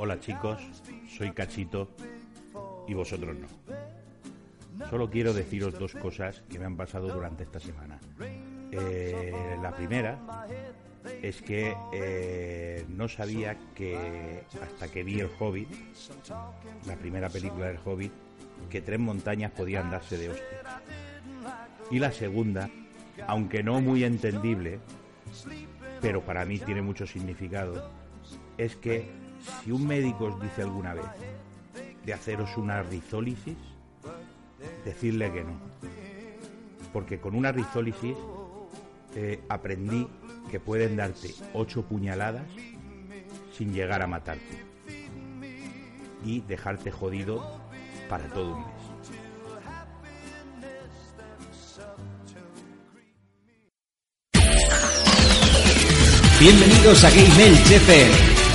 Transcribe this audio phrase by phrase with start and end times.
[0.00, 0.60] Hola chicos,
[1.08, 1.88] soy Cachito
[2.86, 4.86] y vosotros no.
[4.88, 7.98] Solo quiero deciros dos cosas que me han pasado durante esta semana.
[8.70, 10.46] Eh, la primera
[11.20, 15.68] es que eh, no sabía que hasta que vi El Hobbit,
[16.86, 18.12] la primera película del Hobbit,
[18.70, 20.62] que tres montañas podían darse de hostias.
[21.90, 22.70] Y la segunda,
[23.26, 24.78] aunque no muy entendible,
[26.00, 27.90] pero para mí tiene mucho significado,
[28.58, 29.27] es que
[29.64, 31.06] si un médico os dice alguna vez
[32.04, 33.56] de haceros una rizólisis,
[34.84, 35.58] decirle que no.
[36.92, 38.16] Porque con una rizólisis
[39.14, 40.08] eh, aprendí
[40.50, 42.46] que pueden darte ocho puñaladas
[43.52, 44.64] sin llegar a matarte
[46.24, 47.44] y dejarte jodido
[48.08, 48.78] para todo un mes.
[56.40, 58.47] Bienvenidos a Game FM.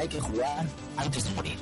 [0.00, 0.66] Hay que jugar
[0.96, 1.58] antes de morir.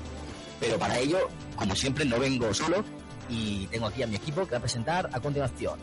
[0.61, 2.85] Pero para ello, como siempre, no vengo solo
[3.29, 5.79] y tengo aquí a mi equipo que va a presentar a continuación.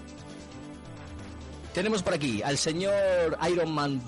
[1.74, 4.02] Tenemos por aquí al señor Iron Man,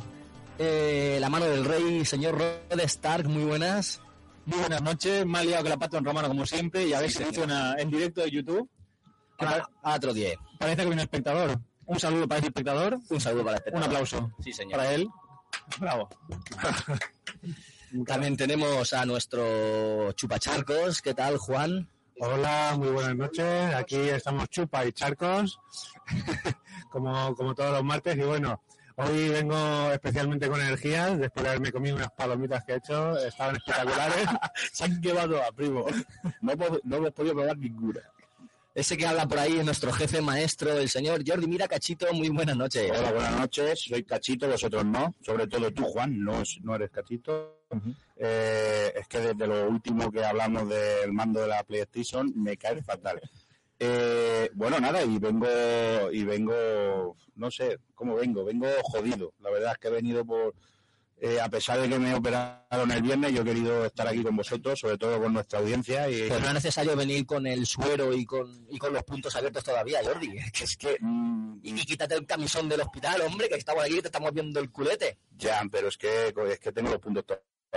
[0.57, 4.01] eh, la mano del rey, señor Red Stark, muy buenas.
[4.45, 7.01] Muy buenas noches, me ha liado que la pato en romano como siempre y a
[7.01, 8.69] ver si funciona en directo de YouTube.
[9.37, 10.37] Pa- otro 10.
[10.57, 11.59] parece que viene el espectador.
[11.85, 13.85] Un saludo para ese espectador, Un saludo para el un espectador.
[13.87, 14.79] aplauso Sí, señor.
[14.79, 15.07] para él.
[15.79, 16.09] Bravo.
[18.05, 21.01] También tenemos a nuestro chupacharcos.
[21.01, 21.87] ¿Qué tal, Juan?
[22.19, 23.73] Hola, muy buenas noches.
[23.75, 25.59] Aquí estamos Chupa y Charcos,
[26.91, 28.17] como, como todos los martes.
[28.17, 28.61] Y bueno,
[28.97, 29.55] hoy vengo
[29.91, 34.27] especialmente con energías, después de haberme comido unas palomitas que he hecho, estaban espectaculares.
[34.73, 35.85] Se han llevado a primo.
[36.41, 38.01] No, no hemos podido probar ninguna.
[38.77, 42.13] Ese que habla por ahí es nuestro jefe maestro, el señor Jordi Mira Cachito.
[42.13, 42.91] Muy buenas noches.
[42.91, 43.79] Hola, buenas noches.
[43.79, 45.15] Soy Cachito, vosotros no.
[45.19, 47.63] Sobre todo tú, Juan, no, no eres Cachito.
[48.15, 52.83] Eh, es que desde lo último que hablamos del mando de la PlayStation me cae
[52.83, 53.19] fatal.
[53.79, 55.47] Eh, bueno, nada, y vengo,
[56.11, 59.33] y vengo, no sé cómo vengo, vengo jodido.
[59.39, 60.53] La verdad es que he venido por,
[61.19, 64.35] eh, a pesar de que me operaron el viernes, yo he querido estar aquí con
[64.35, 66.07] vosotros, sobre todo con nuestra audiencia.
[66.09, 69.35] Y, Pero no es necesario venir con el suero y con, y con los puntos
[69.35, 70.37] abiertos todavía, Jordi.
[70.53, 73.97] que es que, mm, Y, y quítate el camisón del hospital, hombre, que estamos aquí
[73.97, 75.17] y te estamos viendo el culete.
[75.35, 77.25] Ya, pero es que, es que tengo los puntos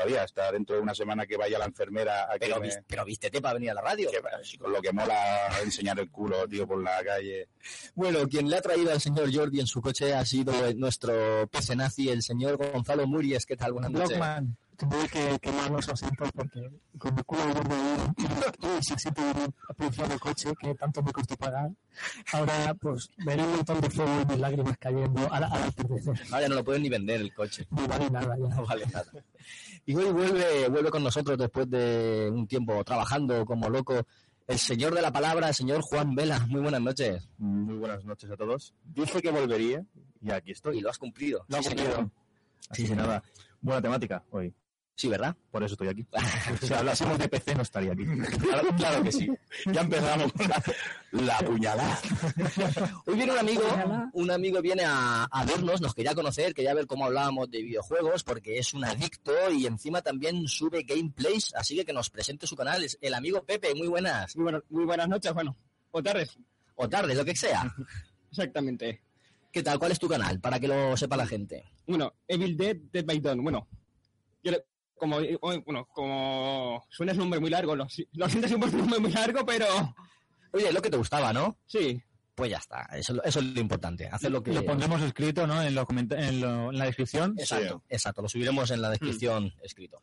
[0.02, 0.22] todavía.
[0.24, 3.04] Hasta dentro de una semana que vaya la enfermera a que Pero, me- vis- pero
[3.04, 4.10] vístete para venir a la radio.
[4.10, 4.20] que
[4.58, 7.48] con lo que mola enseñar el culo, tío, por la calle.
[7.94, 11.76] Bueno, quien le ha traído al señor Jordi en su coche ha sido nuestro PC
[11.76, 13.46] nazi, el señor Gonzalo Muries.
[13.46, 13.72] ¿Qué tal?
[13.72, 14.08] Buenas noches.
[14.10, 19.20] Blockman, tendré que quemar los asientos porque con mi culo gordo ahí y si existe
[19.20, 21.70] un apreciado coche que tanto me costó pagar,
[22.32, 26.14] ahora pues veré un montón de fuego y mis lágrimas cayendo al, al atardecer.
[26.30, 27.66] No, ya no lo pueden ni vender el coche.
[27.70, 28.54] No vale nada ya.
[28.56, 29.06] No vale nada.
[29.86, 34.06] Y hoy vuelve, vuelve con nosotros después de un tiempo trabajando como loco
[34.46, 36.40] el señor de la palabra, el señor Juan Vela.
[36.48, 37.28] Muy buenas noches.
[37.38, 38.74] Muy buenas noches a todos.
[38.84, 39.84] Dije que volvería
[40.22, 40.80] y aquí Y estoy.
[40.80, 41.44] lo has cumplido.
[41.48, 41.94] Lo ha Sí, cumplido.
[41.94, 42.10] señor.
[42.68, 43.22] Así que nada,
[43.60, 44.52] buena temática hoy.
[44.96, 45.34] Sí, ¿verdad?
[45.50, 46.06] Por eso estoy aquí.
[46.66, 48.04] Si hablásemos de PC no estaría aquí.
[48.38, 49.28] Claro, claro que sí.
[49.72, 50.62] Ya empezamos con la,
[51.12, 51.98] la puñalada.
[53.06, 53.62] Hoy viene un amigo,
[54.12, 58.24] un amigo viene a, a vernos, nos quería conocer, quería ver cómo hablábamos de videojuegos,
[58.24, 62.54] porque es un adicto y encima también sube gameplays, así que que nos presente su
[62.56, 62.84] canal.
[62.84, 64.36] Es el amigo Pepe, muy buenas.
[64.36, 65.56] Muy, buenas, muy buenas noches, bueno,
[65.92, 66.36] o tardes,
[66.74, 67.74] O tarde, lo que sea.
[68.30, 69.00] exactamente.
[69.50, 69.78] ¿Qué tal?
[69.78, 70.38] ¿Cuál es tu canal?
[70.40, 71.64] Para que lo sepa la gente.
[71.86, 73.42] Bueno, Evil Dead, Dead by Dawn.
[73.42, 73.66] Bueno,
[74.44, 74.64] yo le-
[75.00, 78.60] como, eh, bueno, como suena es un nombre muy largo, lo, lo siento si un
[78.60, 79.66] nombre muy largo, pero
[80.52, 81.56] Oye, es lo que te gustaba, ¿no?
[81.66, 82.00] sí.
[82.32, 82.88] Pues ya está.
[82.94, 84.06] Eso, eso es lo importante.
[84.08, 84.50] Hacer lo que...
[84.54, 85.60] Lo pondremos escrito, ¿no?
[85.62, 87.34] En, los en, lo- en la descripción.
[87.36, 88.22] Exacto, exacto.
[88.22, 90.02] Lo subiremos en la descripción escrito.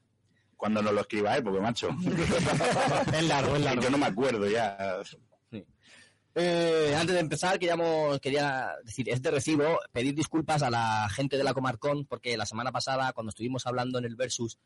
[0.55, 1.89] Cuando nos lo escribáis, porque macho.
[3.13, 3.81] Es largo, es largo.
[3.81, 5.01] Yo no me acuerdo ya.
[6.35, 11.37] Eh, antes de empezar, queríamos, quería decir, es de recibo pedir disculpas a la gente
[11.37, 14.59] de la Comarcón, porque la semana pasada, cuando estuvimos hablando en el Versus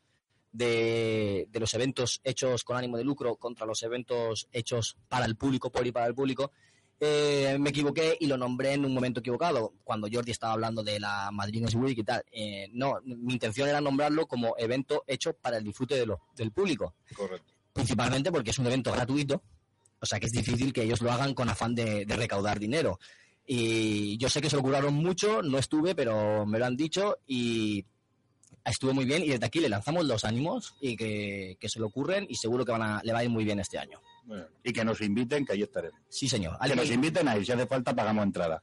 [0.52, 5.36] de, de los eventos hechos con ánimo de lucro contra los eventos hechos para el
[5.36, 6.52] público, por y para el público,
[7.00, 11.00] eh, me equivoqué y lo nombré en un momento equivocado, cuando Jordi estaba hablando de
[11.00, 12.22] la Madrid Games Week y tal.
[12.30, 16.52] Eh, no, mi intención era nombrarlo como evento hecho para el disfrute de lo- del
[16.52, 17.52] público Correcto.
[17.72, 19.42] principalmente porque es un evento gratuito,
[20.00, 23.00] o sea que es difícil que ellos lo hagan con afán de, de recaudar dinero.
[23.44, 27.18] Y yo sé que se lo curaron mucho, no estuve, pero me lo han dicho
[27.26, 27.84] y
[28.70, 29.22] estuvo muy bien.
[29.22, 32.64] Y desde aquí le lanzamos los ánimos y que, que se lo ocurren y seguro
[32.64, 34.00] que van a, le va a ir muy bien este año.
[34.24, 36.00] Bueno, y que nos inviten, que ahí estaremos.
[36.08, 36.52] Sí, señor.
[36.60, 38.62] Que nos ¿Alguien- inviten ahí, si hace falta pagamos entrada.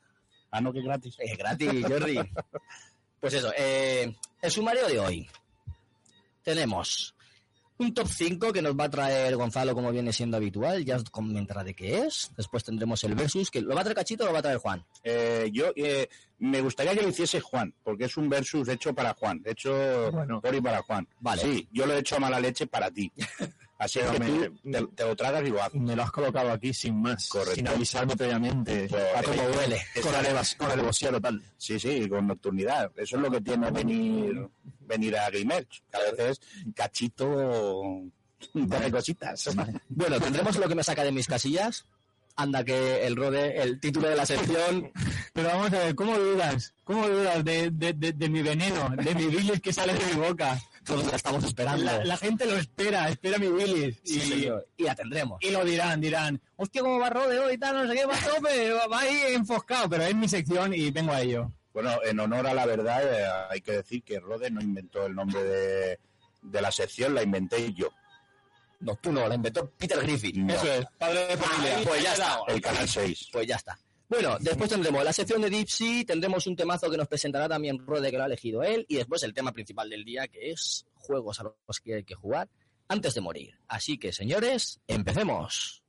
[0.52, 1.16] Ah, no, que es gratis.
[1.20, 2.18] Eh, gratis, Jordi.
[3.20, 5.30] Pues eso, eh, el sumario de hoy.
[6.42, 7.14] Tenemos
[7.80, 11.10] un top 5 que nos va a traer Gonzalo como viene siendo habitual, ya os
[11.10, 12.32] comentará de qué es.
[12.36, 14.58] Después tendremos el versus, que lo va a traer Cachito o lo va a traer
[14.58, 14.86] Juan.
[15.04, 16.10] Eh, yo eh,
[16.40, 20.42] me gustaría que lo hiciese Juan, porque es un versus hecho para Juan, hecho Bueno.
[20.42, 21.08] por y para Juan.
[21.22, 21.42] Vale.
[21.42, 23.12] Sí, yo lo he hecho a mala leche para ti.
[23.80, 25.80] Así Pero que me- tú te, te lo tragas y lo haces.
[25.82, 27.28] Me lo has colocado aquí sin más.
[27.30, 27.56] Correcto.
[27.56, 28.88] Sin avisarme previamente.
[28.90, 29.82] Pues, a cómo eh, duele.
[30.58, 31.42] Con alevosía total.
[31.58, 32.92] Sí, sí, con nocturnidad.
[32.98, 34.48] Eso es lo que tiene venir
[34.82, 35.82] venir a Gamerch.
[35.90, 36.42] Que a veces
[36.76, 38.04] cachito
[38.72, 39.50] hace cositas.
[39.90, 41.86] Bueno, tendremos lo que me saca de mis casillas.
[42.36, 44.92] Anda que el rode, el título de la sección,
[45.34, 46.74] Pero vamos a ver, ¿cómo dudas?
[46.86, 50.22] ¿Cómo dudas de, de, de, de mi veneno, de mi bilis que sale de mi
[50.22, 50.58] boca?
[50.90, 51.86] Todos la estamos esperando.
[51.86, 53.48] La, la gente lo espera, espera mi.
[54.04, 54.68] Sí, y, señor.
[54.76, 55.38] y la tendremos.
[55.42, 58.16] y lo dirán, dirán, hostia, cómo va Rode hoy y tal, no sé qué, va
[58.16, 61.52] a tope, va- ahí enfoscado, pero es mi sección y vengo a ello.
[61.74, 65.14] Bueno, en honor a la verdad, eh, hay que decir que Rode no inventó el
[65.16, 66.00] nombre de,
[66.42, 67.90] de la sección, la inventé yo.
[68.80, 70.48] No, tú no, la inventó Peter Griffin.
[70.48, 70.54] No.
[70.56, 71.78] Eso es, padre de familia.
[71.86, 72.40] Pues ya está.
[72.48, 73.30] El Canal 6.
[73.32, 73.78] Pues ya está.
[74.10, 78.10] Bueno, después tendremos la sección de Sea, tendremos un temazo que nos presentará también Rode,
[78.10, 81.40] que lo ha elegido él, y después el tema principal del día, que es juegos
[81.40, 82.50] a los que hay que jugar
[82.88, 83.60] antes de morir.
[83.68, 85.84] Así que, señores, empecemos.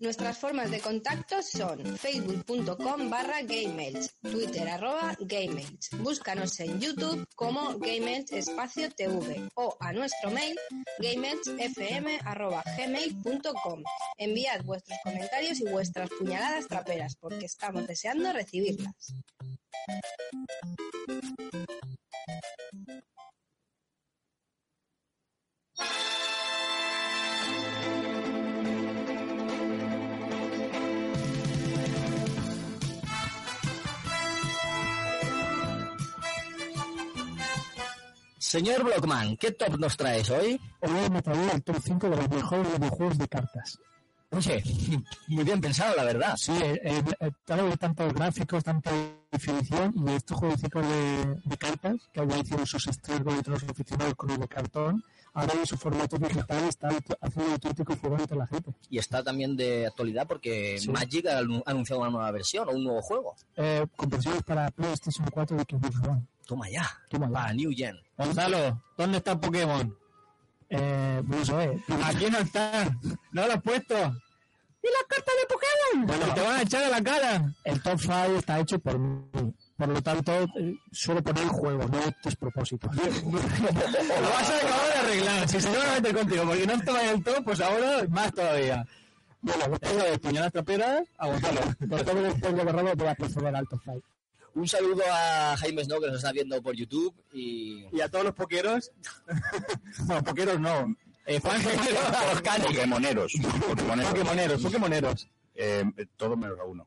[0.00, 5.90] Nuestras formas de contacto son facebook.com barra GameElch, twitter arroba GameElch.
[5.98, 10.58] Búscanos en YouTube como GameElch espacio TV o a nuestro mail
[11.00, 13.82] gameelchfm arroba gmail.com.
[14.16, 19.14] Enviad vuestros comentarios y vuestras puñaladas traperas porque estamos deseando recibirlas.
[38.50, 40.60] Señor Blockman, ¿qué top nos traes hoy?
[40.80, 43.78] Hoy me traía el top 5 de los mejores videojuegos de cartas.
[44.32, 44.60] Oye,
[45.28, 46.34] muy bien pensado, la verdad.
[46.36, 47.30] Sí, eh, eh,
[47.78, 48.90] tantos gráficos, tanta
[49.30, 54.14] definición y estos jueguitos de, de cartas que ya hicieron sus estragos de otros aficionados
[54.16, 56.88] con el de cartón, ahora en su formato digital está
[57.20, 58.72] haciendo auténtico furor entre la gente.
[58.88, 60.88] Y está también de actualidad porque Sí.
[60.90, 63.36] Magic ha anu- ha anunciado una nueva versión o un nuevo juego.
[63.56, 66.22] Eh, con versiones para PlayStation 4 de Xbox One.
[66.50, 67.32] Toma ya, Toma ya.
[67.32, 67.96] para New Gen.
[68.18, 69.96] Gonzalo, ¿dónde está el Pokémon?
[70.68, 72.90] Eh, no sé, Aquí no está,
[73.30, 73.94] no lo has puesto.
[74.82, 76.06] ¿Y las cartas de Pokémon?
[76.08, 77.54] Bueno, te van a echar a la cara.
[77.62, 79.20] El top 5 está hecho por mí.
[79.76, 82.90] Por lo tanto, eh, suelo poner juegos, no despropósitos.
[82.96, 83.00] Lo
[84.30, 85.48] vas a acabar de arreglar.
[85.48, 88.32] Si se van a meter contigo porque no estaba en el top, pues ahora más
[88.34, 88.84] todavía.
[89.40, 91.60] bueno, Eso de puñalas traperas, a Gonzalo.
[91.88, 94.00] por todo el spoiler borrado voy a proceder al top 5.
[94.54, 98.24] Un saludo a Jaime Snow que nos está viendo por YouTube y Y a todos
[98.24, 98.90] los poqueros.
[100.08, 100.94] no, poqueros no.
[101.26, 103.32] Eh, fans Pokémoneros.
[103.32, 103.32] Pokémoneros.
[104.10, 105.28] Pokémoneros, Pokémoneros.
[105.54, 105.84] Eh,
[106.16, 106.86] todo menos a uno.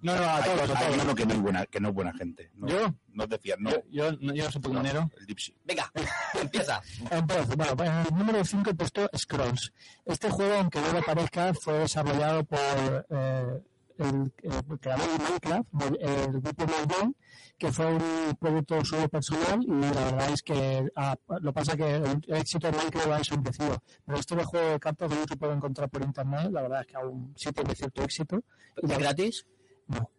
[0.00, 1.04] No, no, a Hay, todos, a hay todos.
[1.04, 2.50] uno que no es buena, que no es buena gente.
[2.54, 2.94] No, ¿Yo?
[3.12, 3.70] No te fías, no.
[3.70, 5.00] Yo, yo, no- yo no soy Pokémonero.
[5.02, 5.54] No, el Dipsy.
[5.64, 5.92] Venga,
[6.40, 6.80] empieza.
[7.10, 9.72] Entonces, bueno, pues en el número 5 he puesto Scrolls.
[10.06, 13.62] Este juego, aunque no lo parezca, fue desarrollado por eh,
[13.98, 15.68] el, el creador de Minecraft,
[16.00, 17.14] el grupo
[17.58, 21.96] que fue un proyecto suyo personal y la verdad es que ah, lo pasa que
[21.96, 23.82] el, el éxito de Minecraft ha desaparecido.
[24.04, 26.86] Pero este de juego de cartas no se puede encontrar por internet, la verdad es
[26.86, 28.42] que aún sí tiene cierto éxito.
[28.82, 29.46] Y ¿Es gratis?
[29.86, 30.10] No.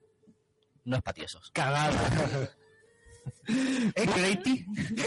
[0.86, 1.52] No es para tiesos.
[1.52, 2.50] Cagada.
[3.96, 4.66] ¿Es Grady?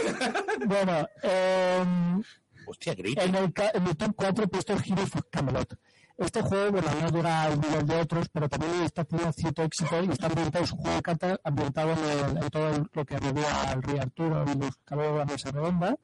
[0.65, 2.23] bueno, em,
[2.67, 2.93] Hostia.
[2.93, 5.77] En el, en el top 4 he puesto Heroes of Camelot.
[6.17, 10.03] Este juego, bueno, no dura el nivel de otros, pero también está teniendo cierto éxito
[10.03, 13.17] y está ambientado, es un juego de cartas ambientado en, el- en todo lo que
[13.19, 15.95] rodea al rey Arturo y los caballeros de la mesa redonda.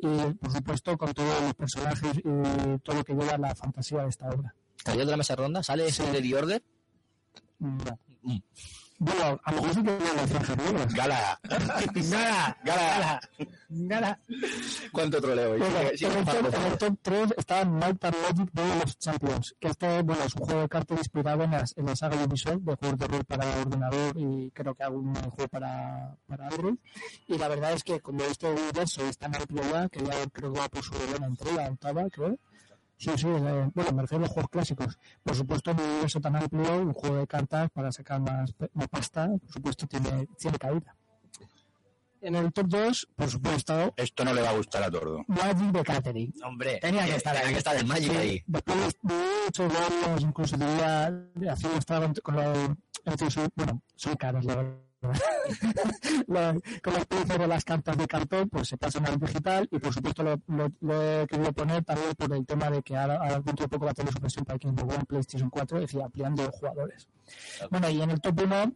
[0.00, 4.08] Y, por supuesto, con todos los personajes y todo lo que lleva la fantasía de
[4.10, 4.54] esta obra.
[4.84, 5.62] ¿Caballero de la mesa redonda?
[5.62, 6.62] ¿Sale ese Lady Order?
[7.60, 7.98] No.
[8.22, 8.36] Mm.
[9.04, 10.94] Bueno, a lo mejor sí que tiene las franjas negras.
[10.94, 11.40] Gala.
[11.94, 13.20] Gala, Gala.
[13.68, 14.18] gala.
[14.92, 15.58] ¿Cuánto troleo?
[15.58, 18.76] Bueno, Sigue- sigue en, el top, en el top 3 está Might and Magic de
[18.80, 21.96] los Champions, que este bueno, es un juego de cartas inspirado en, las, en la
[21.96, 26.16] saga de Ubisoft de juegos de rol para ordenador y creo que algún juego para,
[26.26, 26.76] para Android.
[27.28, 30.52] Y la verdad es que como este universo es tan amplio ya, que ya creo
[30.52, 32.38] que va por su novena entrega, octava, creo.
[33.04, 34.98] Sí, sí, eh, bueno, me refiero a los juegos clásicos.
[35.22, 39.28] Por supuesto, un universo tan amplio, un juego de cartas para sacar más, más pasta,
[39.28, 40.96] por supuesto, tiene, tiene cabida.
[42.22, 45.22] En el top 2, por supuesto, Esto no le va a gustar a Tordo.
[45.28, 46.32] Magic the Gathering.
[46.42, 48.42] Hombre, Tenía que estar tenía que estar el Magic Sí, ahí.
[48.46, 49.72] Después de muchos
[50.06, 54.78] años, incluso diría, haciendo estar con la, entre su- bueno, son caras, la verdad.
[56.26, 59.78] La- con la experiencia de las cartas de cartón, pues se pasan al digital y
[59.78, 63.16] por supuesto lo, lo- lo he querido poner también por el tema de que ahora,
[63.16, 65.82] ahora dentro de poco va a tener su versión para Xbox One, PlayStation 4, es
[65.82, 67.08] decir, ampliando jugadores.
[67.70, 68.72] Bueno, y en el top 1,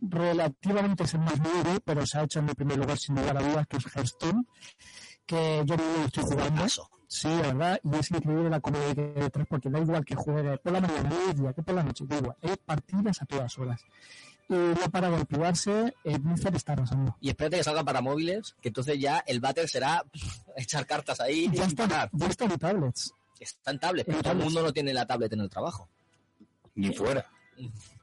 [0.00, 3.36] relativamente es el más nuevo, pero se ha hecho en el primer lugar sin lugar
[3.38, 4.44] a dudas, que es Hearthstone,
[5.26, 6.62] que yo no estoy jugando.
[6.62, 6.88] Paso.
[7.06, 10.16] Sí, la verdad, y es increíble la comunidad que hay detrás, porque da igual que
[10.16, 11.10] juegue por la mañana,
[11.64, 13.84] por la noche, da igual, hay partidas a todas horas.
[14.48, 17.16] Y no para de activarse, el Blizzard está arrasando.
[17.20, 21.20] Y espérate que salga para móviles, que entonces ya el battle será pff, echar cartas
[21.20, 22.10] ahí Ya y está, parar.
[22.12, 23.12] ya está en tablets.
[23.40, 24.54] Está en tablet, pero En todo el tablets.
[24.54, 25.88] mundo no tiene la tablet en el trabajo.
[26.74, 27.24] Ni fuera.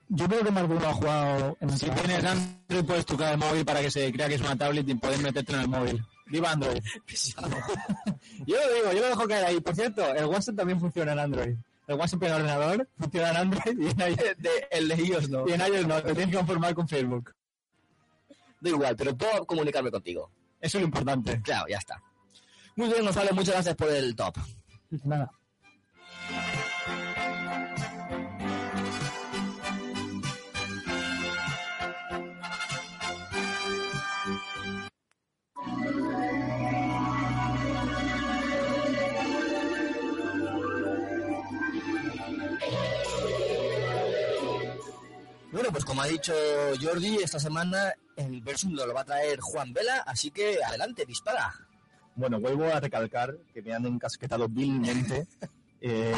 [0.09, 2.07] Yo creo que más de uno ha jugado en el Si trabajo.
[2.07, 4.95] tienes Android, puedes tocar el móvil para que se crea que es una tablet y
[4.95, 6.05] poder meterte en el móvil.
[6.27, 6.81] Viva Android.
[8.45, 9.59] yo lo digo, yo lo dejo caer ahí.
[9.61, 11.55] Por cierto, el WhatsApp también funciona en Android.
[11.87, 14.35] El WhatsApp en ordenador funciona en Android y en iOS,
[14.71, 15.47] el de iOS no.
[15.47, 16.01] y en iOS no.
[16.01, 17.33] Te tienes que conformar con Facebook.
[18.59, 20.31] Da igual, pero puedo comunicarme contigo.
[20.59, 21.41] Eso es lo importante.
[21.41, 22.01] Claro, ya está.
[22.75, 24.37] Muy bien, Gonzalo, muchas gracias por el top.
[25.03, 25.31] Nada.
[45.51, 46.33] Bueno, pues como ha dicho
[46.81, 51.05] Jordi, esta semana el Versus nos lo va a traer Juan Vela, así que adelante,
[51.05, 51.53] dispara.
[52.15, 55.27] Bueno, vuelvo a recalcar que me han encasquetado vilmente
[55.81, 56.13] eh,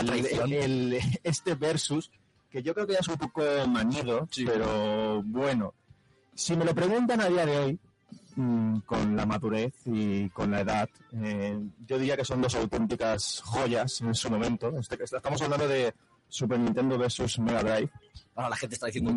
[0.52, 2.12] el- este versus,
[2.52, 5.74] que yo creo que ya es un poco manido, pero bueno,
[6.36, 7.80] si me lo preguntan a día de hoy,
[8.36, 10.90] mm, con la madurez y con la edad,
[11.24, 14.78] eh, yo diría que son dos auténticas joyas en su momento.
[14.78, 15.94] Este- estamos hablando de
[16.30, 17.90] Super Nintendo versus Mega Drive.
[18.36, 19.14] Ahora la gente está diciendo,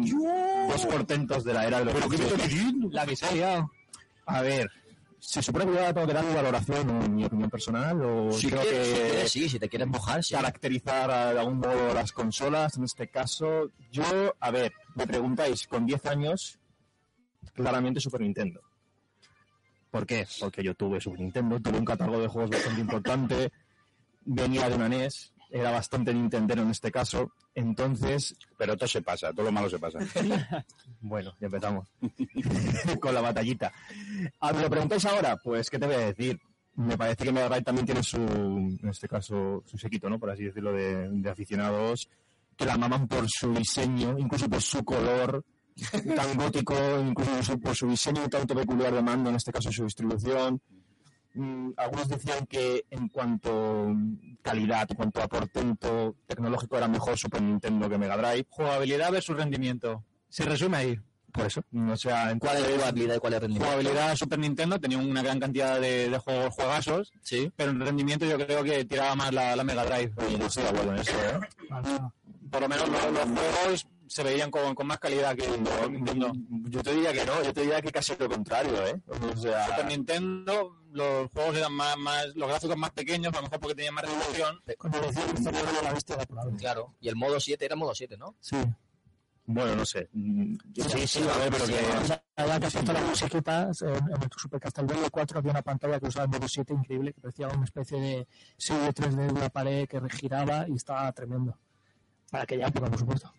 [0.68, 1.94] Dos portentos de la era de los
[2.92, 3.70] La que se ha liado.
[4.26, 4.68] A ver,
[5.18, 8.48] se supone que yo tengo que dar mi valoración o mi opinión personal o si
[8.48, 10.34] creo quieres, si que quieres, sí, si te quieres mojar, sí.
[10.34, 15.86] caracterizar de algún modo las consolas, en este caso, yo, a ver, me preguntáis, con
[15.86, 16.58] 10 años,
[17.54, 18.60] claramente Super Nintendo.
[19.90, 20.26] ¿Por qué?
[20.38, 23.52] Porque yo tuve Super Nintendo, tuve un catálogo de juegos bastante importante,
[24.24, 29.32] venía de una NES, era bastante Nintendero en este caso, entonces, Pero todo se pasa,
[29.32, 29.98] todo lo malo se pasa.
[31.00, 31.88] bueno, ya empezamos
[33.00, 33.72] con la batallita.
[34.40, 35.36] Ah, ¿Me lo preguntáis ahora?
[35.42, 36.38] Pues, ¿qué te voy a decir?
[36.74, 40.18] Me parece que Mega Drive también tiene su, en este caso, su sequito, ¿no?
[40.18, 42.08] Por así decirlo, de, de aficionados
[42.56, 45.44] que la maman por su diseño, incluso por su color
[46.14, 50.60] tan gótico, incluso por su diseño tanto peculiar de mando, en este caso su distribución.
[51.36, 53.94] Mm, algunos decían que en cuanto
[54.42, 58.46] calidad, en cuanto a portento tecnológico era mejor Super Nintendo que Mega Drive.
[58.48, 60.02] Jugabilidad versus rendimiento.
[60.28, 60.98] Se resume ahí.
[61.32, 61.60] Por eso.
[61.90, 63.66] O sea, en ¿Cuál es jugabilidad y cuál es rendimiento?
[63.66, 67.52] Jugabilidad Super Nintendo tenía una gran cantidad de, de juegos juegazos, Sí.
[67.54, 70.12] pero en rendimiento yo creo que tiraba más la, la Mega Drive.
[70.26, 71.40] Oye, no estoy de acuerdo en eso, ¿eh?
[72.50, 76.32] Por lo menos los, los juegos se veían con, con más calidad que Nintendo.
[76.68, 79.00] yo te diría que no, yo te diría que casi lo contrario, ¿eh?
[79.06, 83.42] O sea, Super Nintendo, los juegos eran más, más, los gráficos más pequeños, a lo
[83.42, 84.60] mejor porque tenían más resolución.
[84.78, 86.56] Con de la la palabra.
[86.56, 86.94] Claro.
[87.00, 88.36] Y el modo 7 era modo 7, ¿no?
[88.40, 88.56] Sí.
[89.48, 90.08] Bueno, no sé.
[90.12, 91.72] Mm, Sí, sí, a ver, pero que...
[91.72, 96.00] Ya que has puesto las musiquitas, en, en el Super Castlevania 4 había una pantalla
[96.00, 99.48] que usaba el modo 7 increíble, que parecía una especie de serie 3D de una
[99.48, 101.56] pared que giraba y estaba tremendo.
[102.30, 103.32] Para aquella época, por supuesto.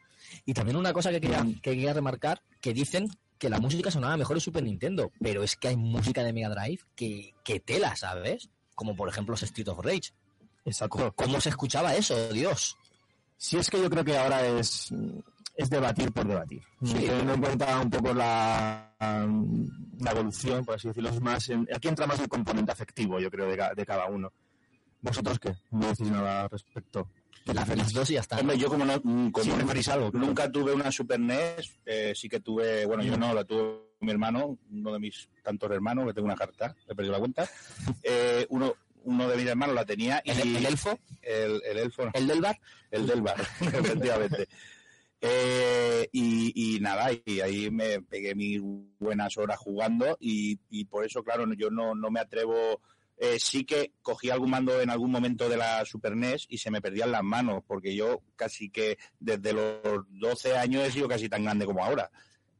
[0.46, 4.18] Y también una cosa que quería, que quería remarcar, que dicen que la música sonaba
[4.18, 7.96] mejor en Super Nintendo, pero es que hay música de Mega Drive que, que tela,
[7.96, 8.50] ¿sabes?
[8.76, 10.12] Como por ejemplo los Street of Rage.
[10.66, 11.14] Exacto.
[11.16, 12.78] ¿Cómo se escuchaba eso, Dios?
[13.38, 14.92] Si es que yo creo que ahora es,
[15.56, 16.64] es debatir por debatir.
[16.84, 16.94] Sí.
[16.94, 21.88] Teniendo en cuenta un poco la, la evolución, por así decirlo, es más en- aquí
[21.88, 24.32] entra más el componente afectivo, yo creo, de, de cada uno.
[25.02, 25.56] ¿Vosotros qué?
[25.72, 27.08] No decís nada al respecto.
[27.54, 28.38] La Feliz 2 y ya está.
[28.40, 29.52] Hombre, yo como no, mm, como Sí,
[29.92, 30.26] algo, claro.
[30.26, 34.12] nunca tuve una Super NES, eh, sí que tuve, bueno, yo no, la tuve mi
[34.12, 37.50] hermano, uno de mis tantos hermanos, que tengo una carta, he perdido la cuenta.
[38.04, 38.74] Eh, uno,
[39.04, 40.98] uno de mis hermanos la tenía y ¿El, el elfo?
[41.22, 42.60] el, el elfo, no, ¿El del bar?
[42.92, 44.48] el del bar, efectivamente.
[45.20, 48.62] Eh, y, y nada, y ahí me pegué mis
[49.00, 52.82] buenas horas jugando y, y por eso, claro, yo no, no me atrevo.
[53.18, 56.70] Eh, sí que cogí algún mando en algún momento de la Super NES y se
[56.72, 61.28] me perdían las manos, porque yo casi que desde los 12 años he sido casi
[61.30, 62.10] tan grande como ahora.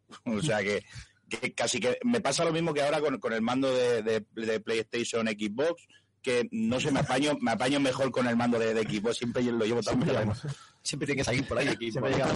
[0.26, 0.84] O sea que,
[1.30, 4.26] que casi que me pasa lo mismo que ahora con, con el mando de, de-
[4.34, 5.86] de PlayStation Xbox,
[6.22, 9.44] que no sé, me apaño, me apaño mejor con el mando de, de Xbox, siempre
[9.44, 10.34] lo llevo tan pegado.
[10.82, 11.68] Siempre tiene que salir por ahí.
[11.68, 11.92] aquí.
[11.92, 12.28] Siempre llega.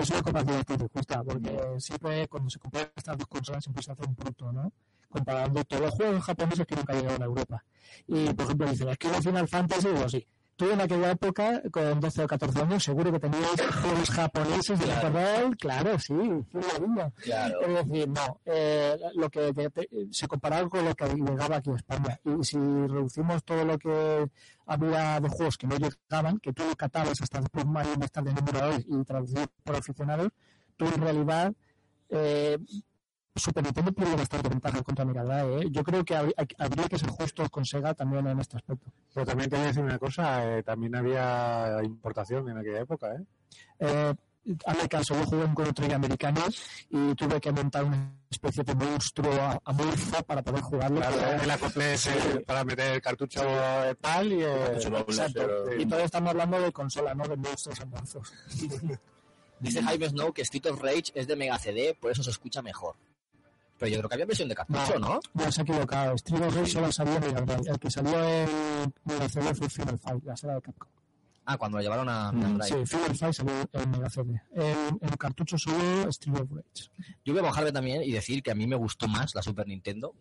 [0.00, 4.52] Es una porque siempre cuando se comparan estas dos consolas siempre se hace un bruto,
[4.52, 4.72] ¿no?
[5.16, 7.64] Comparando todos los juegos japoneses que nunca llegaron a Europa.
[8.06, 10.26] Y, por ejemplo, dicen, es que un Final Fantasy, digo, sí.
[10.56, 13.50] Tú en aquella época, con 12 o 14 años, seguro que tenías
[13.82, 14.86] juegos japoneses de
[15.58, 16.14] claro, sí,
[16.50, 17.10] qué maravilla.
[17.16, 17.60] Claro.
[17.60, 21.68] Es decir, no, eh, lo que que te- se comparaba con lo que llegaba aquí
[21.70, 22.18] a España.
[22.24, 24.30] Y si reducimos todo lo que
[24.64, 28.10] había de juegos que no llegaban, que tú lo catabas hasta después más y más
[28.10, 30.28] tarde número 2 y traducido por aficionados,
[30.78, 31.52] tú en realidad
[32.08, 32.56] eh,
[33.36, 35.62] Super Nintendo pierde bastante ventaja contra Mega Drive.
[35.62, 35.68] ¿eh?
[35.70, 38.90] Yo creo que habría, habría que ser justos con Sega también en este aspecto.
[39.14, 43.14] Pero también te voy a decir una cosa, eh, también había importación en aquella época,
[43.14, 43.24] ¿eh?
[43.80, 44.14] Eh,
[44.64, 46.40] hazme caso, yo jugué en Trigger americano
[46.88, 51.00] y tuve que montar una especie de monstruo a- amorfo para poder jugarlo.
[51.00, 52.12] Claro, el acople ese
[52.46, 54.76] para meter el cartucho eh, PAL y el...
[54.76, 55.46] Exacto.
[55.76, 58.32] Y todavía estamos hablando de consola, no de monstruos amorfos.
[59.58, 62.60] Dice Jaime Snow que Street of Rage es de Mega CD, por eso se escucha
[62.62, 62.94] mejor.
[63.78, 65.20] Pero yo creo que había versión de cartucho, ¿no?
[65.34, 66.14] No, se ha equivocado.
[66.14, 67.70] Street of Rage solo salió en Mega Drive.
[67.70, 68.48] El que salió en
[69.04, 70.88] Mega CD fue Final Fight, la saga de Capcom.
[71.48, 72.86] Ah, cuando lo llevaron a Mega Sí, Drive.
[72.86, 74.42] Final Fight salió en Mega CD.
[74.54, 76.90] En, en cartucho solo Street of Rage.
[77.24, 79.66] Yo voy a bajarme también y decir que a mí me gustó más la Super
[79.68, 80.14] Nintendo.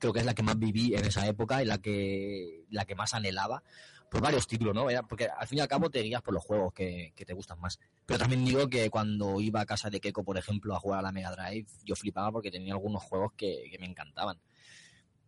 [0.00, 2.94] Creo que es la que más viví en esa época y la que, la que
[2.94, 3.62] más anhelaba.
[4.10, 4.86] Por varios títulos, ¿no?
[5.08, 7.60] Porque al fin y al cabo te guías por los juegos que, que te gustan
[7.60, 7.78] más.
[8.06, 11.02] Pero también digo que cuando iba a casa de Keiko, por ejemplo, a jugar a
[11.02, 14.40] la Mega Drive, yo flipaba porque tenía algunos juegos que, que me encantaban.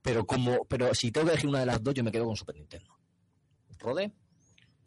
[0.03, 2.37] Pero como, pero si tengo que elegir una de las dos, yo me quedo con
[2.37, 2.97] Super Nintendo.
[3.79, 4.13] ¿Rode?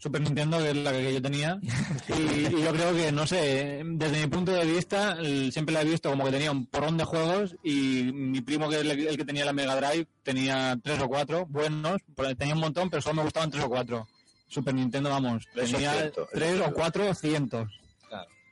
[0.03, 1.59] Super Nintendo, que es la que yo tenía.
[2.09, 5.17] Y, y yo creo que, no sé, desde mi punto de vista,
[5.49, 8.81] siempre la he visto como que tenía un porrón de juegos y mi primo, que
[8.81, 12.01] es el, que tenía la Mega Drive, tenía tres o cuatro buenos.
[12.17, 14.05] pero Tenía un montón, pero solo me gustaban tres o cuatro.
[14.49, 17.79] Super Nintendo, vamos, tenía cierto, eso tres es o cuatro cientos.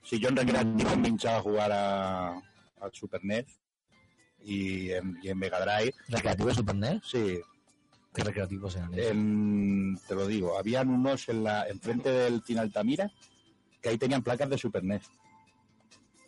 [0.04, 3.46] Si yo en recreativo me hinchaba a jugar a, a Super NES
[4.44, 5.94] y en, y en Mega Drive.
[6.08, 7.02] ¿Recreativo de Super NES?
[7.04, 7.40] Sí.
[8.14, 9.12] ¿Qué recreativos eran esos?
[9.12, 13.10] En- te lo digo, habían unos en la enfrente del Cine Altamira
[13.82, 15.04] que ahí tenían placas de Super NES.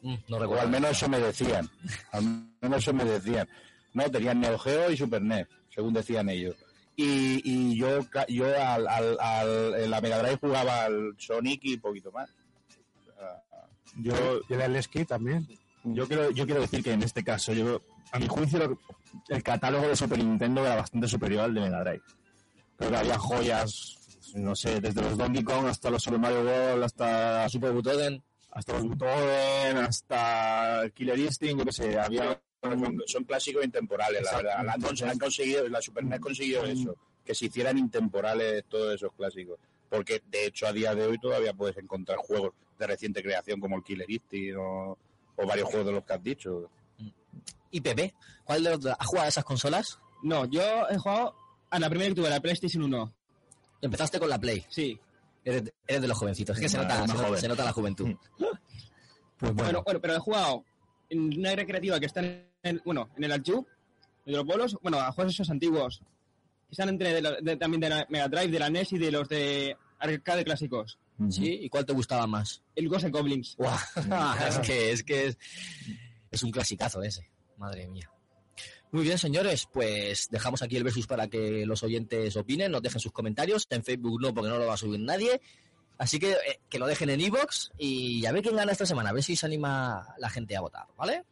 [0.02, 0.64] Mm, no O recuerdo.
[0.64, 1.70] al menos eso me decían.
[2.12, 2.24] Al
[2.62, 3.48] menos eso me decían.
[3.94, 6.56] No, tenían Neo Geo y Super NES, según decían ellos.
[6.96, 11.78] Y, y yo, yo al, al, al- en la Mega Drive jugaba al Sonic y
[11.78, 12.30] poquito más.
[13.96, 14.14] Yo,
[14.50, 15.48] y el Leski también.
[15.84, 18.80] Yo quiero, yo quiero decir que en este caso, yo, a mi juicio, lo-
[19.30, 22.04] el catálogo de Super Nintendo era bastante superior al de Mega Drive.
[22.78, 23.98] Creo que había joyas,
[24.36, 28.22] no sé, desde los Donkey Kong hasta los Super Mario World, hasta Super Butoden,
[28.52, 32.40] hasta los Butoden, hasta Killer Instinct, yo qué sé, había...
[33.08, 34.66] Son, clásicos intemporales, la verdad.
[34.80, 36.96] Cons- han conseguido, la Super NES consiguió eso,
[37.26, 39.60] que se hicieran intemporales todos esos clásicos.
[39.90, 43.76] Porque de hecho a día de hoy todavía puedes encontrar juegos de reciente creación como
[43.76, 44.98] el Killer Instinct o,
[45.36, 46.70] o varios juegos de los que has dicho.
[47.72, 48.14] ¿Y Pepe?
[48.44, 48.96] ¿Cuál de los dos?
[49.00, 50.00] ¿Has jugado a esas consolas?
[50.22, 51.36] No, yo he jugado
[51.70, 53.14] a la primera que tuve, la PlayStation 1.
[53.82, 54.66] Empezaste con la Play.
[54.70, 55.00] Sí.
[55.44, 56.56] Eres, eres de los jovencitos.
[56.58, 57.40] Es que se nota, se, nota, joven.
[57.42, 58.10] se nota la juventud.
[59.38, 60.64] Pues Bueno, bueno, bueno, pero he jugado
[61.10, 63.68] en una recreativa que está en el, bueno, en el Aljub,
[64.26, 66.00] de los bolos, bueno, a juegos esos antiguos.
[66.68, 68.98] Que están entre de la- de- también de la Mega Drive, de la NES y
[69.00, 70.98] de los de arcade clásicos.
[71.30, 72.62] Sí, ¿y cuál te gustaba más?
[72.76, 73.58] El Ghost Goblins.
[74.48, 75.38] Es que, es que es,
[76.34, 77.30] es un clasicazo ese.
[77.58, 78.12] Madre mía.
[78.92, 83.00] Muy bien, señores, pues dejamos aquí el versus para que los oyentes opinen, nos dejen
[83.00, 83.66] sus comentarios.
[83.70, 85.40] En Facebook no, porque no lo va a subir nadie.
[85.98, 89.12] Así que eh, que lo dejen en iVoox y a ver quién gana esta semana,
[89.12, 91.24] a ver si se anima la gente a votar, ¿vale?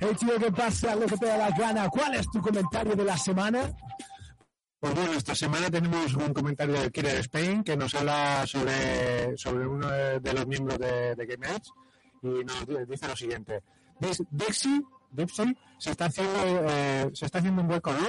[0.00, 0.94] Hey tío, ¿qué pasa?
[0.96, 1.88] Lo que te da la gana.
[1.88, 3.70] ¿Cuál es tu comentario de la semana?
[4.78, 9.66] Pues bueno, esta semana tenemos un comentario de Killer Spain que nos habla sobre, sobre
[9.66, 11.68] uno de, los miembros de, de Game Edge
[12.22, 13.62] y nos di- dice lo siguiente.
[14.00, 18.08] Dixie, Dixie se está haciendo, eh, se está haciendo un hueco, ¿no?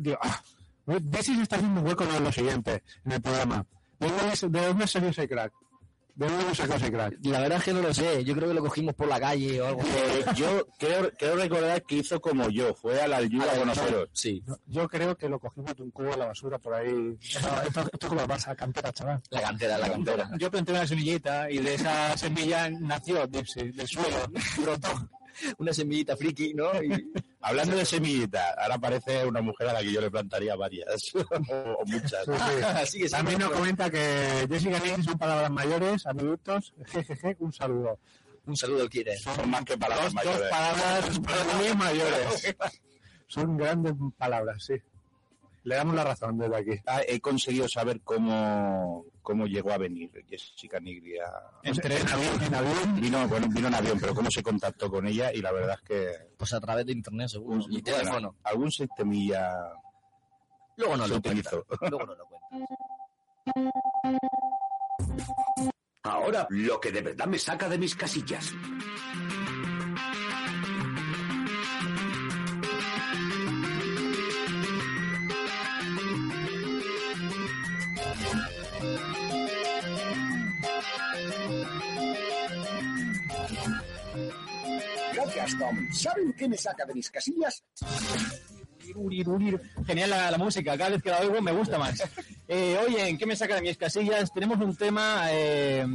[0.00, 0.42] Digo, ah,
[0.86, 3.64] Dixie se está haciendo un hueco en lo siguiente, en el programa.
[4.00, 5.28] ¿De dónde, ¿De dónde salió ese?
[6.20, 7.16] ¿De dónde lo sacó ese crack?
[7.22, 9.58] La verdad es que no lo sé, yo creo que lo cogimos por la calle
[9.62, 9.80] o algo.
[9.80, 13.64] Eh, yo creo, creo recordar que hizo como yo, fue a la ayuda A ayuda.
[13.64, 14.08] nosotros.
[14.12, 17.16] Sí, Yo creo que lo cogimos de un cubo a la basura por ahí.
[17.22, 19.22] Esto, esto, esto es como pasa, cantera, chaval.
[19.30, 20.30] la cantera, la cantera.
[20.38, 24.18] Yo planté una semillita y de esa semilla nació Dipsy, del suelo,
[24.58, 24.88] brotó.
[25.58, 26.70] Una semillita friki, ¿no?
[26.82, 31.10] Y- Hablando de semillita, ahora aparece una mujer a la que yo le plantaría varias,
[31.50, 32.24] o, muchas.
[32.26, 32.62] Sí, sí.
[32.64, 37.52] Así que sí, También nos comenta que Jessica Nix son palabras mayores, adultos, jejeje, un
[37.52, 37.98] saludo.
[38.46, 39.16] un saludo al Kire.
[39.18, 40.50] Son más que palabras Dos, dos mayores.
[40.50, 41.20] palabras
[41.56, 42.56] muy mayores.
[43.26, 44.74] Son grandes palabras, sí.
[45.70, 46.82] Le damos la razón desde aquí.
[46.84, 51.78] Ah, he conseguido saber cómo, cómo llegó a venir Jessica Nigri a- En
[52.12, 53.00] avión, en avión.
[53.00, 55.88] Vino, bueno, vino en avión, pero cómo se contactó con ella y la verdad es
[55.88, 57.54] que Pues a través de internet, seguro.
[57.58, 58.34] un- Y bueno, teléfono.
[58.42, 59.48] algún sistemilla
[60.76, 61.30] Luego no se lo cuenta.
[61.56, 61.64] utilizó.
[61.88, 62.66] Luego no lo cuenta.
[66.02, 68.50] Ahora, lo que de verdad me saca de mis casillas.
[85.14, 85.92] Gracias, Tom.
[85.92, 87.62] ¿Saben qué me saca de mis casillas?
[89.86, 92.02] Genial la, la música, cada vez que la oigo me gusta más.
[92.52, 94.32] Eh, oye, ¿en qué me saca de mis casillas?
[94.34, 95.86] Tenemos un tema, eh,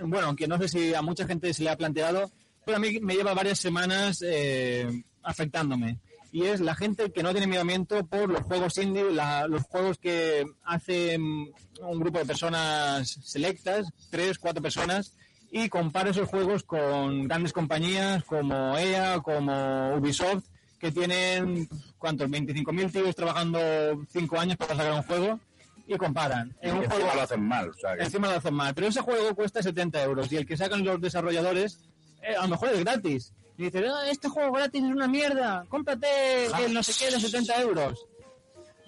[0.00, 2.30] bueno, que no sé si a mucha gente se le ha planteado,
[2.66, 4.86] pero a mí me lleva varias semanas eh,
[5.22, 5.98] afectándome.
[6.30, 9.96] Y es la gente que no tiene miramiento por los juegos indie, la- los juegos
[9.96, 15.14] que hace un grupo de personas selectas, tres, cuatro personas,
[15.56, 20.42] y compara esos juegos con grandes compañías como EA, como Ubisoft,
[20.80, 22.28] que tienen, ¿cuántos?
[22.28, 23.60] 25.000 tíos trabajando
[24.12, 25.38] 5 años para sacar un juego
[25.86, 26.56] y comparan.
[26.60, 27.68] y En un encima juego, lo hacen mal.
[27.68, 28.74] O sea, que- encima lo hacen mal.
[28.74, 31.78] Pero ese juego cuesta 70 euros y el que sacan los desarrolladores
[32.20, 33.32] eh, a lo mejor es gratis.
[33.56, 37.20] Y dicen, "Ah, este juego gratis es una mierda, cómprate el no sé qué de
[37.20, 38.06] 70 euros.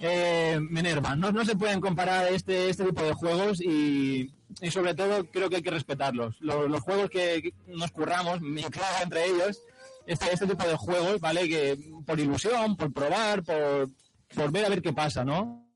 [0.00, 1.16] Eh, me enerva.
[1.16, 4.32] No, se pueden comparar este, este tipo de juegos y,
[4.70, 6.36] sobre todo creo que hay que respetarlos.
[6.40, 9.62] Los, juegos que nos curramos, me incluyo entre ellos,
[10.06, 11.48] este, este tipo de juegos, ¿vale?
[11.48, 13.88] Que por ilusión, por probar, por,
[14.34, 15.66] por ver a ver qué pasa, ¿no?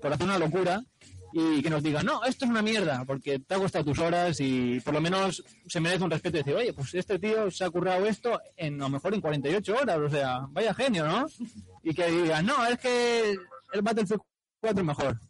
[0.00, 0.82] Por hacer una locura
[1.32, 4.38] y que nos digan, no, esto es una mierda, porque te ha costado tus horas
[4.40, 7.64] y por lo menos se merece un respeto y decir, oye, pues este tío se
[7.64, 11.26] ha currado esto a lo mejor en 48 horas, o sea, vaya genio, ¿no?
[11.82, 13.36] Y que digan, no, es que
[13.72, 14.22] el Battlefield
[14.60, 15.20] 4 es mejor.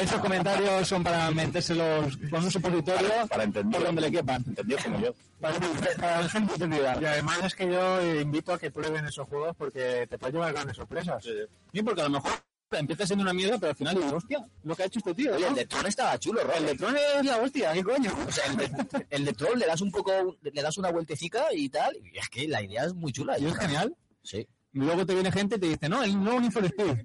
[0.00, 3.78] Esos comentarios son para metérselos con un supositorio para, para entender.
[3.78, 4.44] por donde le quepan.
[4.46, 5.14] Entendido como yo.
[5.40, 5.58] Para,
[5.98, 6.98] para la gente entendida.
[7.00, 10.52] Y además es que yo invito a que prueben esos juegos porque te puedes llevar
[10.52, 11.24] grandes sorpresas.
[11.72, 12.32] Sí, porque a lo mejor
[12.70, 15.34] empieza siendo una mierda, pero al final digo, hostia, lo que ha hecho este tío.
[15.34, 16.56] El de Tron estaba chulo, Rob.
[16.56, 18.12] El de Tron es la hostia, ¿qué coño?
[18.26, 18.70] O sea, el de,
[19.10, 22.28] el de Tron le das un poco, le das una vueltecica y tal, y es
[22.28, 23.38] que la idea es muy chula.
[23.38, 23.94] Y es genial.
[24.22, 24.46] Sí.
[24.74, 26.98] Y luego te viene gente y te dice, no, el nuevo Need for Speed.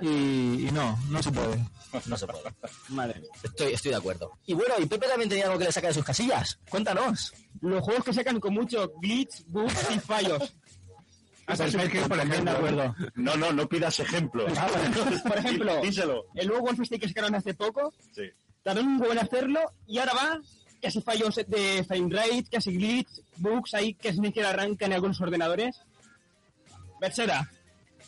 [0.00, 1.58] Y, y no, no se puede.
[2.06, 2.42] No se puede.
[2.90, 4.30] Madre Estoy, estoy de acuerdo.
[4.44, 6.58] Y bueno, y Pepe también tenía algo que le saca de sus casillas.
[6.68, 7.32] Cuéntanos.
[7.62, 10.54] Los juegos que sacan con mucho glitch, bugs y fallos.
[11.46, 12.42] Perfecto, por ejemplo.
[12.44, 12.94] de acuerdo.
[13.14, 14.52] No, no, no pidas ejemplos.
[15.26, 16.24] Por ejemplo, Díselo.
[16.34, 18.24] el nuevo Wolfenstein que sacaron hace poco, Sí.
[18.62, 20.40] tardaron un huevo en hacerlo y ahora va
[20.82, 25.20] casi fallos de frame rate, casi glitch, bugs ahí que ni siquiera arrancan en algunos
[25.20, 25.80] ordenadores.
[27.00, 27.50] Berchera,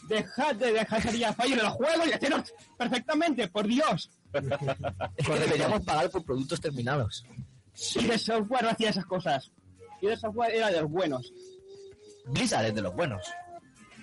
[0.08, 4.10] dejad de dejar ya fallos en los juegos y haceros perfectamente, por Dios.
[5.16, 7.24] Es que deberíamos pagar por productos terminados.
[7.94, 9.50] Y de software no hacía esas cosas.
[10.00, 11.32] Y de software era de los buenos.
[12.26, 13.22] Blizzard es de los buenos.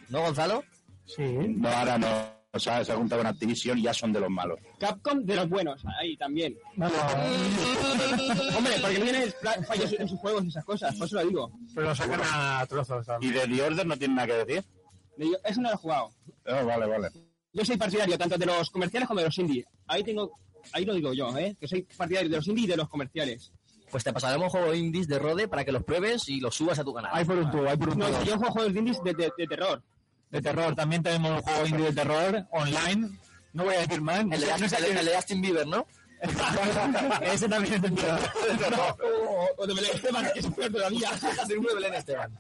[0.10, 0.64] ¿No, Gonzalo?
[1.06, 1.24] Sí.
[1.24, 2.35] No, ahora no.
[2.60, 4.60] Se ha, se ha juntado con Activision y ya son de los malos.
[4.80, 6.56] Capcom de los buenos, ahí también.
[8.58, 11.28] Hombre, porque no tiene pla- fallos en sus juegos y esas cosas, por eso lo
[11.28, 11.52] digo.
[11.74, 13.34] Pero lo sacan a trozos ¿Y también.
[13.34, 14.64] de The Order no tiene nada que decir?
[15.44, 16.10] Eso no lo he jugado.
[16.48, 17.10] Oh, vale, vale.
[17.54, 19.66] Yo soy partidario tanto de los comerciales como de los indie.
[19.88, 20.32] Ahí tengo,
[20.74, 21.56] ahí lo digo yo, ¿eh?
[21.60, 23.52] Que soy partidario de los indie y de los comerciales.
[23.90, 26.84] Pues te pasaremos juegos indies de Rode para que los pruebes y los subas a
[26.84, 27.12] tu canal.
[27.14, 28.24] Hay por un tubo, hay por un No, tubo.
[28.24, 29.82] yo juego juegos de indies de, de- de terror.
[30.32, 33.18] De terror, también tenemos un juego indie de terror online.
[33.54, 34.20] No voy a decir más.
[34.20, 35.86] El de, no sé el- el de Justin Bieber, ¿no?
[37.22, 38.20] Ese también es de terror.
[39.28, 41.10] O, o de Belén Esteban, que es peor todavía.
[41.48, 42.32] Seguro de Belén Esteban.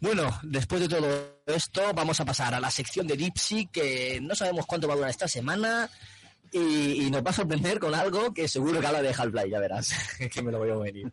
[0.00, 1.08] Bueno, después de todo
[1.46, 4.96] esto, vamos a pasar a la sección de Dipsy, que no sabemos cuánto va a
[4.96, 5.90] durar esta semana,
[6.52, 9.92] y, nos va a sorprender con algo que seguro que habla de Half-Life, ya verás,
[10.32, 11.12] que me lo voy a venir.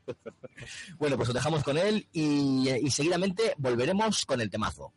[0.98, 4.94] bueno, pues os dejamos con él y, y seguidamente volveremos con el temazo.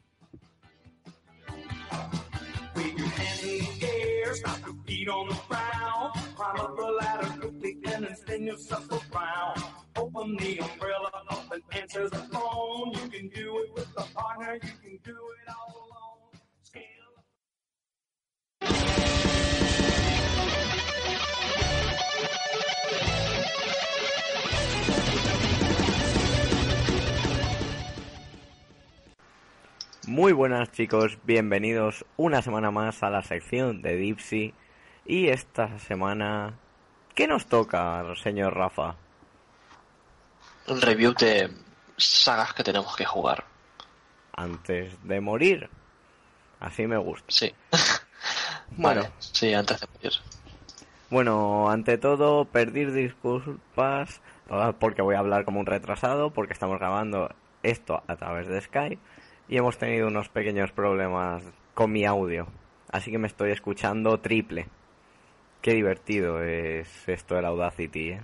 [10.14, 12.92] Open the umbrella up and answer the phone.
[12.92, 16.40] You can do it with a partner, you can do it all alone.
[16.62, 16.82] Scale
[30.06, 34.54] Muy buenas chicos, bienvenidos una semana más a la sección de Dipsy
[35.04, 36.54] y esta semana
[37.14, 38.96] ¿qué nos toca, señor Rafa?
[40.68, 41.50] Review de
[41.96, 43.44] sagas que tenemos que jugar.
[44.36, 45.68] Antes de morir.
[46.60, 47.26] Así me gusta.
[47.28, 47.52] Sí.
[48.76, 49.00] Bueno.
[49.00, 50.12] Vale, sí, antes de morir.
[51.08, 56.78] Bueno, ante todo, pedir disculpas ah, porque voy a hablar como un retrasado, porque estamos
[56.78, 58.98] grabando esto a través de Skype
[59.48, 61.42] y hemos tenido unos pequeños problemas
[61.74, 62.46] con mi audio.
[62.90, 64.68] Así que me estoy escuchando triple.
[65.62, 68.20] Qué divertido es esto del Audacity, ¿eh?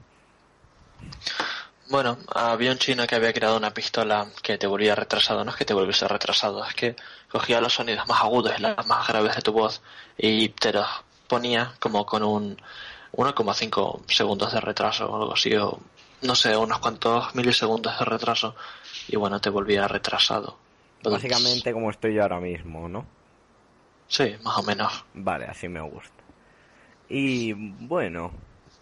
[1.90, 5.44] Bueno, había un chino que había creado una pistola que te volvía retrasado.
[5.44, 6.96] No es que te volviese retrasado, es que
[7.30, 9.82] cogía los sonidos más agudos y las más graves de tu voz
[10.16, 10.86] y te los
[11.28, 12.56] ponía como con un
[13.12, 15.78] 1,5 segundos de retraso o algo así, o
[16.22, 18.54] no sé, unos cuantos milisegundos de retraso
[19.08, 20.56] y bueno, te volvía retrasado.
[21.02, 23.06] Básicamente como estoy yo ahora mismo, ¿no?
[24.08, 25.04] Sí, más o menos.
[25.12, 26.22] Vale, así me gusta.
[27.08, 28.32] Y bueno,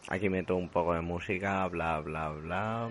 [0.08, 2.90] aquí meto un poco de música, bla, bla, bla.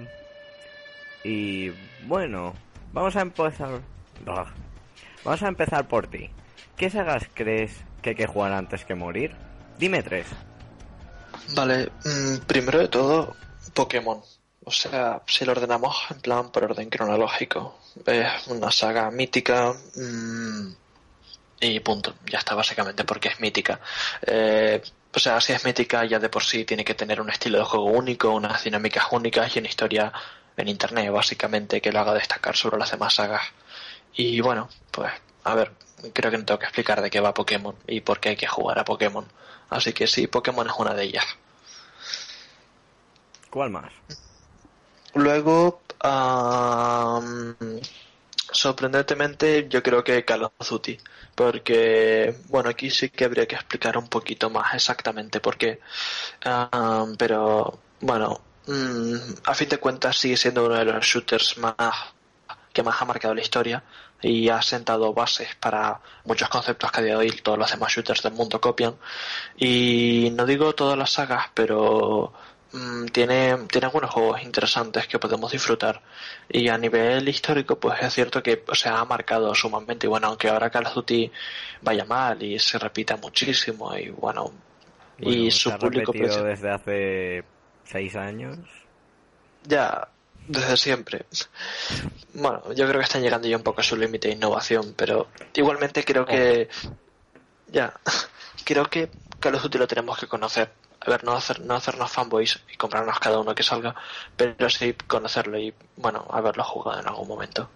[1.24, 1.72] Y
[2.06, 2.54] bueno,
[2.94, 3.82] vamos a empezar.
[5.24, 6.30] Vamos a empezar por ti.
[6.76, 9.36] ¿Qué sagas crees que hay que jugar antes que morir?
[9.78, 10.28] Dime tres.
[11.56, 13.36] Vale, mm, primero de todo,
[13.74, 14.22] Pokémon.
[14.64, 17.80] O sea, si lo ordenamos en plan por orden cronológico.
[18.06, 19.74] Es una saga mítica.
[19.96, 20.74] mm,
[21.62, 22.16] y punto.
[22.26, 23.80] Ya está, básicamente, porque es mítica.
[24.26, 24.82] Eh,
[25.14, 27.66] o sea, si es mítica, ya de por sí tiene que tener un estilo de
[27.66, 30.12] juego único, unas dinámicas únicas y una historia
[30.58, 33.44] en internet, básicamente, que lo haga destacar sobre las demás sagas.
[34.14, 35.12] Y bueno, pues,
[35.44, 35.72] a ver,
[36.14, 38.48] creo que no tengo que explicar de qué va Pokémon y por qué hay que
[38.48, 39.26] jugar a Pokémon.
[39.70, 41.26] Así que sí, Pokémon es una de ellas.
[43.50, 43.92] ¿Cuál más?
[45.14, 47.56] Luego, am,
[48.52, 50.98] sorprendentemente, yo creo que Call of Duty.
[51.36, 55.80] Porque, bueno, aquí sí que habría que explicar un poquito más exactamente por qué.
[56.44, 62.14] Am, pero, bueno, mm, a fin de cuentas sigue siendo uno de los shooters más
[62.74, 63.84] que más ha marcado la historia
[64.22, 67.92] y ha sentado bases para muchos conceptos que a día de hoy todos los demás
[67.92, 68.96] shooters del mundo copian.
[69.58, 72.34] Y no digo todas las sagas, pero
[72.74, 76.02] mm, tiene, tiene algunos juegos interesantes que podemos disfrutar.
[76.50, 80.08] Y a nivel histórico, pues es cierto que o sea, ha marcado sumamente.
[80.08, 81.32] Y bueno, aunque ahora Call of Duty
[81.82, 84.52] vaya mal y se repita muchísimo, y bueno,
[85.18, 87.44] Bueno, y se su ha público repetido pues, desde hace
[87.84, 88.60] seis años.
[89.64, 90.08] ya
[90.48, 91.26] desde siempre.
[92.34, 95.30] Bueno, yo creo que están llegando ya un poco a su límite de innovación, pero
[95.54, 96.70] igualmente creo que
[97.68, 97.94] ya
[98.66, 100.72] creo que Call of Duty lo tenemos que conocer.
[101.04, 103.96] A ver, no hacer no hacernos fanboys y comprarnos cada uno que salga,
[104.38, 107.70] pero sí conocerlo y bueno, haberlo jugado en algún momento.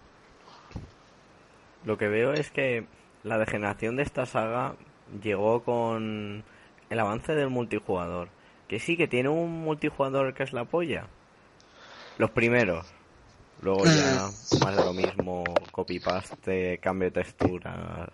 [1.86, 2.86] Lo que veo es que
[3.24, 4.76] la degeneración de esta saga
[5.22, 6.44] llegó con
[6.90, 8.30] el avance del multijugador.
[8.68, 11.08] Que sí, que tiene un multijugador que es la polla.
[12.18, 12.86] Los primeros.
[13.62, 14.30] Luego ya
[14.62, 18.10] más de lo mismo, copy-paste, cambio de texturas,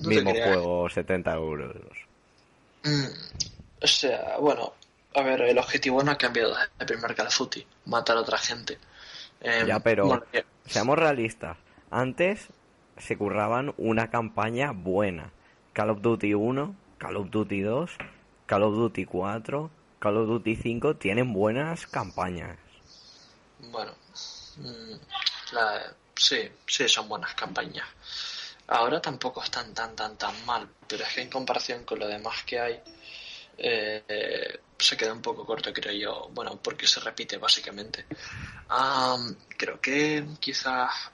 [0.00, 1.76] No mismo juego, 70 euros.
[3.82, 4.74] O sea, bueno,
[5.14, 8.20] a ver, el objetivo no ha cambiado desde el primer Call of Duty, matar a
[8.20, 8.78] otra gente.
[9.40, 11.56] Em, Ya, pero bueno, que- seamos realistas.
[11.90, 12.48] Antes
[12.98, 15.32] se curraban una campaña buena.
[15.72, 17.90] Call of Duty 1, Call of Duty 2,
[18.46, 22.58] Call of Duty 4, Call of Duty 5 tienen buenas campañas.
[23.58, 23.92] Bueno,
[24.56, 24.94] mm,
[25.52, 27.86] la- sí, sí, son buenas campañas.
[28.68, 32.42] Ahora tampoco están tan, tan, tan mal, pero es que en comparación con lo demás
[32.44, 32.80] que hay,
[33.62, 36.30] eh, se queda un poco corto, creo yo.
[36.32, 38.06] Bueno, porque se repite, básicamente.
[38.68, 41.10] Am, creo que quizás...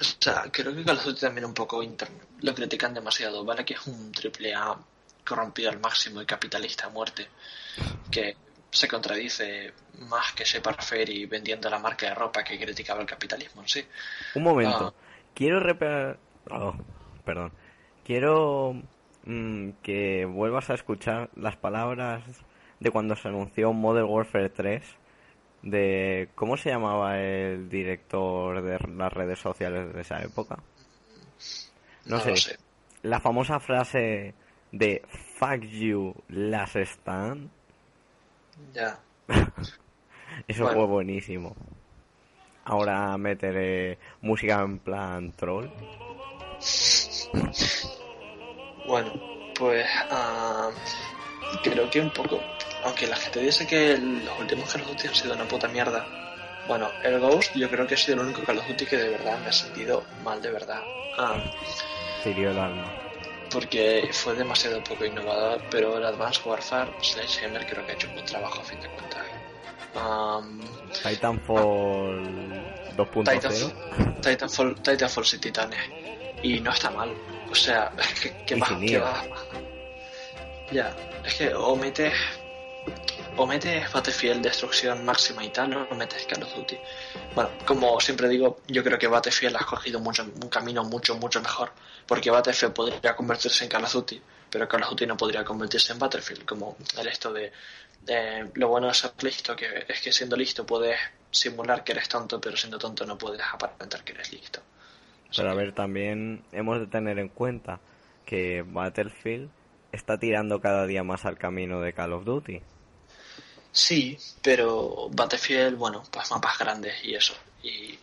[0.00, 2.08] O sea, creo que Call of Duty también un poco inter-
[2.40, 3.64] lo critican demasiado, ¿vale?
[3.66, 4.74] Que es un triple A
[5.26, 7.28] corrompido al máximo y capitalista a muerte,
[8.10, 8.34] que
[8.70, 13.60] se contradice más que Shepard Fairey vendiendo la marca de ropa que criticaba el capitalismo
[13.60, 13.86] en sí.
[14.36, 14.94] Un momento.
[14.96, 15.22] Ah.
[15.34, 16.16] Quiero repa-
[16.50, 16.74] oh,
[17.24, 17.52] perdón.
[18.02, 18.80] Quiero
[19.24, 22.22] mm, que vuelvas a escuchar las palabras
[22.78, 24.82] de cuando se anunció Modern Warfare 3
[25.62, 30.56] de cómo se llamaba el director de las redes sociales de esa época.
[32.06, 32.56] No, No sé.
[33.02, 34.34] La famosa frase
[34.72, 35.02] de
[35.38, 37.50] fuck you last stand.
[38.72, 38.98] Ya.
[40.48, 40.78] Eso Bueno.
[40.78, 41.54] fue buenísimo.
[42.64, 45.66] Ahora meteré música en plan troll.
[48.90, 49.12] Bueno,
[49.54, 50.68] pues ah,
[51.62, 52.40] creo que un poco,
[52.82, 56.04] aunque la gente dice que los últimos Call of Duty han sido una puta mierda,
[56.66, 59.10] bueno, el Ghost yo creo que ha sido el único Call of Duty que de
[59.10, 60.82] verdad me ha sentido mal de verdad.
[61.16, 61.36] Ah,
[62.24, 62.92] hirió el alma.
[63.52, 68.14] porque fue demasiado poco innovador, pero el Advanced Warfare Sledgehammer creo que ha hecho un
[68.14, 69.24] buen trabajo a fin de cuentas.
[69.94, 70.60] Am,
[71.00, 72.24] Titanfall
[72.96, 73.34] 2.0.
[73.34, 76.19] Titanfall, Titanfall, Titanfall sin titanes.
[76.42, 77.12] Y no está mal.
[77.50, 77.92] O sea,
[78.46, 78.98] que, más, que.
[80.72, 82.12] Ya, es que o metes.
[83.36, 86.76] O metes Battlefield destrucción máxima y tal, no metes Call of Duty.
[87.34, 91.40] Bueno, como siempre digo, yo creo que Battlefield ha escogido mucho, un camino mucho, mucho
[91.40, 91.72] mejor.
[92.06, 95.92] Porque Battlefield podría convertirse en Call of Duty, pero Call of Duty no podría convertirse
[95.92, 96.44] en Battlefield.
[96.44, 97.52] Como el esto de.
[98.02, 100.98] de- lo bueno de ser listo que es que siendo listo puedes
[101.30, 104.60] simular que eres tonto, pero siendo tonto no puedes aparentar que eres listo.
[105.36, 107.80] Pero a ver, también hemos de tener en cuenta
[108.24, 109.50] que Battlefield
[109.92, 112.60] está tirando cada día más al camino de Call of Duty.
[113.72, 117.34] Sí, pero Battlefield, bueno, pues mapas grandes y eso.
[117.62, 117.98] Y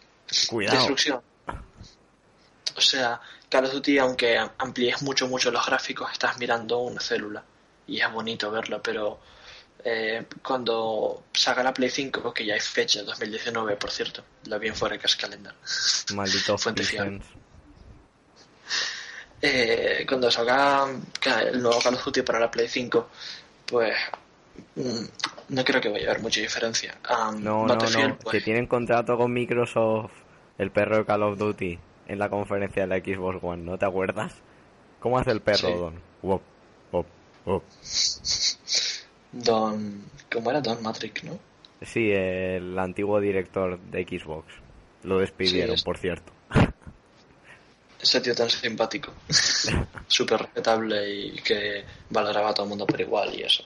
[0.50, 0.78] Cuidado.
[0.78, 1.22] destrucción.
[2.76, 7.44] O sea, Call of Duty, aunque amplíes mucho, mucho los gráficos, estás mirando una célula.
[7.88, 9.20] Y es bonito verlo, pero
[9.90, 14.22] eh, cuando salga la Play 5, que ya hay fecha, 2019, por cierto,
[14.60, 15.54] bien fuera que es calendar.
[16.14, 16.84] Maldito Fuente.
[19.42, 20.88] Eh, cuando salga
[21.50, 23.08] el nuevo Call of Duty para la Play 5,
[23.68, 23.96] pues
[24.76, 25.04] mm,
[25.50, 26.98] no creo que vaya a haber mucha diferencia.
[27.04, 28.18] Am, No, no, no.
[28.18, 30.12] pues, Que tienen contrato con Microsoft,
[30.58, 33.86] el perro de Call of Duty, en la conferencia de la Xbox One, ¿no te
[33.86, 34.34] acuerdas?
[35.00, 35.74] ¿Cómo hace el perro, Sí.
[35.74, 36.02] Don?
[36.24, 36.42] Wop,
[36.92, 37.06] wop,
[37.46, 37.64] wop.
[39.32, 40.04] Don.
[40.32, 40.62] ¿Cómo era?
[40.62, 41.40] Don Matrix, ¿no?
[41.82, 44.46] Sí, el antiguo director de Xbox.
[45.04, 46.32] Lo despidieron, Sí, es- por cierto.
[48.02, 49.12] Ese tío tan simpático.
[50.08, 53.64] Súper respetable y que valoraba a todo el mundo por igual y eso.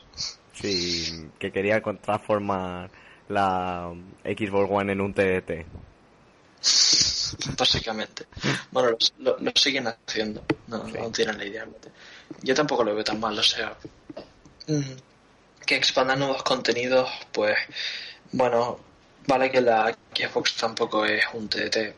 [0.54, 2.90] Sí, que quería transformar
[3.30, 3.92] la
[4.24, 5.66] Xbox One en un TDT.
[7.58, 8.26] Básicamente.
[8.72, 10.44] Bueno, lo, lo- lo siguen haciendo.
[10.68, 11.68] No, no tienen la idea.
[12.44, 13.76] Yo tampoco lo veo tan mal, o sea.
[15.72, 17.58] Que expandan nuevos contenidos, pues.
[18.34, 18.78] Bueno,
[19.26, 21.96] vale que la Xbox tampoco es un TDT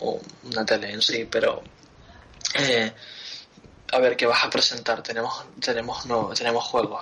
[0.00, 1.62] o una tele en sí, pero.
[2.58, 2.92] eh,
[3.92, 5.04] a ver, ¿qué vas a presentar?
[5.04, 7.00] Tenemos tenemos no, tenemos juegos.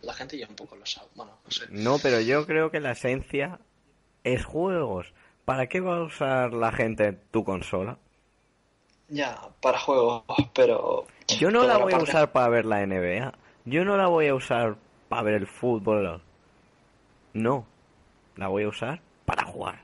[0.00, 1.06] La gente ya un poco lo sabe.
[1.14, 1.66] Bueno, no sé.
[1.70, 3.60] No, pero yo creo que la esencia
[4.24, 5.14] es juegos.
[5.44, 7.98] ¿Para qué va a usar la gente tu consola?
[9.10, 11.06] Ya, para juegos, pero.
[11.28, 13.32] Yo no la voy a usar para ver la NBA.
[13.64, 14.76] Yo no la voy a usar
[15.12, 16.22] para ver el fútbol.
[17.34, 17.66] No.
[18.36, 19.82] La voy a usar para jugar.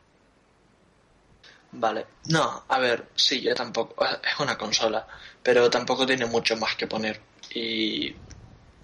[1.70, 2.06] Vale.
[2.30, 4.02] No, a ver, sí, yo tampoco.
[4.06, 5.06] Es una consola,
[5.42, 7.20] pero tampoco tiene mucho más que poner.
[7.55, 8.16] Y.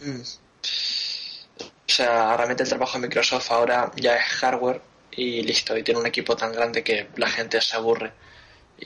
[0.03, 5.75] mm, O sea, realmente el trabajo de Microsoft ahora ya es hardware y listo.
[5.79, 8.13] Y tiene un equipo tan grande que la gente se aburre.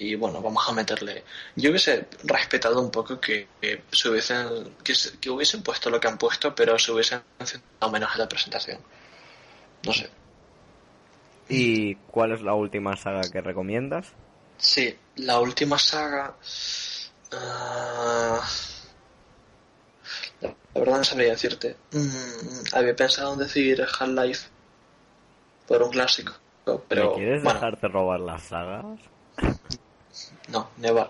[0.00, 1.24] Y bueno, vamos a meterle.
[1.56, 4.76] Yo hubiese respetado un poco que, que se hubiesen.
[4.84, 8.28] Que, que hubiesen puesto lo que han puesto, pero se hubiesen centrado menos en la
[8.28, 8.78] presentación.
[9.84, 10.08] No sé.
[11.48, 14.12] ¿Y cuál es la última saga que recomiendas?
[14.58, 16.34] Sí, la última saga.
[17.32, 18.40] ah,
[20.40, 21.76] la verdad no sabría decirte.
[21.92, 24.48] Mm, había pensado en decir Half-Life
[25.66, 26.32] por un clásico,
[26.88, 29.00] pero ¿Me quieres bueno, dejarte robar las sagas?
[30.48, 31.08] No, never.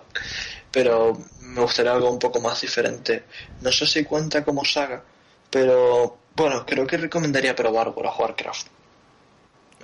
[0.71, 3.23] Pero me gustaría algo un poco más diferente.
[3.61, 5.03] No sé si cuenta como saga,
[5.49, 8.67] pero bueno, creo que recomendaría probar World of Warcraft.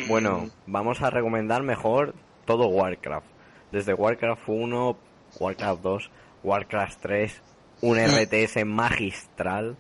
[0.07, 2.13] Bueno, vamos a recomendar mejor
[2.45, 3.28] todo Warcraft.
[3.71, 4.97] Desde Warcraft 1,
[5.39, 6.11] Warcraft 2,
[6.43, 7.41] Warcraft 3,
[7.82, 9.78] un RTS magistral.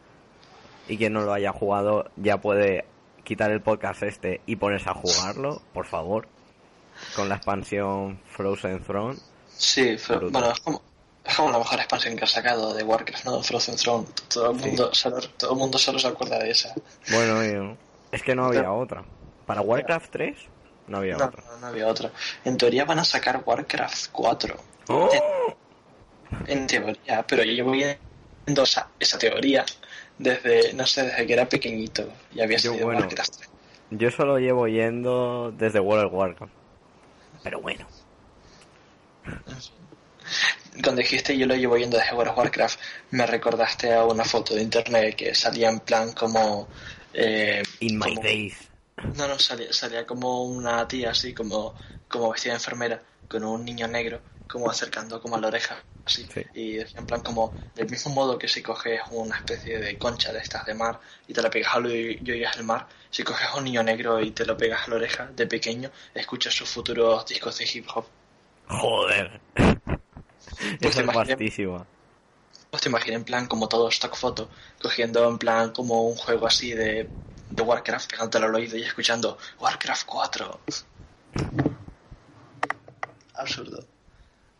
[0.87, 2.85] Y quien no lo haya jugado ya puede
[3.23, 6.27] quitar el podcast este y ponerse a jugarlo, por favor.
[7.15, 9.17] Con la expansión Frozen Throne.
[9.57, 9.97] Sí,
[10.31, 10.81] bueno, es como,
[11.23, 13.41] es como la mejor expansión que ha sacado de Warcraft, ¿no?
[13.41, 14.05] Frozen Throne.
[14.27, 16.73] Todo el mundo, solo, todo el mundo solo se acuerda de esa.
[17.11, 17.77] Bueno,
[18.11, 19.03] es que no había otra.
[19.45, 20.37] Para Warcraft 3
[20.87, 21.43] no había No, otra.
[21.51, 22.11] no, no había otra.
[22.43, 24.55] En teoría van a sacar Warcraft 4.
[24.89, 25.09] ¡Oh!
[26.47, 29.65] En, en teoría, pero yo llevo viendo esa, esa teoría
[30.17, 32.07] desde, no sé, desde que era pequeñito.
[32.33, 32.99] Y había bueno.
[33.01, 33.49] Warcraft 3.
[33.91, 36.53] Yo solo llevo yendo desde World of Warcraft.
[37.43, 37.85] Pero bueno.
[40.83, 42.79] Cuando dijiste yo lo llevo viendo desde World of Warcraft,
[43.11, 46.67] me recordaste a una foto de internet que salía en plan como...
[47.13, 48.55] eh, In my days.
[49.15, 51.75] No, no, salía, salía como una tía así, como,
[52.07, 56.25] como vestida de enfermera, con un niño negro, como acercando como a la oreja, así.
[56.53, 60.31] Y decía en plan como, del mismo modo que si coges una especie de concha
[60.31, 63.47] de estas de mar y te la pegas al y oigas el mar, si coges
[63.47, 66.69] a un niño negro y te lo pegas a la oreja de pequeño, escuchas sus
[66.69, 68.05] futuros discos de hip hop.
[68.67, 69.41] Joder.
[70.81, 71.85] Pues es vastísima.
[72.69, 74.49] Pues te imaginé en plan como todo stock foto,
[74.81, 77.09] cogiendo en plan como un juego así de,
[77.49, 80.59] de Warcraft, pegándolo al oído y escuchando Warcraft 4.
[83.35, 83.85] Absurdo.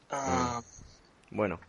[0.10, 0.62] Ah,
[1.32, 1.60] Bueno,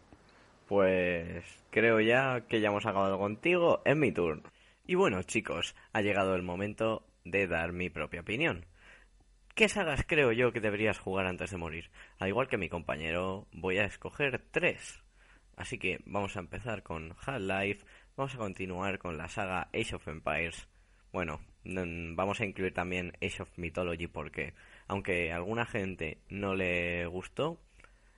[0.68, 3.83] pues creo ya que ya hemos acabado contigo.
[3.85, 4.43] Es mi turno.
[4.87, 8.66] Y bueno, chicos, ha llegado el momento de dar mi propia opinión.
[9.57, 11.91] ¿Qué sagas creo yo que deberías jugar antes de morir?
[12.19, 15.03] Al igual que mi compañero, voy a escoger tres.
[15.57, 17.87] Así que vamos a empezar con Half-Life,
[18.19, 20.69] vamos a continuar con la saga Age of Empires.
[21.11, 24.53] Bueno, vamos a incluir también Age of Mythology porque,
[24.89, 27.59] aunque a alguna gente no le gustó,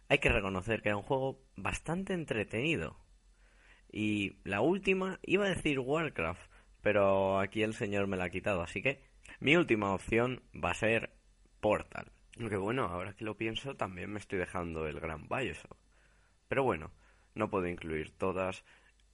[0.08, 2.98] hay que reconocer que era un juego bastante entretenido.
[3.92, 6.50] Y la última, iba a decir Warcraft,
[6.82, 9.04] pero aquí el señor me la ha quitado, así que
[9.38, 11.16] mi última opción va a ser
[11.60, 12.12] Portal.
[12.38, 15.76] Aunque bueno, ahora que lo pienso, también me estoy dejando el gran Bioshock.
[16.48, 16.92] Pero bueno,
[17.34, 18.64] no puedo incluir todas.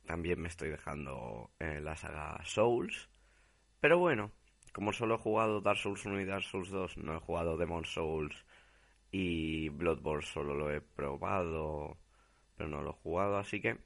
[0.06, 3.08] También me estoy dejando eh, la saga Souls.
[3.80, 4.32] Pero bueno,
[4.72, 7.84] como solo he jugado Dark Souls 1 y Dark Souls 2, no he jugado Demon
[7.84, 8.44] Souls
[9.10, 11.96] y Bloodborne solo lo he probado,
[12.56, 13.78] pero no lo he jugado, así que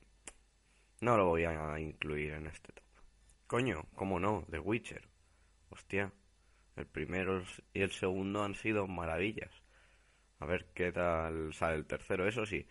[1.00, 2.84] no lo voy a incluir en este top.
[3.46, 4.44] Coño, ¿cómo no?
[4.50, 5.08] The Witcher.
[5.70, 6.12] Hostia,
[6.78, 7.42] el primero
[7.74, 9.52] y el segundo han sido maravillas.
[10.40, 12.26] A ver qué tal sale el tercero.
[12.26, 12.66] Eso sí,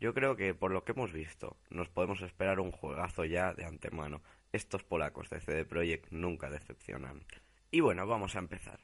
[0.00, 3.64] yo creo que por lo que hemos visto, nos podemos esperar un juegazo ya de
[3.64, 4.20] antemano.
[4.52, 7.24] Estos polacos de CD Projekt nunca decepcionan.
[7.70, 8.80] Y bueno, vamos a empezar.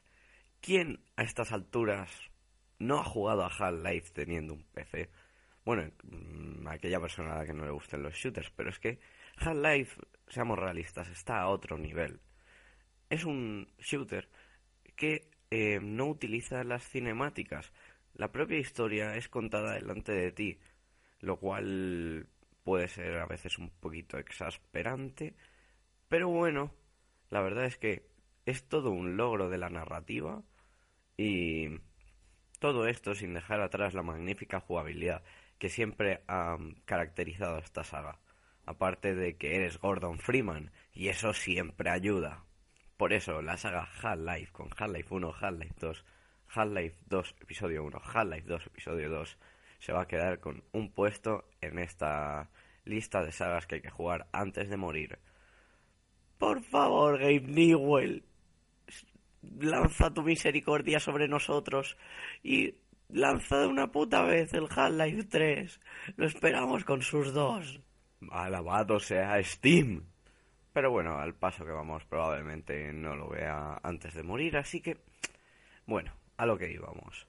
[0.61, 2.09] ¿Quién a estas alturas
[2.79, 5.09] no ha jugado a Half-Life teniendo un PC?
[5.65, 8.99] Bueno, mm, aquella persona a la que no le gusten los shooters, pero es que
[9.37, 12.19] Half-Life, seamos realistas, está a otro nivel.
[13.09, 14.29] Es un shooter
[14.99, 17.71] que eh, no utiliza las cinemáticas.
[18.13, 20.59] La propia historia es contada delante de ti,
[21.21, 22.27] lo cual
[22.65, 25.35] puede ser a veces un poquito exasperante,
[26.09, 26.73] pero bueno,
[27.29, 28.09] la verdad es que
[28.45, 30.43] es todo un logro de la narrativa
[31.17, 31.79] y
[32.59, 35.23] todo esto sin dejar atrás la magnífica jugabilidad
[35.59, 38.19] que siempre ha caracterizado a esta saga.
[38.65, 42.43] Aparte de que eres Gordon Freeman y eso siempre ayuda.
[42.99, 46.05] Por eso la saga Half-Life con Half-Life 1, Half-Life 2,
[46.49, 49.37] Half-Life 2 episodio 1, Half-Life 2 episodio 2
[49.79, 52.49] se va a quedar con un puesto en esta
[52.83, 55.17] lista de sagas que hay que jugar antes de morir.
[56.37, 58.25] Por favor, Gabe Newell,
[59.61, 61.95] lanza tu misericordia sobre nosotros
[62.43, 62.75] y
[63.07, 65.79] lanza de una puta vez el Half-Life 3.
[66.17, 67.79] Lo esperamos con sus dos.
[68.29, 70.03] Alabado sea Steam.
[70.73, 74.97] Pero bueno, al paso que vamos probablemente no lo vea antes de morir, así que...
[75.85, 77.27] Bueno, a lo que íbamos.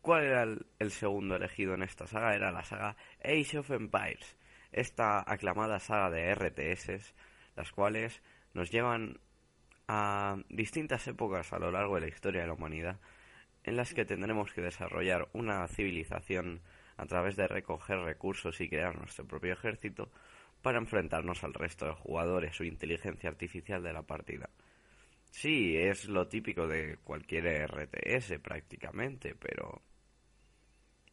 [0.00, 2.34] ¿Cuál era el, segundo elegido en esta saga?
[2.34, 4.36] Era la saga Age of Empires.
[4.72, 7.14] Esta aclamada saga de RTS,
[7.54, 8.20] las cuales
[8.52, 9.20] nos llevan
[9.86, 12.98] a distintas épocas a lo largo de la historia de la humanidad,
[13.62, 16.62] en las que tendremos que desarrollar una civilización
[16.96, 20.10] a través de recoger recursos y crear nuestro propio ejército
[20.62, 24.48] para enfrentarnos al resto de jugadores o inteligencia artificial de la partida.
[25.30, 29.82] Sí, es lo típico de cualquier RTS prácticamente, pero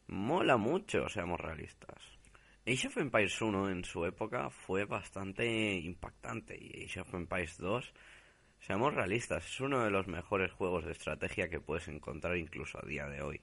[0.08, 2.20] mola mucho, seamos realistas.
[2.66, 7.94] Age of Empires 1 en su época fue bastante impactante y Age of Empires 2,
[8.60, 12.86] seamos realistas, es uno de los mejores juegos de estrategia que puedes encontrar incluso a
[12.86, 13.40] día de hoy.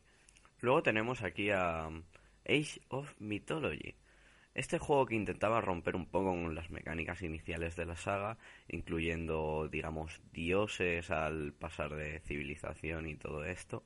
[0.62, 1.88] Luego tenemos aquí a
[2.48, 3.96] Age of Mythology.
[4.58, 9.70] Este juego que intentaba romper un poco con las mecánicas iniciales de la saga, incluyendo,
[9.72, 13.84] digamos, dioses al pasar de civilización y todo esto,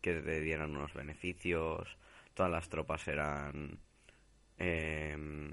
[0.00, 1.98] que te dieran unos beneficios,
[2.34, 3.80] todas las tropas eran
[4.58, 5.52] eh,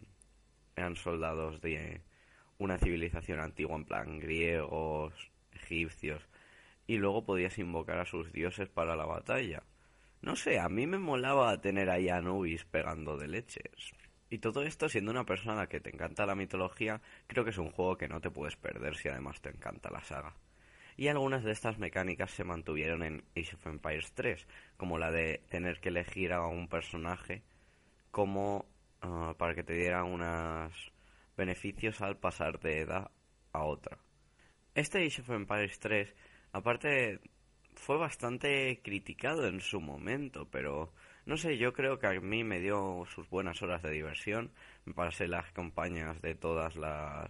[0.76, 2.04] eran soldados de
[2.60, 6.22] una civilización antigua en plan griegos, egipcios
[6.86, 9.64] y luego podías invocar a sus dioses para la batalla.
[10.22, 13.96] No sé, a mí me molaba tener ahí a Anubis pegando de leches.
[14.30, 17.72] Y todo esto siendo una persona que te encanta la mitología, creo que es un
[17.72, 20.36] juego que no te puedes perder si además te encanta la saga.
[20.98, 25.42] Y algunas de estas mecánicas se mantuvieron en Age of Empires 3, como la de
[25.50, 27.42] tener que elegir a un personaje
[28.12, 28.66] como
[29.02, 30.92] ah, para que te diera unos
[31.38, 33.12] beneficios al pasar de edad
[33.54, 33.98] a otra.
[34.76, 36.14] Este Age of Empires 3,
[36.52, 37.20] aparte,
[37.76, 40.92] fue bastante criticado en su momento, pero
[41.30, 44.52] no sé, yo creo que a mí me dio sus buenas horas de diversión.
[44.86, 47.30] Me pasé las campañas de todas las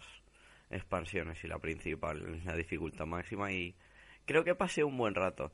[0.70, 3.76] expansiones y la principal la dificultad máxima y
[4.26, 5.52] creo que pasé un buen rato.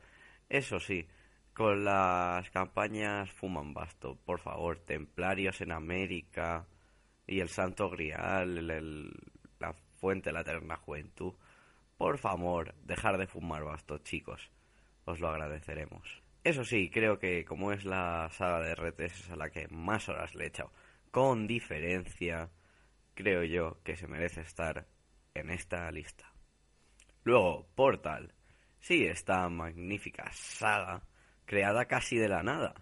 [0.49, 1.07] Eso sí,
[1.53, 6.67] con las campañas fuman basto, por favor, Templarios en América
[7.27, 9.11] y el Santo Grial, el-
[9.59, 11.33] la Fuente de la Eterna Juventud.
[11.97, 14.51] Por favor, dejar de fumar basto, chicos.
[15.05, 16.24] Os lo agradeceremos.
[16.45, 20.35] Eso sí, creo que como es la saga de RTS a la que más horas
[20.35, 20.71] le he echado,
[21.09, 22.51] con diferencia,
[23.15, 24.85] creo yo que se merece estar
[25.33, 26.31] en esta lista.
[27.23, 28.35] Luego, Portal.
[28.79, 31.01] Sí, esta magnífica saga,
[31.45, 32.75] creada casi de la nada.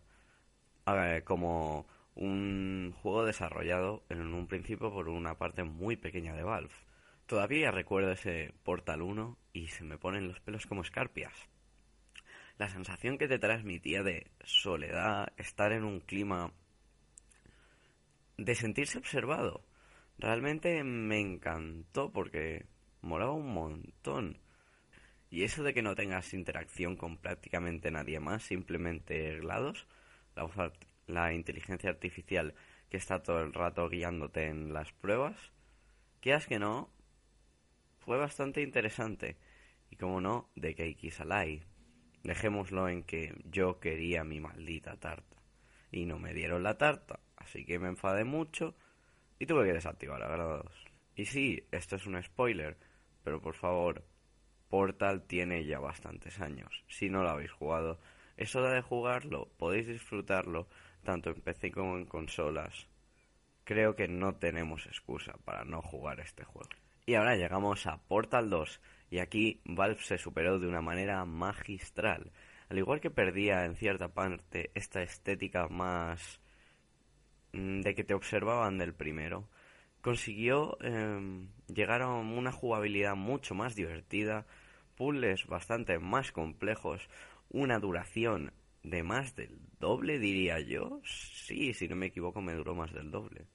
[1.24, 6.76] Como un juego desarrollado en un principio por una parte muy pequeña de Valve.
[7.28, 11.47] Todavía recuerdo ese Portal 1 y se me ponen los pelos como escarpias.
[12.64, 16.53] La sensación que te transmitía de soledad, estar en un clima
[18.38, 19.66] de sentirse observado.
[20.18, 22.66] Realmente me encantó porque
[23.01, 24.38] molaba un montón.
[25.30, 29.86] Y eso de que no tengas interacción con prácticamente nadie más, simplemente GLaDOS,
[30.38, 30.72] la,
[31.07, 32.53] la inteligencia artificial
[32.89, 35.36] que está todo el rato guiándote en las pruebas,
[36.22, 36.89] quieras que no,
[37.99, 39.36] fue bastante interesante.
[39.89, 41.72] Y como no, de Cake is a lie.
[42.24, 45.38] Dejémoslo en que yo quería mi maldita tarta.
[45.91, 48.76] Y no me dieron la tarta, así que me enfadé mucho
[49.39, 50.86] y tuve que desactivar a grados.
[51.15, 52.78] Y sí, esto es un spoiler,
[53.24, 54.03] pero por favor,
[54.69, 56.84] Portal tiene ya bastantes años.
[56.88, 57.99] Si no lo habéis jugado,
[58.38, 60.67] es hora de jugarlo, podéis disfrutarlo
[61.03, 62.88] tanto en PC como en consolas.
[63.65, 66.69] Creo que no tenemos excusa para no jugar este juego.
[67.05, 68.82] Y ahora llegamos a Portal 2,
[69.14, 72.32] y aquí Valve se superó de una manera magistral.
[72.68, 76.41] Al igual que perdía en cierta parte esta estética más
[77.51, 79.47] mm, de que te observaban del primero,
[80.01, 84.47] consiguió em, llegar a una jugabilidad mucho más divertida,
[84.95, 87.07] puzzles bastante más complejos,
[87.49, 88.51] una duración
[88.82, 91.01] de más del doble, diría yo.
[91.05, 93.45] Sí, si no me equivoco, me duró más del doble.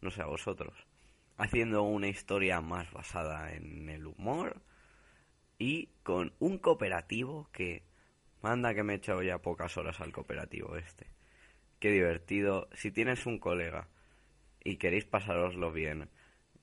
[0.00, 0.86] No sé a vosotros.
[1.36, 4.62] Haciendo una historia más basada en el humor
[5.58, 7.82] y con un cooperativo que
[8.42, 11.06] manda que me he echado ya pocas horas al cooperativo este.
[11.78, 12.68] Qué divertido.
[12.74, 13.88] Si tienes un colega
[14.62, 16.08] y queréis pasároslo bien,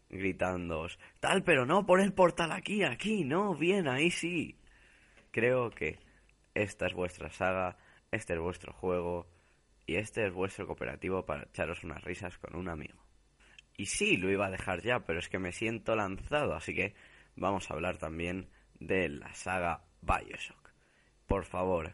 [0.09, 4.57] gritándoos, tal, pero no, pon el portal aquí, aquí, no, bien, ahí sí.
[5.31, 5.99] Creo que
[6.53, 7.77] esta es vuestra saga,
[8.11, 9.27] este es vuestro juego
[9.85, 12.99] y este es vuestro cooperativo para echaros unas risas con un amigo.
[13.77, 16.93] Y sí, lo iba a dejar ya, pero es que me siento lanzado, así que
[17.35, 18.49] vamos a hablar también
[18.81, 20.73] de la saga Bioshock.
[21.27, 21.93] Por favor,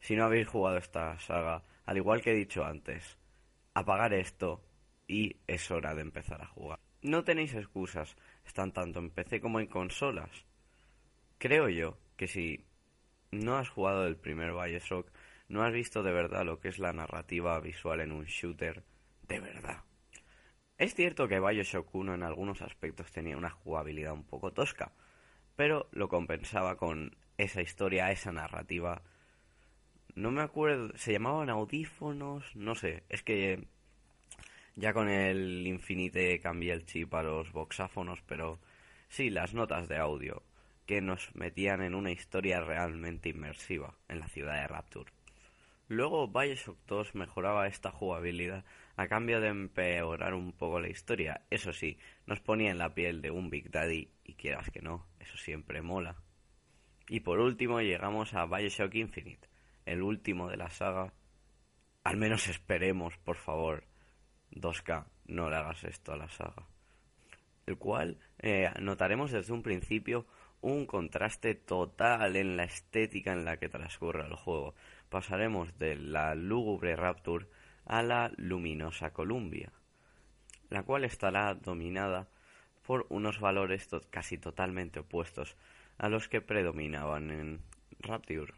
[0.00, 3.18] si no habéis jugado esta saga, al igual que he dicho antes,
[3.74, 4.62] apagar esto
[5.08, 6.78] y es hora de empezar a jugar.
[7.02, 10.30] No tenéis excusas, están tanto en PC como en consolas.
[11.38, 12.66] Creo yo que si
[13.30, 15.10] no has jugado el primer Bioshock,
[15.48, 18.84] no has visto de verdad lo que es la narrativa visual en un shooter
[19.22, 19.84] de verdad.
[20.76, 24.92] Es cierto que Bioshock 1 en algunos aspectos tenía una jugabilidad un poco tosca,
[25.56, 29.02] pero lo compensaba con esa historia, esa narrativa
[30.16, 33.66] no me acuerdo, se llamaban audífonos, no sé, es que
[34.74, 38.58] ya con el Infinite cambié el chip a los boxáfonos, pero
[39.08, 40.42] sí, las notas de audio
[40.86, 45.12] que nos metían en una historia realmente inmersiva en la ciudad de Rapture.
[45.88, 48.64] Luego Bioshock 2 mejoraba esta jugabilidad
[48.96, 51.42] a cambio de empeorar un poco la historia.
[51.50, 55.06] Eso sí, nos ponía en la piel de un Big Daddy y quieras que no,
[55.26, 56.16] eso siempre mola.
[57.08, 59.48] Y por último llegamos a Bioshock Infinite,
[59.84, 61.12] el último de la saga.
[62.04, 63.84] Al menos esperemos, por favor.
[64.52, 66.66] 2K, no le hagas esto a la saga.
[67.66, 70.26] El cual eh, notaremos desde un principio
[70.60, 74.74] un contraste total en la estética en la que transcurre el juego.
[75.08, 77.46] Pasaremos de la lúgubre Rapture
[77.84, 79.72] a la luminosa Columbia,
[80.70, 82.28] la cual estará dominada
[82.86, 85.56] por unos valores casi totalmente opuestos
[85.98, 87.60] a los que predominaban en
[87.98, 88.54] Rapture.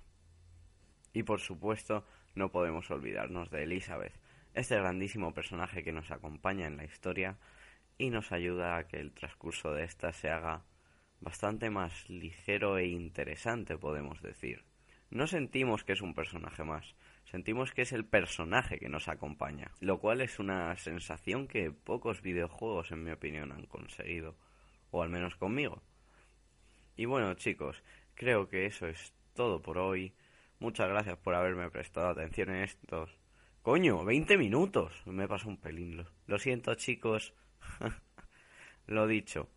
[1.12, 2.05] Y por supuesto,
[2.35, 4.12] no podemos olvidarnos de Elizabeth,
[4.55, 7.39] este grandísimo personaje que nos acompaña en la historia
[7.97, 10.62] y nos ayuda a que el transcurso de esta se haga
[11.20, 14.64] bastante más ligero e interesante, podemos decir.
[15.11, 16.95] No sentimos que es un personaje más,
[17.31, 22.22] sentimos que es el personaje que nos acompaña, lo cual es una sensación que pocos
[22.22, 24.37] videojuegos, en mi opinión, han conseguido,
[24.91, 25.83] o al menos conmigo.
[26.97, 27.83] Y bueno, chicos,
[28.14, 30.14] creo que eso es todo por hoy.
[30.59, 33.16] Muchas gracias por haberme prestado atención en estos.
[33.62, 35.03] Coño, 20 minutos.
[35.07, 36.05] Me pasa un pelín.
[36.26, 37.35] Lo, siento, chicos.
[38.87, 39.49] lo dicho.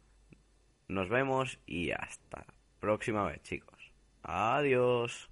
[0.87, 2.45] Nos vemos y hasta
[2.79, 3.91] próxima vez, chicos.
[4.21, 5.30] Adiós.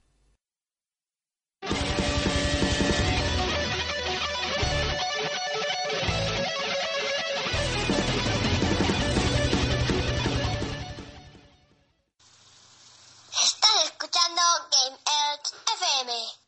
[16.02, 16.39] Edge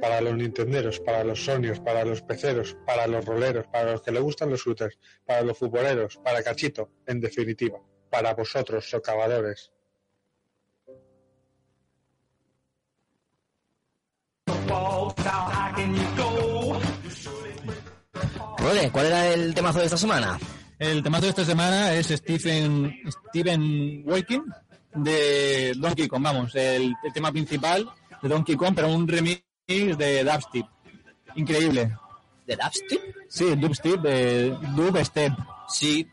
[0.00, 4.12] Para los Nintenderos, para los Sonyos, para los peceros, para los roleros, para los que
[4.12, 9.72] le gustan los shooters, para los futboleros, para Cachito, en definitiva, para vosotros, socavadores.
[18.58, 20.38] Rode, ¿cuál era el temazo de esta semana?
[20.78, 22.94] El temazo de esta semana es Stephen,
[23.30, 24.42] Stephen Walking
[24.94, 27.88] de Donkey Kong, vamos, el, el tema principal
[28.20, 30.66] de Donkey Kong, pero un remix de Dubstep.
[31.36, 31.96] Increíble.
[32.46, 33.00] ¿De Dubstep?
[33.28, 35.32] Sí, Dubstep, de Dubstep.
[35.68, 36.06] Sí.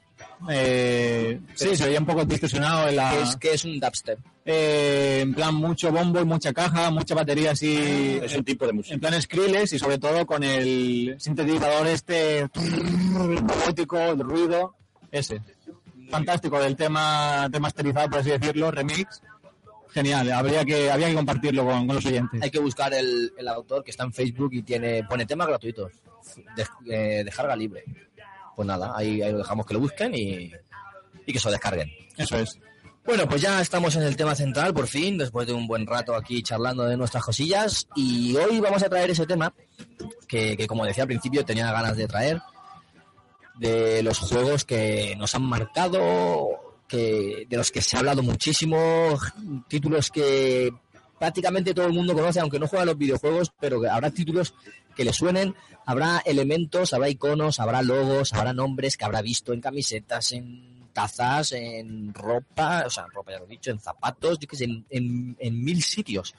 [0.50, 3.12] Eh, sí, se veía un poco distorsionado en la...
[3.12, 4.20] ¿Qué es, qué es un Dubstep?
[4.46, 8.20] Eh, en plan mucho bombo y mucha caja, mucha batería así.
[8.24, 8.94] Es un tipo de música.
[8.94, 14.76] En plan Skrillex y sobre todo con el sintetizador este poético, el ruido,
[15.12, 15.42] ese.
[16.10, 19.22] Fantástico del tema remasterizado, por así decirlo, remix.
[19.92, 22.42] Genial, habría que, habría que compartirlo con, con los oyentes.
[22.42, 25.92] Hay que buscar el, el autor que está en Facebook y tiene pone temas gratuitos.
[26.56, 27.84] De, eh, descarga libre.
[28.56, 30.52] Pues nada, ahí, ahí lo dejamos que lo busquen y,
[31.26, 31.90] y que se lo descarguen.
[32.18, 32.60] Eso es.
[33.06, 36.14] Bueno, pues ya estamos en el tema central, por fin, después de un buen rato
[36.14, 37.88] aquí charlando de nuestras cosillas.
[37.96, 39.52] Y hoy vamos a traer ese tema
[40.28, 42.40] que, que como decía al principio, tenía ganas de traer,
[43.58, 49.18] de los juegos que nos han marcado, que de los que se ha hablado muchísimo,
[49.70, 50.74] títulos que
[51.18, 54.54] prácticamente todo el mundo conoce, aunque no juega los videojuegos, pero habrá títulos
[54.96, 59.62] que le suenen, habrá elementos, habrá iconos, habrá logos, habrá nombres que habrá visto en
[59.62, 64.40] camisetas, en tazas, en ropa, o sea, en ropa ya lo he dicho, en zapatos,
[64.40, 66.34] yo qué sé, en, en- en mil sitios.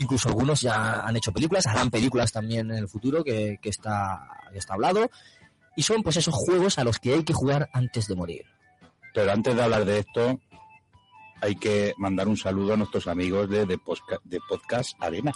[0.00, 4.28] Incluso algunos ya han hecho películas, harán películas también en el futuro que, que está,
[4.52, 5.08] que está hablado.
[5.76, 8.44] Y son pues esos juegos a los que hay que jugar antes de morir.
[9.14, 10.40] Pero antes de hablar de esto,
[11.40, 15.32] hay que mandar un saludo a nuestros amigos de, de, Posca- de Podcast Arena.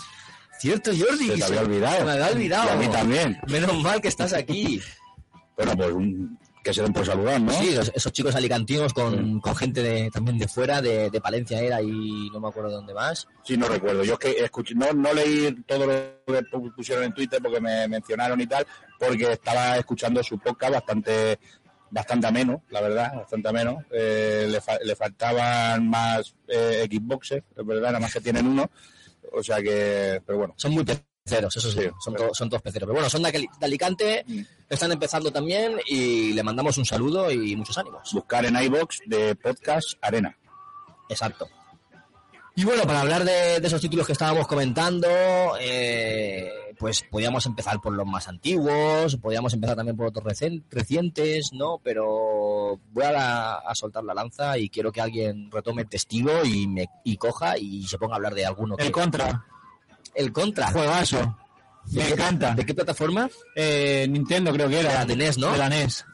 [0.58, 1.28] Cierto, Jordi.
[1.28, 1.98] Se te había olvidado.
[1.98, 2.68] Se me había olvidado.
[2.68, 3.38] Y a mí también.
[3.48, 4.80] Menos mal que estás aquí.
[5.56, 7.50] Bueno, pues un- que se den por saludar, ¿no?
[7.52, 11.82] Sí, esos chicos alicantinos con, con gente de, también de fuera, de, de Palencia era
[11.82, 13.26] y no me acuerdo de dónde más.
[13.42, 14.04] Sí, no recuerdo.
[14.04, 17.60] Yo es que escuché, no, no leí todo lo que pu- pusieron en Twitter porque
[17.60, 18.64] me mencionaron y tal,
[19.00, 21.40] porque estaba escuchando su podcast bastante
[21.90, 23.84] bastante ameno, la verdad, bastante ameno.
[23.90, 28.70] Eh, le, fa- le faltaban más eh, Xboxes, es verdad, nada más que tienen uno.
[29.32, 30.54] O sea que, pero bueno.
[30.56, 32.86] Son muy peceros, eso sí, son, to- son todos peceros.
[32.86, 34.24] Pero bueno, son de, Alicante,
[34.68, 38.10] están empezando también y le mandamos un saludo y muchos ánimos.
[38.12, 40.36] Buscar en iBox de Podcast Arena.
[41.08, 41.48] Exacto.
[42.58, 45.06] Y bueno, para hablar de, de esos títulos que estábamos comentando,
[45.60, 50.24] eh, pues podíamos empezar por los más antiguos, podíamos empezar también por otros
[50.68, 51.78] recientes, ¿no?
[51.84, 56.32] Pero voy a, la- a soltar la lanza y quiero que alguien retome el testigo
[56.44, 58.74] y, me, y coja y se ponga a hablar de alguno.
[58.76, 59.44] El que- Contra.
[60.16, 60.72] El Contra.
[60.72, 61.36] Juegazo.
[61.86, 62.54] ¿De Me qué- encanta.
[62.56, 63.30] ¿De qué plataforma?
[63.54, 65.04] Eh, Nintendo creo que era.
[65.04, 65.52] De la NES, ¿no?
[65.52, 66.04] De la NES.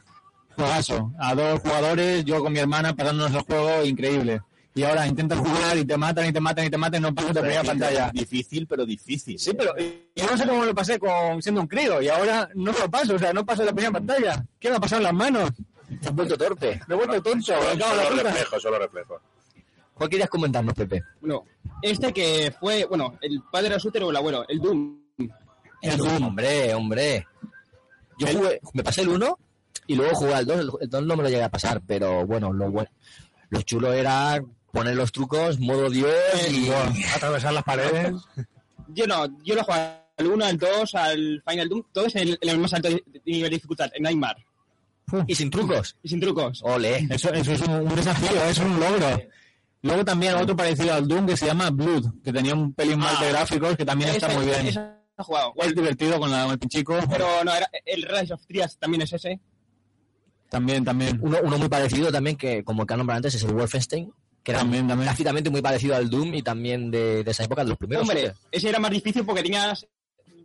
[0.55, 1.11] Juegazo.
[1.19, 4.41] A dos jugadores, yo con mi hermana pasándonos el juego, increíble.
[4.77, 7.15] Y ahora intentas jugar y te matan y te matan y te matan y no
[7.15, 8.11] pasas de primera pantalla.
[8.13, 9.39] Difícil, pero difícil.
[9.39, 12.73] Sí, pero yo no sé cómo lo pasé con siendo un crío y ahora no
[12.73, 14.45] lo paso, o sea, no paso de la primera pantalla.
[14.59, 15.49] ¿Qué me ha pasado en las manos?
[16.01, 16.81] Te has vuelto torpe.
[16.87, 17.53] Me he vuelto tonto.
[17.53, 18.23] Solo puta.
[18.23, 19.21] reflejo, solo reflejo.
[19.93, 21.03] ¿Cuál querías comentarnos, Pepe?
[21.21, 21.45] Bueno,
[21.81, 24.99] este que fue, bueno, el padre del shooter o el abuelo, el Doom.
[25.81, 27.25] El Doom, hombre, hombre.
[28.19, 29.39] Yo jugué, me pasé el 1
[29.87, 30.77] y luego jugué al 2.
[30.81, 32.89] El 2 no me lo llegué a pasar, pero bueno, lo, bueno,
[33.49, 34.43] lo chulo era
[34.75, 36.13] poner los trucos, modo Dios
[36.51, 36.69] y
[37.15, 38.13] atravesar las paredes.
[38.89, 39.79] Yo no, yo lo jugué
[40.17, 42.89] al 1, al 2, al Final Doom, todos en el, en el más alto
[43.25, 44.45] nivel de dificultad, en Nightmare.
[45.27, 45.95] Y sin trucos.
[46.03, 46.61] Y sin trucos.
[46.63, 47.07] Ole.
[47.09, 49.21] Eso, eso es un, un desafío, eso es un logro.
[49.81, 53.19] Luego también otro parecido al Doom que se llama Blood, que tenía un pelín más
[53.19, 54.67] de gráficos que también está Ese- muy bien.
[54.67, 55.53] he jugado.
[55.57, 56.99] Es divertido con, la, con el pinchico.
[57.09, 59.39] Pero no, era, el Rise of Trias también es ese.
[60.49, 61.19] También, también.
[61.21, 64.11] Uno, uno muy parecido también, que como que han nombrado antes, es el Wolfenstein,
[64.45, 65.07] que era También, también.
[65.07, 68.07] gráficamente muy parecido al Doom y también de, de esa época, de los primeros.
[68.07, 69.87] Hombre, ese era más difícil porque tenías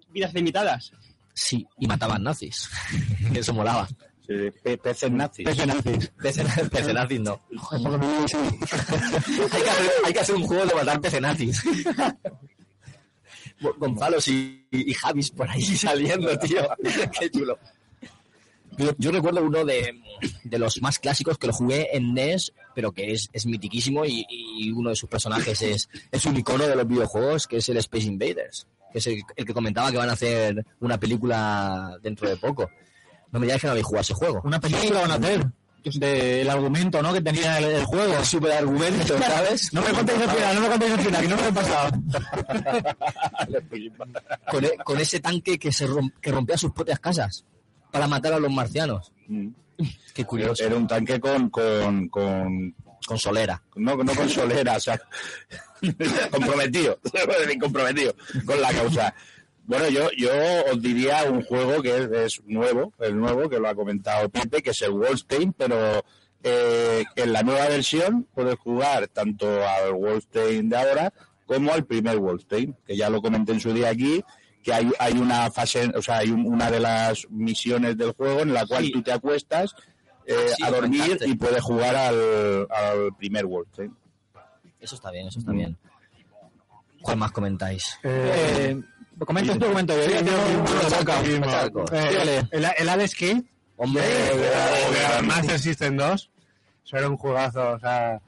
[0.08, 0.90] vidas limitadas.
[1.34, 2.70] Sí, y mataban nazis.
[3.34, 3.86] Eso molaba.
[4.26, 4.50] Sí,
[4.82, 5.44] peces nazis.
[5.44, 6.12] Peces nazis.
[6.20, 7.40] Peces pece nazis no.
[7.72, 7.82] hay,
[9.62, 11.62] que hacer, hay que hacer un juego de matar pece nazis.
[13.78, 16.66] Gonzalo y, y Javis por ahí saliendo, tío.
[17.18, 17.58] Qué chulo.
[18.80, 20.00] Yo, yo recuerdo uno de,
[20.44, 24.26] de los más clásicos que lo jugué en NES, pero que es, es mitiquísimo y,
[24.28, 27.76] y uno de sus personajes es, es un icono de los videojuegos, que es el
[27.78, 32.28] Space Invaders, que es el, el que comentaba que van a hacer una película dentro
[32.28, 32.68] de poco.
[33.32, 34.40] No me digáis que no habéis jugado ese juego.
[34.44, 35.46] ¿Una película van a hacer?
[35.82, 37.10] del argumento, ¿no?
[37.10, 38.18] Que tenía el, el juego.
[38.18, 39.68] El superargumento, ¿sabes?
[39.72, 42.02] no me contéis el final, no me contéis el final, que no me he pasado.
[44.50, 47.44] con, e- con ese tanque que se rom- que rompía sus propias casas
[47.90, 49.12] para matar a los marcianos.
[50.14, 50.64] Qué curioso.
[50.64, 52.74] Era un tanque con, con, con,
[53.06, 53.62] con solera.
[53.76, 55.00] No, no con solera, o sea,
[56.30, 56.98] comprometido,
[57.60, 58.14] comprometido
[58.44, 59.14] con la causa.
[59.64, 60.32] Bueno, yo, yo
[60.72, 64.62] os diría un juego que es, es nuevo, el nuevo, que lo ha comentado Pepe,
[64.62, 66.04] que es el Wolfenstein, pero
[66.42, 71.12] eh, en la nueva versión puedes jugar tanto al Wolfenstein de ahora
[71.46, 74.24] como al primer Wolfenstein, que ya lo comenté en su día aquí,
[74.62, 78.40] que hay, hay una fase, o sea, hay un- una de las misiones del juego
[78.40, 79.74] en la cual tú te acuestas
[80.26, 83.96] eh, Sí, a dormir y puedes jugar al, al primer Wolfenstein.
[84.78, 85.76] Eso está bien, eso está bien.
[87.02, 87.98] ¿Cuál más comentáis?
[88.02, 88.80] Eh,
[89.26, 89.94] ¿Comentas tú o comento?
[90.02, 90.12] Sí,
[91.32, 91.84] un.
[91.92, 92.48] Eh, Dígale.
[92.50, 93.42] el, el Hades Key,
[93.76, 94.02] Hombre,
[95.18, 96.30] el Master System 2,
[96.84, 98.20] eso era un jugazo, o sea,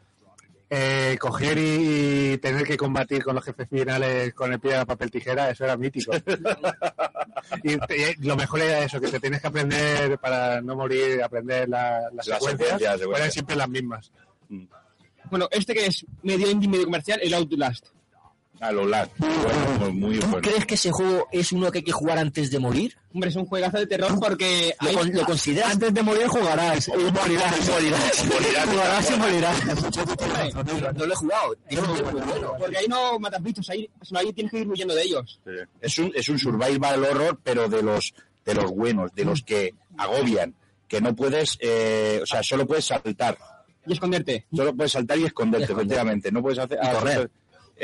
[0.74, 5.10] eh, coger y, y tener que combatir con los jefes finales con el piedra, papel,
[5.10, 6.12] tijera, eso era mítico.
[7.62, 11.68] y, te- lo mejor era eso, que te tienes que aprender para no morir, aprender
[11.68, 13.00] la- las Las secuencias, secuencias.
[13.18, 14.10] eran siempre las mismas.
[15.30, 17.86] Bueno, este que es medio indie, medio comercial, el Outlast.
[18.62, 18.86] A lo.
[18.86, 20.40] Bueno, muy ¿Tú bueno.
[20.48, 22.96] crees que ese juego es uno que hay que jugar antes de morir?
[23.12, 24.72] Hombre, es un juegazo de terror porque...
[24.80, 25.72] ¿Lo, hay- con- lo consideras?
[25.72, 26.86] Antes de morir jugarás.
[26.88, 27.68] Y morirás.
[27.68, 28.66] Morirás.
[28.70, 30.94] Jugarás y morirás.
[30.96, 31.56] No, lo he jugado.
[31.70, 32.52] Bueno.
[32.58, 35.40] Porque ahí no matas bichos, ahí, sino ahí tienes que ir huyendo de ellos.
[35.80, 39.74] Es un, es un survival horror, pero de los, de los buenos, de los que
[39.98, 40.54] agobian,
[40.88, 43.36] que no puedes, eh, o sea, solo puedes saltar.
[43.86, 44.46] Y esconderte.
[44.54, 46.30] Solo puedes saltar y esconderte, efectivamente.
[46.30, 46.78] No puedes hacer.
[46.80, 47.30] Y correr.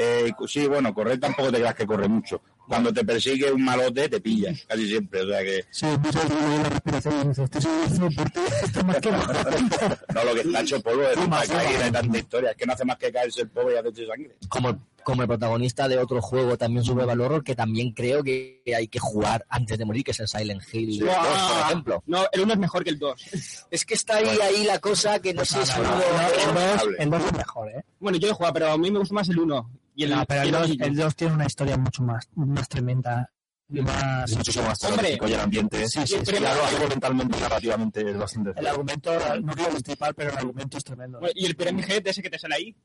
[0.00, 2.40] Eh, sí, bueno, correr tampoco te creas que corre mucho.
[2.68, 5.22] Cuando te persigue un malote, te pilla, casi siempre.
[5.22, 5.64] O sea que.
[5.70, 8.96] Sí, empieza a tener la respiración y dices, estoy seguro por ti, esto es más
[9.00, 12.50] que No, lo que está hecho polvo es tanta caída y tanta historia.
[12.50, 14.36] Es que no hace más que caerse el polvo y hacerse sangre.
[14.48, 18.86] Como, como el protagonista de otro juego también survival horror que también creo que hay
[18.86, 22.02] que jugar antes de morir, que es el Silent Hill 2, por ejemplo.
[22.06, 23.24] No, el 1 es mejor que el 2.
[23.70, 27.10] Es que está ahí, ahí la cosa que no sé si uno- El 2 el
[27.10, 27.82] dos es mejor, ¿eh?
[27.98, 29.70] Bueno, yo he jugado, pero a mí me gusta más el 1.
[29.98, 30.86] Y el, No, pero y el el 2, otro.
[30.86, 33.28] el 2 tiene una historia mucho más, más tremenda
[33.68, 34.30] y más...
[34.30, 35.18] Es muchísimo más Hombre.
[35.20, 35.88] y el ambiente.
[35.88, 36.32] Sí, sí, sí.
[36.36, 38.52] Claro, argumentalmente y narrativamente es bastante.
[38.56, 41.18] El argumento, no quiero destripar, pero el argumento es tremendo.
[41.34, 42.76] Y el Pyramid Head ese que te sale ahí.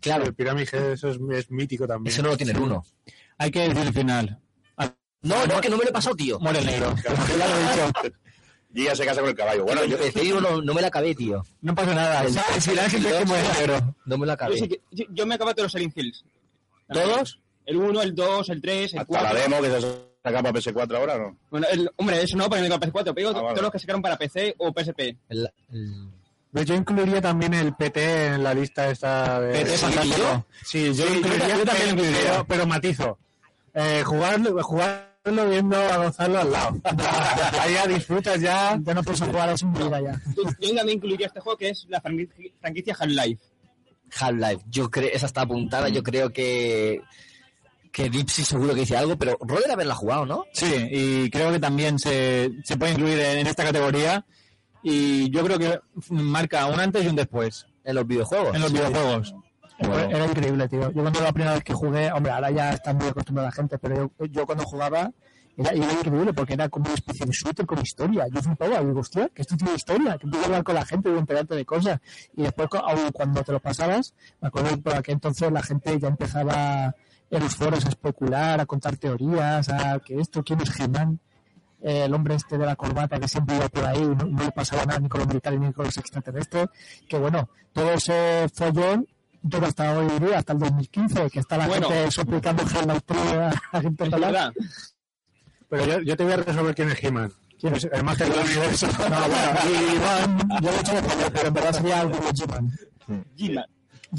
[0.00, 2.12] Claro, El Pyramid Head, eso es, es mítico también.
[2.12, 2.84] ese no lo tiene el uno.
[3.36, 4.38] Hay que decir el final.
[5.22, 6.38] No, no, que no me lo he pasado, tío.
[6.38, 6.94] Muere el negro.
[7.04, 8.14] Ya lo he dicho.
[8.74, 9.64] Giga se casa con el caballo.
[9.64, 11.44] Bueno, yo, Te digo, no, no me la acabé, tío.
[11.62, 12.22] No pasa nada.
[12.24, 13.96] El- El final siempre es que muere el negro.
[14.04, 14.68] No me la Yo, acabé.
[14.68, 16.24] que- yo, yo me acabo todos los Silent Hills.
[16.92, 17.40] ¿Todos?
[17.66, 19.38] El 1, el 2, el 3, el hasta la 4.
[19.40, 19.80] demo que se
[20.22, 21.36] saca para PS4 ahora, ¿no?
[21.50, 23.12] Bueno, el, hombre, eso no, para PS4.
[23.14, 23.48] Pero Ah, vale.
[23.50, 25.16] todos los que sacaron para PC o PSP.
[25.28, 26.08] El- el-
[26.52, 29.52] Pero yo incluiría también el PT en la lista esta de...
[29.64, 30.46] PT fantástico.
[30.64, 32.30] Sí, yo Sí, incluiría, yo también pero- incluiría.
[32.30, 33.18] Pero, pero matizo.
[33.74, 36.76] Eh, jugarlo, jugarlo viendo a gozarlo al lado.
[37.60, 38.78] Ahí ya disfrutas ya.
[38.80, 40.20] Yo no pienso jugar a mi vida ya.
[40.36, 43.42] Yo yo también incluiría este juego que es la franqui- franquicia Half-Life.
[44.18, 44.64] Half-Life.
[44.70, 45.88] Yo creo, esa está apuntada.
[45.88, 47.00] Yo creo que
[47.92, 50.44] que Dipsy seguro que dice algo, pero Roder haberla jugado, ¿no?
[50.52, 54.24] Sí, y creo que también se, se puede incluir en, en esta categoría.
[54.82, 55.78] Y yo creo que
[56.10, 58.54] marca un antes y un después En los videojuegos.
[58.54, 58.76] en los Sí.
[58.78, 59.34] videojuegos.
[59.78, 60.90] Era- Era increíble, tío.
[60.92, 63.78] Yo cuando la primera vez que jugué, hombre, ahora ya está muy acostumbrada la gente,
[63.78, 65.10] pero yo, yo cuando jugaba
[65.56, 68.26] era, era increíble porque era como una especie de shooter con historia.
[68.32, 71.16] Yo flipaba, digo, hostia, que esto tiene historia, que puedo hablar con la gente y
[71.18, 72.00] enterarte de cosas.
[72.36, 75.98] Y después, aun cuando te lo pasabas, me acuerdo que por aquel entonces la gente
[75.98, 76.94] ya empezaba
[77.30, 81.18] en los foros a especular, a contar teorías, a que esto, quién es He-Man,
[81.86, 84.42] Eh, el hombre este de la corbata que siempre iba por ahí y no, no
[84.44, 86.68] le pasaba nada ni con los militares ni con los extraterrestres.
[87.06, 89.06] Que bueno, todo ese follón
[89.50, 91.86] todo hasta hoy día, hasta el 2015, que está la Bueno.
[91.90, 93.20] gente suplicando Half-Life 3
[93.72, 94.52] a gente Es verdad.
[95.74, 97.32] Pero yo, yo te voy a resolver quién es He-Man.
[97.58, 98.86] ¿Quién Es el más del universo.
[98.98, 102.18] No, bueno, Iván, yo lo he hecho de poner, pero en verdad sería algo.
[103.36, 103.66] Gina.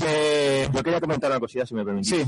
[0.06, 2.26] Eh, yo quería comentar una cosilla, si me permitís.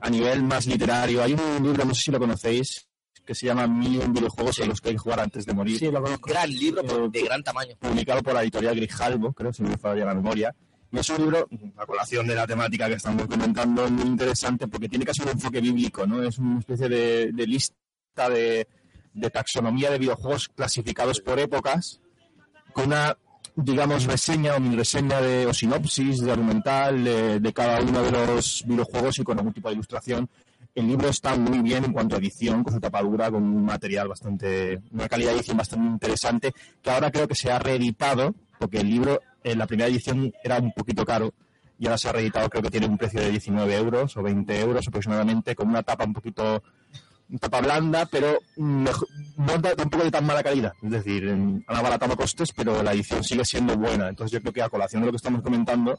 [0.00, 2.86] A nivel más literario, hay un libro, no sé si lo conocéis,
[3.24, 5.52] que se llama Mil y un videojuegos en los que hay que jugar antes de
[5.52, 5.78] morir.
[5.78, 6.30] Sí, lo conozco.
[6.30, 7.74] Gran libro pero de gran tamaño.
[7.80, 10.54] publicado por la editorial Grijalbo, creo, si no me falla la memoria.
[10.92, 11.48] Y es un libro,
[11.78, 15.60] a colación de la temática que estamos comentando, muy interesante porque tiene casi un enfoque
[15.60, 16.22] bíblico, ¿no?
[16.22, 17.74] Es una especie de, de lista
[18.14, 18.66] de,
[19.14, 22.00] de taxonomía de videojuegos clasificados por épocas,
[22.72, 23.16] con una,
[23.56, 28.10] digamos, reseña o mini reseña de, o sinopsis de argumental de, de cada uno de
[28.12, 30.28] los videojuegos y con algún tipo de ilustración.
[30.74, 34.08] El libro está muy bien en cuanto a edición, con su tapadura, con un material
[34.08, 38.78] bastante, una calidad de edición bastante interesante, que ahora creo que se ha reeditado porque
[38.78, 41.34] el libro en la primera edición era un poquito caro
[41.78, 44.60] y ahora se ha reeditado, creo que tiene un precio de 19 euros o 20
[44.60, 46.62] euros aproximadamente, con una tapa un poquito
[47.40, 50.72] tapa blanda, pero mejor- no da tampoco de tan mala calidad.
[50.82, 54.08] Es decir, han abaratado costes, pero la edición sigue siendo buena.
[54.08, 55.98] Entonces yo creo que a colación de lo que estamos comentando,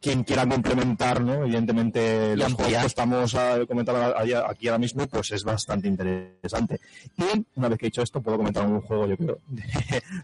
[0.00, 1.44] quien quiera complementar, ¿no?
[1.44, 2.80] Evidentemente, los juegos ampliar.
[2.82, 4.14] que estamos ah, comentando
[4.48, 6.80] aquí ahora mismo, pues es bastante interesante.
[7.18, 9.62] Y una vez que he dicho esto, puedo comentar un juego, yo creo, de,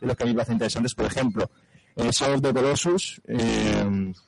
[0.00, 0.94] de los que a mí me parecen interesantes.
[0.94, 1.50] Por ejemplo,
[1.96, 3.84] eh, Shadow of the Colossus, eh,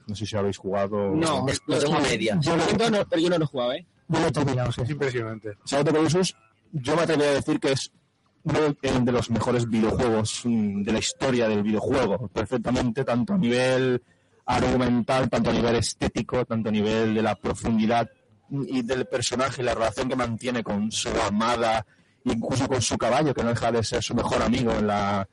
[0.07, 1.15] no sé si habéis jugado.
[1.15, 2.45] No, lo tengo a medias.
[2.45, 2.65] Yo no,
[3.09, 3.87] pero yo no lo he jugado, ¿eh?
[4.09, 4.83] Yo lo he terminado, sí.
[4.83, 5.57] Es impresionante.
[5.65, 6.23] Shadow of the
[6.73, 7.91] yo me atrevería a decir que es
[8.45, 14.03] uno de- los mejores videojuegos mm, de la historia del videojuego, perfectamente, tanto a nivel
[14.47, 18.09] argumental, tanto a nivel estético, tanto a nivel de la profundidad
[18.51, 21.85] y del personaje y la relación que mantiene con su amada,
[22.25, 25.29] incluso con su caballo, que no deja de ser su mejor amigo en la,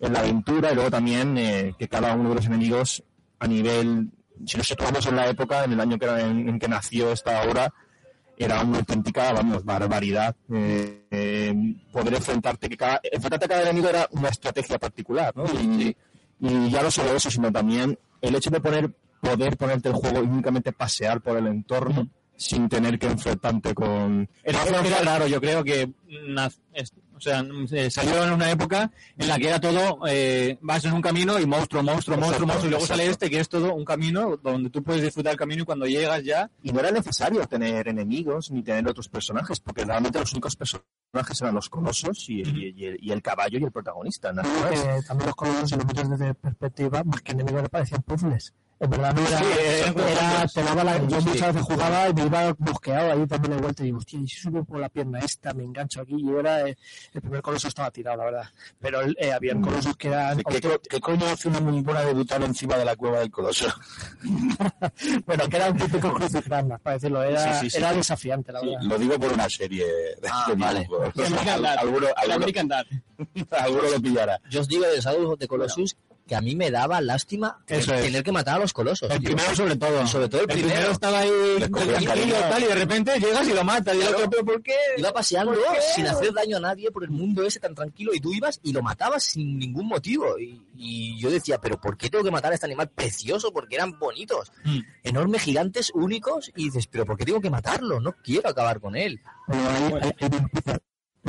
[0.00, 3.02] en la aventura, y luego también eh, que cada uno de los enemigos
[3.38, 4.10] a nivel,
[4.44, 7.42] si nos situamos en la época, en el año que en, en que nació esta
[7.44, 7.72] obra,
[8.38, 10.34] era una auténtica, vamos, barbaridad.
[10.52, 11.54] Eh, eh,
[11.92, 15.44] poder enfrentarte, que cada, enfrentarte a cada enemigo era una estrategia particular, ¿no?
[15.60, 15.96] Y,
[16.40, 20.22] y ya no solo eso, sino también el hecho de poner, poder ponerte el juego
[20.22, 24.28] y únicamente pasear por el entorno sin tener que enfrentarte con...
[24.44, 25.92] Era, era raro, yo creo que
[27.18, 30.92] o sea, eh, salió en una época en la que era todo, eh, vas en
[30.94, 33.74] un camino y monstruo, monstruo, monstruo, Exacto, monstruo, y luego sale este que es todo
[33.74, 36.50] un camino donde tú puedes disfrutar el camino y cuando llegas ya...
[36.62, 41.40] Y no era necesario tener enemigos ni tener otros personajes, porque realmente los únicos personajes
[41.40, 44.32] eran los colosos y, y- y el, y el caballo y el protagonista.
[44.32, 45.06] nada más.
[45.06, 48.54] también los colores, si lo miras desde perspectiva, más que enemigos le parecían puzzles.
[48.80, 53.12] En verdad no era, Sí, daba la, yo muchas veces jugaba y me iba bosqueado
[53.12, 55.64] ahí también de vuelta y digo, hostia, y si subo por la pierna esta, me
[55.64, 56.76] engancho aquí, y era eh,
[57.12, 58.48] el primer coloso estaba tirado, la verdad.
[58.80, 60.38] Pero eh, había colosos que eran...
[60.42, 63.66] ¿Qué, qué coño hace una mongona debutar encima de la cueva del coloso?
[65.26, 67.76] bueno, que era un típico crucigrama, para decirlo, era, Sí, sí, sí.
[67.78, 68.82] era desafiante, la Sí, verdad.
[68.82, 70.78] lo digo por una serie de, Ah, de vale.
[70.80, 70.84] El.
[70.84, 72.86] Alguno, El alguno- Dad.
[73.58, 74.40] alguno lo pillará.
[74.50, 75.96] Yo os digo de Shadow of the Colossus
[76.28, 78.02] que a mí me daba lástima Eso es.
[78.02, 79.10] tener que matar a los colosos.
[79.10, 79.30] El tío.
[79.30, 80.06] primero sobre todo.
[80.06, 80.92] Sobre todo el El primero primero.
[80.92, 83.96] estaba ahí tranquilo, tal, y de repente llegas y lo matas.
[83.96, 84.74] Y el otro, ¿pero por qué?
[84.98, 85.54] Iba paseando
[85.96, 88.72] sin hacer daño a nadie por el mundo ese tan tranquilo y tú ibas y
[88.72, 90.38] lo matabas sin ningún motivo.
[90.38, 93.50] Y, y yo decía, ¿pero por qué tengo que matar a este animal precioso?
[93.52, 94.80] Porque eran bonitos, Mm.
[95.04, 96.52] enormes, gigantes, únicos.
[96.54, 98.00] Y dices, ¿pero por qué tengo que matarlo?
[98.00, 99.20] No quiero acabar con él.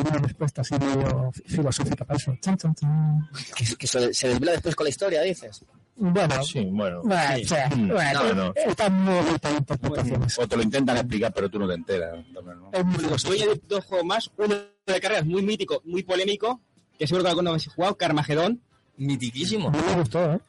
[0.01, 2.35] Tiene una respuesta así medio filosófica para eso.
[2.41, 3.29] Chan, chan, chan.
[3.55, 5.63] Que, que se, se desvela después con la historia, dices.
[6.01, 7.01] Bueno, Sí, bueno.
[7.03, 7.43] bueno, Sí.
[7.43, 8.53] o sea, Mm, bueno, no, no.
[8.55, 10.39] están muy abiertas interpretaciones.
[10.39, 12.15] O te lo intentan explicar, pero tú no te enteras.
[12.33, 12.69] también, ¿no?
[12.71, 14.31] Es muy Os voy a dos juegos más.
[14.37, 16.61] Uno de carreras muy mítico, muy polémico,
[16.97, 18.61] que seguro que alguno habéis jugado, Carmagedón.
[18.97, 19.71] Mitiquísimo.
[19.71, 20.39] Mí me gustó, ¿eh?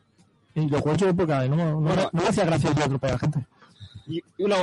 [0.55, 2.85] Y lo jugué en su época y no, no, no, no me hacía gracia yo
[2.85, 3.47] atropellar a la gente.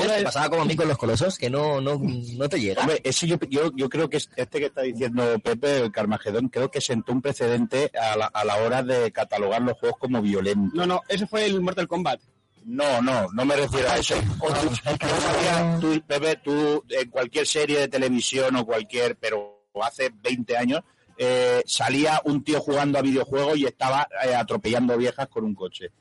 [0.02, 1.38] ¿Te de- pasaba como a mí con los colosos?
[1.38, 2.82] Que no, no, no te llega.
[2.82, 6.50] Hombre, ese yo, yo, yo creo que es- este que está diciendo Pepe, el Carmagedón,
[6.50, 10.22] creo que sentó un precedente a la, a la hora de catalogar los juegos como
[10.22, 10.74] violentos.
[10.74, 12.20] No, no, ese fue el Mortal Kombat.
[12.66, 14.16] No, no, no me refiero a eso.
[14.16, 14.50] Yo
[15.22, 20.82] sabía, tú, Pepe, tú en cualquier serie de televisión o cualquier, pero hace 20 años,
[21.18, 25.92] eh, salía un tío jugando a videojuegos y estaba eh, atropellando viejas con un coche.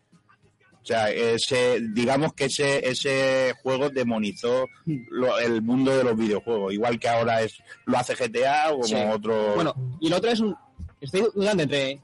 [0.86, 4.68] O sea, ese, digamos que ese, ese juego demonizó
[5.10, 8.86] lo- el mundo de los videojuegos, igual que ahora es lo hace GTA o como
[8.86, 8.94] Sí.
[9.12, 9.54] otro.
[9.56, 10.54] Bueno, y el otro es un.
[11.00, 12.00] Estoy dudando entre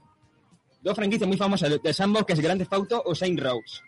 [0.81, 3.79] dos franquicias muy famosas de Sandbox, que es Grand Theft Auto o Saint Rose.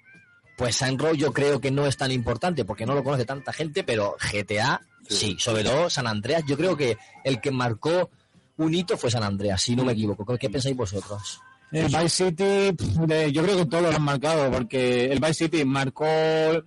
[0.58, 3.52] Pues Saint Row yo creo que no es tan importante porque no lo conoce tanta
[3.52, 4.80] gente, pero GTA
[5.10, 5.36] sí.
[5.38, 8.10] Sobre todo San Andreas, yo creo que el que marcó
[8.56, 10.38] un hito fue San Andreas, si no me equivoco.
[10.38, 11.41] ¿Qué pensáis vosotros?
[11.72, 15.34] El Vice City, pff, de- yo creo que todos lo han marcado, porque el Vice
[15.45, 16.05] City marcó,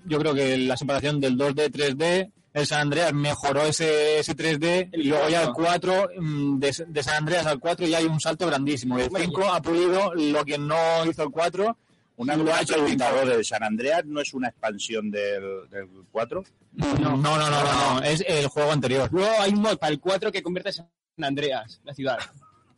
[0.04, 4.90] yo creo que la separación del 2D, 3D, el San Andreas mejoró ese, ese 3D,
[4.92, 8.20] y luego ya el 4, mm, de, de San Andreas al 4 ya hay un
[8.20, 8.98] salto grandísimo.
[8.98, 10.76] El 5 ha pulido lo que no
[11.08, 11.76] hizo el 4,
[12.16, 13.24] Una, lo ha hecho el pregunta, 5.
[13.24, 16.42] Rode, ¿San Andreas no es una expansión del, del 4?
[16.72, 19.08] No, no, no, no, no, no, es el juego anterior.
[19.12, 20.88] Luego hay un mod para el 4 que convierte a San
[21.22, 22.18] Andreas, la ciudad.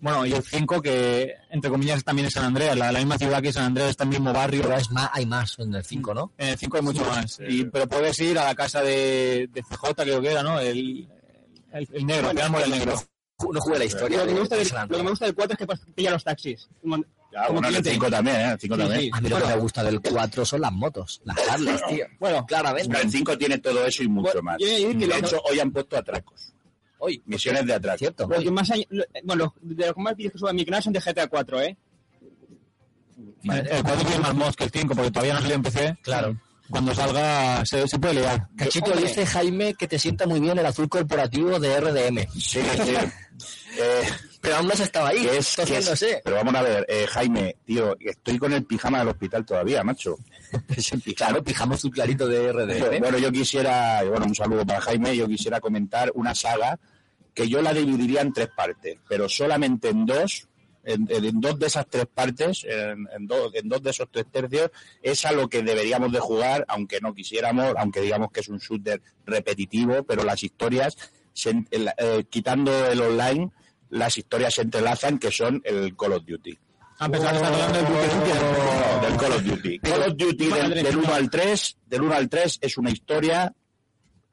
[0.00, 3.42] Bueno, y el 5 que, entre comillas, también es San Andreas, la, la misma ciudad
[3.42, 4.62] que San Andreas, está en el mismo barrio.
[4.62, 6.32] Pero es más, hay más en el 5, ¿no?
[6.38, 7.38] En el 5 hay mucho más.
[7.46, 10.58] Y, pero puedes ir a la casa de, de CJ, creo que era, ¿no?
[10.58, 11.08] El,
[11.72, 12.94] el, el negro, Bueno, el negro.
[13.52, 14.18] No jugué la historia.
[14.18, 15.10] Lo que, me gusta de del, lo que me Andreas.
[15.10, 16.68] gusta del 4 es que pilla los taxis.
[17.32, 17.90] Ya, como bueno, en el cliente.
[17.92, 18.50] 5 también, ¿eh?
[18.52, 19.00] El 5 Sí, también.
[19.02, 19.10] sí.
[19.14, 19.48] A mí lo Bueno.
[19.50, 22.06] que me gusta del 4 son las motos, las Harleys, tío.
[22.18, 22.88] Bueno, Claramente.
[22.90, 24.56] Pero el 5 tiene todo eso y mucho Bueno, más.
[24.58, 26.52] yo de hecho, hoy han puesto atracos.
[27.02, 27.98] Hoy, Misiones de atracos.
[27.98, 28.28] cierto.
[28.28, 30.82] lo que más hay- lo- bueno, de los más vídeos que subo a mi canal
[30.82, 31.76] son de GTA 4, ¿eh?
[33.42, 35.96] El 4 tiene más mods que el 5 porque todavía no salió en PC.
[36.02, 36.36] Claro.
[36.68, 38.48] Cuando salga se, se puede liar.
[38.56, 42.28] Cachito Hombre, dice Jaime que te sienta muy bien el azul corporativo de RDM.
[42.32, 42.94] Sí, sí.
[43.78, 44.02] Eh,
[44.40, 46.20] Pero aún no has estado ahí, es- tosiéndose.
[46.24, 50.16] pero vamos a ver, eh, Jaime, tío, estoy con el pijama del hospital todavía, macho.
[51.16, 52.98] Claro, pijama azul clarito de RDM.
[53.00, 56.78] Bueno, yo quisiera, bueno, un saludo para Jaime, yo quisiera comentar una saga
[57.34, 60.48] que yo la dividiría en tres partes, pero solamente en dos,
[60.84, 64.26] en, en dos de esas tres partes, en, en dos, en dos de esos tres
[64.32, 64.70] tercios,
[65.02, 68.58] es a lo que deberíamos de jugar, aunque no quisiéramos, aunque digamos que es un
[68.58, 70.96] shooter repetitivo, pero las historias,
[71.32, 73.50] se eh, quitando el online,
[73.90, 76.56] las historias se entrelazan, que son el Call of Duty.
[76.98, 77.84] A pesar de estar hablando del.
[77.84, 79.78] No, del Call of Duty.
[79.80, 81.04] Call of Duty del, del mía.
[81.08, 83.54] 1 al 3, del 1 al 3 es una historia.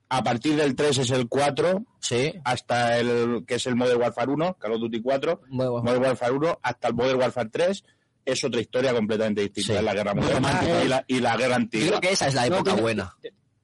[0.09, 2.33] A partir del 3 es el 4, Sí.
[2.45, 6.59] hasta el que es el Modern Warfare 1, Call of Duty 4, Modern Warfare 1,
[6.63, 7.83] hasta el Modern Warfare 3
[8.23, 9.77] es otra historia completamente distinta, Sí.
[9.79, 10.83] es la guerra moderna romántica.
[10.83, 11.87] y la, y la guerra Yo antigua.
[11.89, 13.15] creo que esa es la No, época tiene- buena.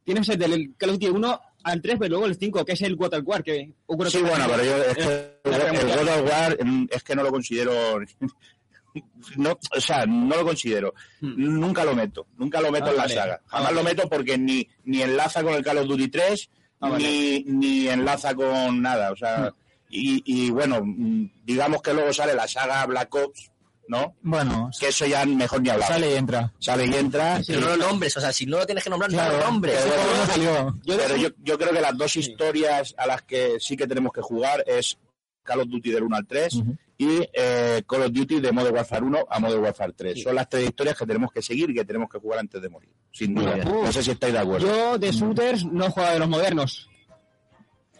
[0.03, 2.81] Tienes el del Call of Duty 1 al 3, pero luego el 5, que es
[2.81, 5.03] el World War, que ocurre Sí, bueno, pero yo es que
[5.43, 5.95] el.
[5.97, 7.73] God of War mm, es que no lo considero
[9.37, 10.93] no, o sea, no lo considero.
[11.21, 12.89] Nunca lo meto, nunca lo meto Hmm.
[12.89, 13.13] Ah, en la vale.
[13.15, 13.41] saga.
[13.45, 13.89] Ah, Jamás lo vale.
[13.95, 16.49] meto porque ni, ni enlaza con el Call of Duty 3,
[16.81, 17.03] Ah, vale.
[17.03, 17.07] Hmm.
[17.07, 17.43] ni,
[17.81, 19.11] ni enlaza con nada.
[19.11, 19.53] O sea,
[19.89, 23.51] y, y bueno, mm, digamos que luego sale la saga Black Ops,
[23.87, 24.15] ¿no?
[24.21, 25.87] Bueno, Que eso ya mejor ni hablar.
[25.89, 26.51] sale y entra.
[26.59, 27.41] Sale y entra.
[27.45, 29.43] Pero no lo nombres, o sea, si no lo tienes que nombrar, no Claro, lo
[29.45, 29.75] nombres.
[29.77, 30.75] pero Todavía no bueno, salió.
[30.85, 34.11] Yo pero yo, yo creo que las dos historias a las que sí que tenemos
[34.13, 34.97] que jugar es
[35.43, 36.53] Call of Duty del 1 al 3
[36.97, 40.23] y eh, Call of Duty de Modern Warfare 1 a Modern Warfare 3.
[40.23, 42.69] Son las tres historias que tenemos que seguir y que tenemos que jugar antes de
[42.69, 42.89] morir.
[43.11, 43.57] Sin duda.
[43.57, 44.65] No sé si estáis de acuerdo.
[44.67, 46.89] Yo de shooters no he jugado de los modernos.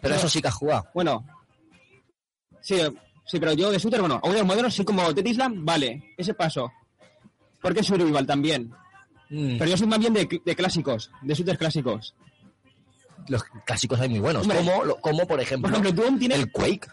[0.00, 0.86] Pero eso sí que has jugado.
[0.94, 1.24] Bueno,
[2.60, 2.76] sí,
[3.26, 6.14] sí, pero yo de shooter, bueno, o de los modernos, sí como Dead Island, vale,
[6.16, 6.72] ese paso.
[7.60, 8.70] Porque es survival también.
[9.30, 12.14] Mm, Pero yo soy más bien de, de clásicos, de shooters clásicos.
[13.28, 14.42] Los clásicos hay muy buenos.
[14.42, 14.58] Hombre.
[14.58, 16.34] Como, lo- como por ejemplo, Por ejemplo, Doom tiene...
[16.34, 16.86] el Quake.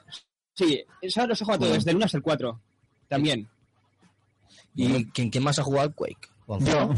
[0.54, 2.62] Sí, eso los he jugado todos, desde el 1 hasta el 4.
[3.10, 3.50] También.
[4.76, 6.30] ¿Y quién, quién más ha jugado al Quake?
[6.62, 6.90] Yo,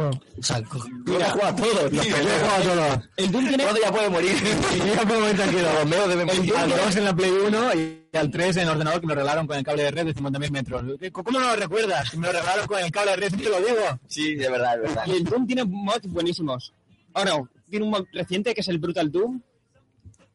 [0.00, 0.10] yo.
[0.38, 0.62] O sea,
[1.06, 1.92] Mira, has jugado a todos.
[1.92, 3.02] Yo he jugado todo.
[3.16, 3.64] El Doom tiene...
[3.64, 4.32] Todo ya puede morir.
[4.96, 5.68] Ya puedo morir tranquilo.
[5.80, 6.56] Romeo debe morir.
[6.56, 9.20] Al 2 en la Play 1 y al 3 en el ordenador que me lo
[9.20, 10.82] regalaron con el cable de red de 50.000 metros.
[11.12, 12.14] ¿Cómo no lo recuerdas?
[12.16, 14.00] Me lo regalaron con el cable de red, te lo digo.
[14.08, 15.04] Sí, de verdad, de verdad.
[15.06, 16.72] Y el Doom tiene mods buenísimos.
[17.14, 19.40] Ahora, tiene un mod reciente que es el Brutal Doom,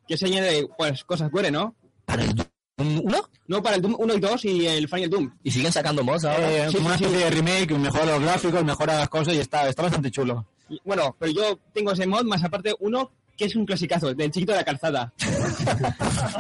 [0.08, 1.76] que se añade, pues, cosas cuere, ¿no?
[2.06, 3.30] ¿Para el Doom 1?
[3.48, 5.32] No, para el Doom 1 y 2 y el Final Doom.
[5.44, 6.52] Y siguen sacando mods ahora.
[6.52, 9.40] Eh, Sí, como una sí, especie de remake, mejora los gráficos, mejora las cosas y
[9.40, 10.46] está, está bastante chulo.
[10.70, 14.32] Y, bueno, pero yo tengo ese mod, más aparte uno que es un clasicazo, del
[14.32, 15.14] chiquito de la calzada.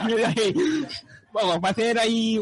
[1.34, 2.42] Vamos, va a hacer ahí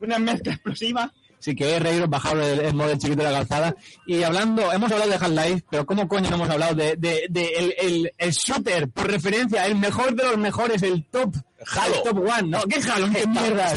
[0.00, 1.12] una mezcla explosiva.
[1.38, 3.76] Sí que es reíros bajar el, el modo chiquito de la calzada.
[4.06, 7.46] Y hablando, hemos hablado de Half-Life, pero ¿cómo coño no hemos hablado de, de, de
[7.56, 11.34] el, el, el shooter, por referencia, el mejor de los mejores, el top,
[11.74, 11.94] Halo.
[11.94, 12.62] el top one, ¿no?
[12.64, 13.08] ¿Qué Halo?
[13.12, 13.72] ¿Qué mierda?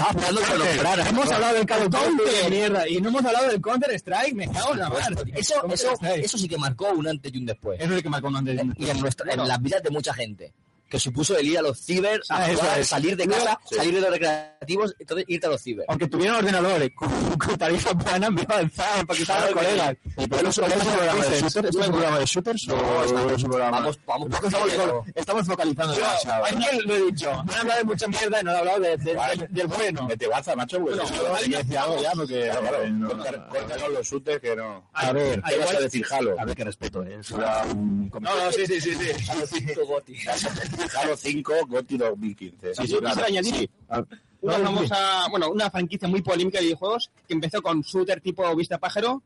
[1.10, 4.74] Hemos hablado del Call of mierda, y no hemos hablado del Counter Strike, me cago
[4.74, 5.12] en la mar.
[5.12, 6.26] Eso, eso, Counter-Strike.
[6.26, 7.80] eso sí que marcó un antes y un después.
[7.80, 9.02] Eso es lo que marcó un antes y un Y en, después.
[9.02, 9.44] nuestra, Bueno.
[9.44, 10.54] en las vidas de mucha gente.
[10.90, 12.88] Que supuso el ir a los ciber, a Ah, jugar, es.
[12.88, 13.76] salir de casa, Sí.
[13.76, 15.86] salir de los recreativos, entonces irte a los ciber.
[15.88, 17.10] Aunque tuviera ordenadores con,
[17.60, 19.96] tarifa plana, me avanzaban para que estaban los colegas.
[20.16, 21.70] ¿Pero eso es un programa de shooters?
[21.70, 23.78] ¿Es un programa de shooters o es un programa?
[23.80, 26.46] Vamos, vamos, Estamos, fo- estamos focalizando demasiado.
[26.46, 27.44] Aquí lo he dicho.
[27.46, 30.08] Me han hablado de mucha mierda y no he hablado de, de- de- del bueno.
[30.08, 31.00] Mete baza, macho, pues.
[31.00, 32.52] Que decir algo ya, porque.
[32.92, 33.10] No.
[33.10, 34.90] Córtanos los shooters que no.
[34.94, 36.36] A ver, ¿Qué vas a decir, Halo?
[36.40, 37.20] a ver qué respeto, ¿eh?
[37.30, 38.96] No, no, sí, sí, sí.
[38.96, 39.66] sí.
[40.96, 42.76] Halo 5, GOTY 2015.
[42.76, 43.70] Sí, quisiera añadir
[44.42, 48.78] una famosa, bueno, una franquicia muy polémica de videojuegos que empezó con shooter tipo vista
[48.78, 49.22] pájaro,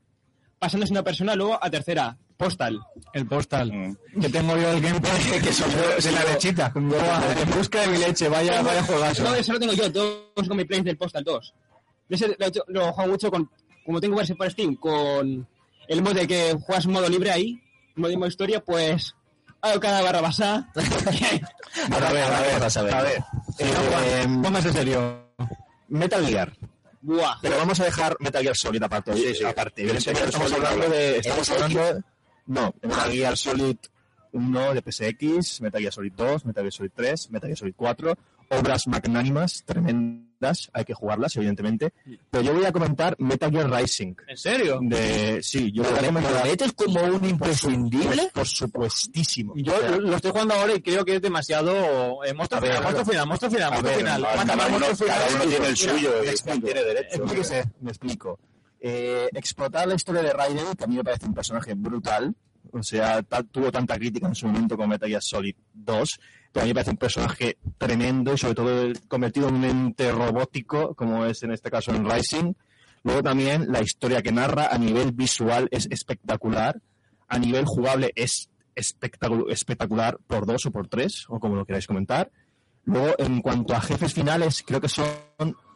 [0.57, 2.79] pasándose una persona luego a tercera, Postal.
[3.13, 3.71] El postal.
[3.71, 4.19] Mm.
[4.19, 6.71] Que tengo yo el gameplay que son de, de la lechita.
[6.75, 8.27] En busca de mi leche.
[8.27, 9.23] Vaya, vaya juegazo.
[9.23, 11.53] No, eso lo tengo yo, todos con mi plays del Postal 2.
[12.09, 13.49] De ese lo, lo juego mucho con,
[13.85, 15.47] como tengo versión por Steam, con
[15.87, 17.61] el modo de que juegas modo libre ahí,
[17.95, 19.15] modo, modo historia, pues
[19.79, 20.67] cada barra basá.
[21.89, 22.93] Bueno, a ver, a ver, a ver.
[22.93, 23.23] a ver.
[23.57, 25.27] Eh, Póngase serio.
[25.87, 26.53] Metal Gear.
[27.01, 27.37] Buah.
[27.41, 29.13] Pero vamos a dejar Metal Gear Solid aparte.
[29.13, 29.43] Sí, sí.
[29.43, 29.85] aparte.
[29.85, 31.17] Estamos Solid, hablando de...
[31.17, 32.03] Estamos hablando...
[32.45, 33.77] No, Metal Gear Solid
[34.33, 38.17] 1 de PSX, Metal Gear Solid 2, Metal Gear Solid 3, Metal Gear Solid 4,
[38.59, 41.93] obras magnánimas, tremendas, hay que jugarlas, evidentemente.
[42.29, 44.15] Pero yo voy a comentar Metal Gear Rising.
[44.27, 44.79] ¿En serio?
[44.81, 46.45] De, sí, yo ¿Lo comentar...
[46.45, 48.29] metes como un imprescindible?
[48.33, 49.53] Por supuestísimo.
[49.55, 52.23] Yo O sea, lo, estoy jugando ahora y creo que es demasiado...
[52.23, 54.27] Eh, monstruo final, monstruo final, monstruo final, monstruo final.
[54.45, 56.65] Cada uno, uno tiene el suyo y explico.
[56.65, 57.15] tiene derecho.
[57.15, 58.39] Explíquese, me explico.
[58.79, 62.35] Eh, explotar la historia de Raiden, que a mí me parece un personaje brutal,
[62.73, 66.09] o sea, tuvo tanta crítica en su momento con Metal Gear Solid 2,
[66.51, 70.11] pero a mí me parece un personaje tremendo y sobre todo convertido en un ente
[70.11, 72.53] robótico, como es en este caso en Rising.
[73.03, 76.81] Luego también la historia que narra a nivel visual es espectacular,
[77.27, 81.87] a nivel jugable es espectacu- espectacular por dos o por tres, o como lo queráis
[81.87, 82.31] comentar.
[82.85, 85.07] Luego, en cuanto a jefes finales, creo que son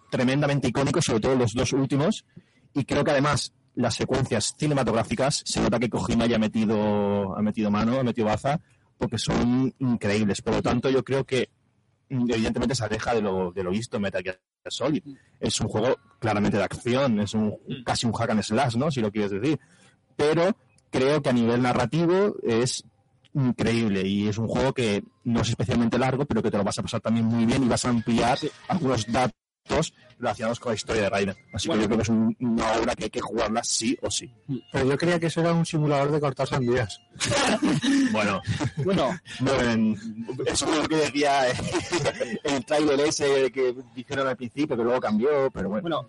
[0.10, 2.26] tremendamente icónicos, sobre todo los dos últimos,
[2.74, 7.42] y creo que además las secuencias cinematográficas se nota que Kojima ya ha metido, ha
[7.44, 8.60] metido mano, ha metido baza,
[8.98, 10.42] porque son increíbles.
[10.42, 11.50] Por lo tanto, yo creo que
[12.10, 15.04] mm, evidentemente se aleja de lo, de lo visto en Metal Gear Solid.
[15.40, 17.56] Es un juego claramente de acción, es un,
[17.86, 18.90] casi un hack and slash, ¿no?
[18.90, 19.60] Si lo quieres decir.
[20.16, 20.58] Pero
[20.90, 22.84] creo que a nivel narrativo es
[23.36, 26.80] increíble y es un juego que no es especialmente largo, pero que te lo vas
[26.80, 29.47] a pasar también muy bien y vas a ampliar algunos datos
[30.20, 31.36] relacionados con la historia de Raiden.
[31.54, 31.82] Así Bueno.
[31.82, 34.34] que yo creo que es un- una obra que hay que jugarla sí o sí.
[34.72, 37.00] Pero yo creía que eso era un simulador de cortar sandías.
[38.12, 38.42] Bueno,
[38.84, 39.20] bueno,
[39.62, 41.44] en- eso es lo que decía
[42.44, 46.08] el trailer ese que dijeron al principio, que luego cambió, pero bueno.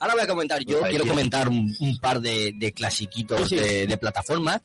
[0.00, 3.56] Ahora voy a comentar, yo Pues quiero comentar un, un par de, de clasiquitos Sí,
[3.56, 3.64] sí.
[3.64, 4.60] De, de plataformas,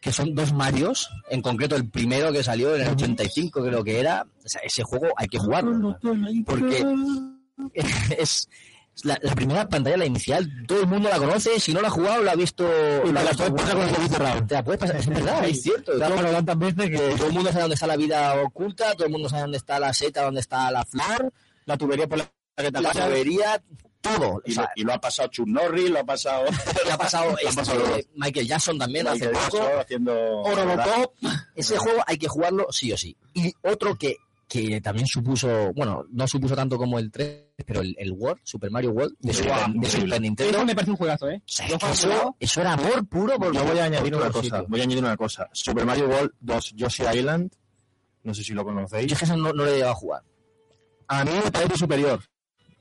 [0.00, 3.98] que son dos Marios, en concreto el primero que salió en el 85 creo que
[3.98, 5.98] era, o sea, ese juego hay que jugarlo,
[6.46, 6.84] porque
[8.18, 8.48] es
[9.04, 11.90] la, la primera pantalla, la inicial, todo el mundo la conoce, si no la ha
[11.90, 12.68] jugado, la ha visto...
[13.04, 14.46] Y la la puedes pasar con.
[14.46, 15.92] Te la puedes pasar, es verdad, es cierto.
[16.56, 17.14] Veces que...
[17.16, 19.78] Todo el mundo sabe dónde está la vida oculta, todo el mundo sabe dónde está
[19.78, 21.32] la seta, dónde está la flor,
[21.64, 22.24] la tubería por la
[22.56, 23.06] que te la pasa.
[23.06, 23.62] tubería,
[24.00, 24.42] todo.
[24.44, 26.46] Y, O sea, lo, y lo ha pasado Chuck Norris, lo ha pasado...
[26.86, 27.80] y ha pasado, Lo este, pasado
[28.14, 29.80] Michael Jackson también Michael hace poco.
[29.80, 30.42] Haciendo...
[31.54, 33.16] Ese juego hay que jugarlo sí o sí.
[33.34, 34.16] Y otro que,
[34.48, 38.70] que también supuso, bueno, no supuso tanto como el 3, pero el, el World, Super
[38.70, 40.00] Mario World, de, Super, de increíble.
[40.00, 40.56] Super Nintendo.
[40.56, 41.36] Eso me parece un juegazo, ¿eh?
[41.36, 41.90] O sea, es que
[42.40, 43.38] eso, era amor puro.
[43.38, 44.64] Por, Yo voy a añadir una cosa.
[44.66, 45.48] Voy a añadir una cosa.
[45.52, 47.52] Super Mario World 2 Yoshi Island.
[48.22, 49.06] No sé si lo conocéis.
[49.06, 50.22] Yo es que eso no, no lo he llegado a jugar.
[51.08, 52.20] A mí me parece superior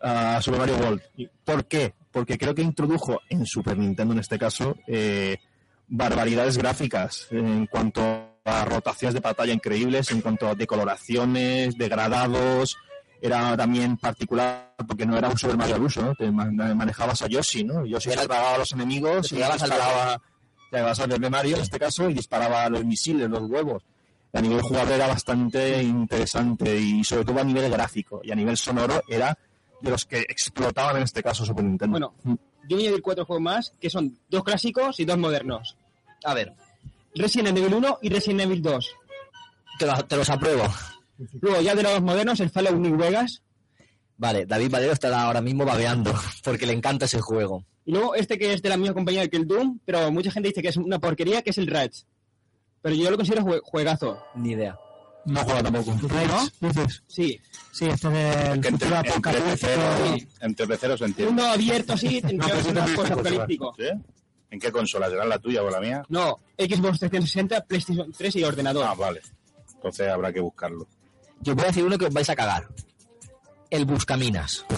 [0.02, 1.02] a Super Mario World.
[1.44, 1.94] ¿Por qué?
[2.12, 5.38] Porque creo que introdujo en Super Nintendo, en este caso, eh,
[5.88, 12.78] barbaridades gráficas en cuanto a rotaciones de pantalla increíbles, en cuanto a decoloraciones, degradados.
[13.22, 16.14] Era también particular porque no era un Super Mario al uso, ¿no?
[16.14, 17.84] Te man- manejabas a Yoshi, ¿no?
[17.86, 20.22] Yoshi se tragaba a los enemigos y disparaba, te
[20.72, 23.84] pegabas al bebé Mario en este caso y disparaba los misiles, los huevos.
[24.34, 28.56] A nivel jugable era bastante interesante y sobre todo a nivel gráfico y a nivel
[28.56, 29.36] sonoro era
[29.82, 31.94] de los que explotaban en este caso Super Nintendo.
[32.00, 32.14] Bueno,
[32.68, 35.76] yo voy a añadir cuatro juegos más, que son dos clásicos y dos modernos.
[36.24, 36.54] A ver.
[37.16, 38.92] Resident Evil 1 y Resident Evil 2.
[39.80, 40.64] Te, lo- te los apruebo.
[41.42, 43.42] Luego, ya de los modernos, el Fallout New Vegas.
[44.18, 46.14] Vale, David Valero está ahora mismo babeando
[46.44, 47.66] porque le encanta ese juego.
[47.86, 50.50] Y luego este que es de la misma compañía que el Doom, pero mucha gente
[50.50, 52.04] dice que es una porquería, que es el Rage.
[52.82, 54.18] Pero yo lo considero jue- juegazo.
[54.36, 54.78] Ni idea.
[55.26, 55.94] No juega tampoco.
[55.94, 56.68] ¿No?
[56.68, 57.04] Dices.
[57.08, 57.40] Sí.
[57.72, 59.52] Sí, este de Que entre, entre apocalíptico.
[59.52, 61.34] peceros, entre peceros se entiende.
[61.34, 63.76] Mundo abierto así, entre unas cosas apocalíptico.
[63.78, 63.84] ¿Sí?
[64.50, 65.10] ¿En qué consola?
[65.10, 66.04] ¿Será la tuya o la mía?
[66.10, 68.86] No, Xbox 360, PlayStation 3 y ordenador.
[68.88, 69.22] Ah, vale.
[69.76, 70.88] Entonces habrá que buscarlo.
[71.42, 72.68] Yo voy a decir uno que os vais a cagar.
[73.70, 74.66] El Buscaminas.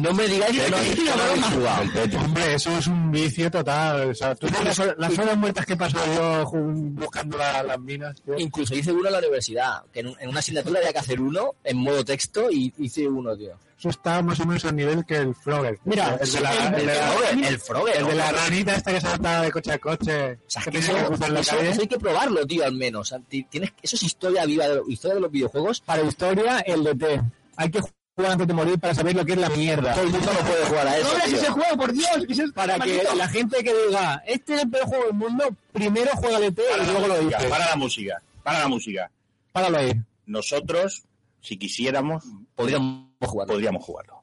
[0.00, 1.82] No me digáis que no no habéis jugado.
[2.24, 4.10] Hombre, eso es un vicio total.
[4.10, 7.78] O sea, tú las, horas- las horas muertas que he pasado yo buscando la- las
[7.80, 8.20] minas.
[8.22, 8.34] tío.
[8.38, 11.54] Incluso hice uno en la universidad, que en, en una asignatura había que hacer uno
[11.64, 13.56] en modo texto y hice uno, tío.
[13.78, 15.78] Eso está más o menos al nivel que el Frogger.
[15.84, 18.74] Mira, el de la, el- el de la- Frogger, el Frogger, el de la ranita
[18.74, 20.32] esta que salta de coche a coche.
[20.32, 21.70] O sea, que que tiene eso, que cruzar la eso- calle.
[21.70, 23.00] eso hay que probarlo, tío, al menos.
[23.02, 25.80] O sea, ti- tienes, eso es historia viva, de, historia de los videojuegos.
[25.82, 27.20] Para historia, el DT.
[27.56, 29.92] Hay que jugar antes de morir para saber lo que es la mierda.
[29.92, 31.36] Todo el mundo no puede jugar a eso, ¡No tío.
[31.36, 32.10] ese juego, por Dios!
[32.26, 33.14] Que ese es Para que maldito.
[33.14, 36.62] la gente que diga, este es el peor juego del mundo, primero juega el DT
[36.70, 37.50] Para y la luego lo música, dice.
[37.50, 38.22] para la música.
[38.42, 39.10] Para la música.
[39.52, 39.92] Páralo ahí.
[40.24, 41.02] Nosotros,
[41.42, 42.24] si quisiéramos,
[42.54, 44.22] Podríamos podríamos jugarlo.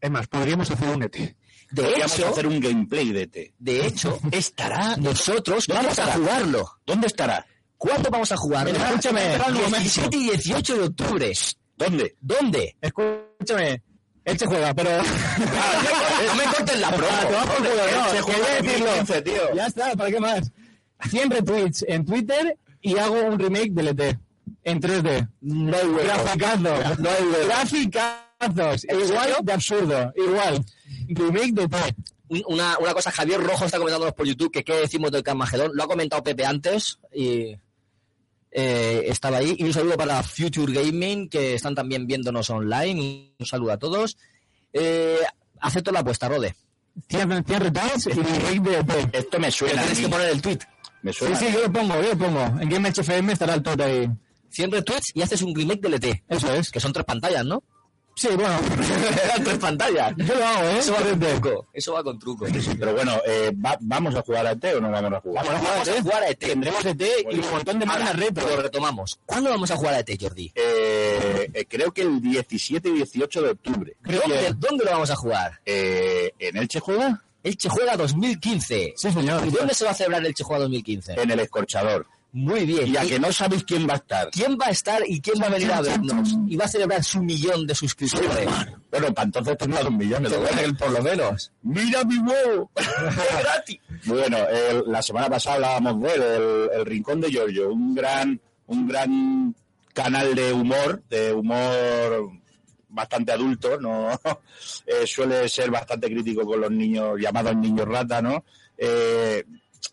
[0.00, 1.16] Es más, podríamos hacer un ET.
[1.70, 3.54] De Podríamos hecho, hacer un gameplay de E T.
[3.58, 6.70] de hecho, estará nosotros, vamos a jugarlo.
[6.86, 7.44] ¿Dónde estará?
[7.76, 8.66] ¿Cuándo vamos a jugar?
[8.66, 9.36] Mira, escúchame.
[9.52, 11.32] 17 y 18 de octubre.
[11.76, 12.16] ¿Dónde?
[12.20, 12.76] ¿Dónde?
[12.80, 13.82] Escúchame.
[14.24, 14.90] Él se juega, pero...
[16.26, 17.08] No me corten la promo.
[17.12, 18.86] Ah, te vas por culo, no, Se juega en decirlo.
[18.86, 19.54] 2015, tío.
[19.54, 20.52] Ya está, ¿para qué más?
[21.10, 24.18] 100 retweets en Twitter y hago un remake del ET.
[24.64, 25.28] En 3D.
[25.42, 25.98] No hay huevo.
[26.04, 26.98] Graficazos.
[26.98, 27.46] No hay huevo.
[27.46, 28.25] Graficazos.
[28.88, 30.12] ¿En Igual de absurdo.
[30.16, 30.64] Igual.
[31.08, 31.64] Remake de.
[32.28, 35.70] Un- Una, una cosa, Javier Rojo está comentándonos por YouTube que qué decimos del Carmagedón.
[35.74, 37.56] Lo ha comentado Pepe antes y
[38.50, 39.54] eh, estaba ahí.
[39.58, 43.32] Y un saludo para Future Gaming, que están también viéndonos online.
[43.38, 44.16] Un saludo a todos.
[44.72, 45.18] Eh,
[45.60, 46.54] acepto la apuesta, Rode.
[47.08, 49.18] 100, 100 retweets y remake de.
[49.18, 49.82] Esto me suena.
[49.82, 50.58] Tienes que poner el tweet.
[51.02, 51.36] Me Sí, suena.
[51.36, 52.40] sí, yo lo pongo, yo lo pongo.
[52.60, 54.08] En Game FM estará el tot ahí.
[54.50, 56.24] 100 retweets y haces un remake del ET.
[56.28, 56.70] Eso es.
[56.70, 57.62] Que son tres pantallas, ¿no?
[58.16, 58.58] Sí, bueno.
[59.24, 60.14] Eran tres pantallas.
[60.16, 60.78] Yo lo hago, ¿eh?
[60.78, 61.66] Eso va con truco.
[61.74, 62.46] Eso va con truco.
[62.78, 65.44] Pero bueno, eh, va- ¿vamos a jugar a ET o no vamos a jugar?
[65.46, 66.38] Vamos a jugar a ET.
[66.38, 68.48] Tendremos ET y un montón de máquinas Ahora, retro.
[68.48, 69.18] Lo retomamos.
[69.26, 70.50] ¿Cuándo vamos a jugar a ET, Jordi?
[70.54, 73.96] Eh, eh, creo que el 17 y 18 de octubre.
[74.02, 75.60] ¿Dónde, ¿Dónde lo vamos a jugar?
[75.66, 77.22] Eh, ¿En Elche juega?
[77.42, 78.94] Elche Juega 2015.
[78.96, 79.46] Sí, señor.
[79.46, 81.20] ¿Y dónde se va a celebrar el Elche Juega 2015?
[81.20, 82.06] En el Escorchador.
[82.38, 82.88] Muy bien.
[82.88, 84.30] Y a que no sabéis quién va a estar.
[84.30, 86.34] ¿Quién va a estar y quién va a venir a vernos?
[86.46, 88.46] Y va a celebrar su millón de suscriptores.
[88.90, 90.22] Bueno, para entonces tendrá un millón.
[90.24, 91.50] Te voy a regalar por lo menos.
[91.62, 92.70] ¡Mira mi huevo!
[93.40, 93.78] gratis.
[94.04, 98.38] Bueno, el- la semana pasada hablábamos de él, el, el Rincón de Giorgio, un gran,
[98.66, 99.54] un gran
[99.94, 102.32] canal de humor, de humor
[102.90, 104.10] bastante adulto, no
[104.86, 108.44] Eh, suele ser bastante crítico con los niños llamados niños rata, ¿no?
[108.76, 109.42] Eh,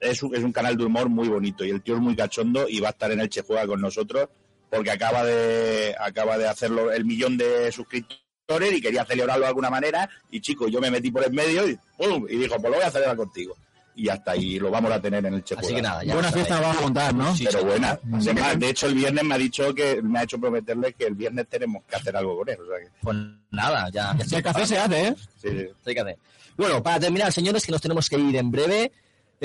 [0.03, 2.67] es, un, es un canal de humor muy bonito y el tío es muy cachondo
[2.69, 4.27] y va a estar en el Che Juega con nosotros
[4.69, 9.69] porque acaba de acaba de hacerlo el millón de suscriptores y quería celebrarlo de alguna
[9.69, 12.25] manera y chico, yo me metí por el medio y, ¡pum!
[12.29, 13.55] y dijo, pues lo voy a celebrar contigo.
[13.95, 16.31] Y hasta ahí lo vamos a tener en el Che Así que nada, ya Buena
[16.31, 17.35] fiesta vamos a montar, ¿no?
[17.35, 17.65] Sí, Pero sí.
[17.65, 17.99] buena.
[18.11, 21.13] Además, de hecho, el viernes me ha dicho que me ha hecho prometerle que el
[21.13, 22.57] viernes tenemos que hacer algo con él.
[22.59, 23.17] O sea que, Pues
[23.51, 24.15] nada, ya.
[24.17, 25.15] ya Si el café se hace, ¿eh?
[25.39, 25.67] sí, sí.
[25.85, 26.17] hay que hacer.
[26.57, 28.91] Bueno, para terminar, señores, que nos tenemos que ir en breve,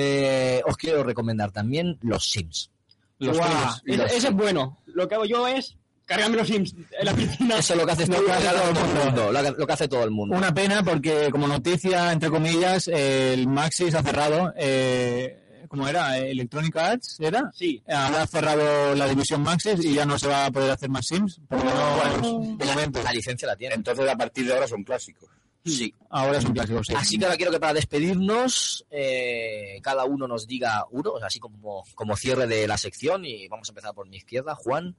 [0.00, 2.70] eh, os quiero recomendar también los Sims.
[3.18, 3.82] Los Sims.
[3.84, 4.78] ese, Los ese es bueno.
[4.86, 7.58] Lo que hago yo es cargarme los Sims en la piscina.
[7.58, 9.32] Eso es lo que hace todo, que hace todo el mundo.
[9.32, 10.36] Lo que, lo que hace todo el mundo.
[10.36, 14.54] Una pena porque, como noticia, entre comillas, el Maxis ha cerrado.
[14.56, 16.16] Eh, ¿Cómo era?
[16.16, 17.50] ¿Electronic Arts era?
[17.52, 17.82] Sí.
[17.88, 21.40] Ha cerrado la división Maxis y ya no se va a poder hacer más Sims.
[21.48, 23.02] Por lo menos, de momento.
[23.02, 23.74] La licencia la tiene.
[23.74, 25.28] Entonces, a partir de ahora son clásicos.
[25.70, 25.94] Sí.
[26.10, 26.94] Ahora es un clásico, sí.
[26.96, 31.26] Así que ahora quiero que para despedirnos, eh, cada uno nos diga uno, o sea,
[31.28, 34.54] así como, como cierre de la sección, y vamos a empezar por mi izquierda.
[34.54, 34.94] Juan,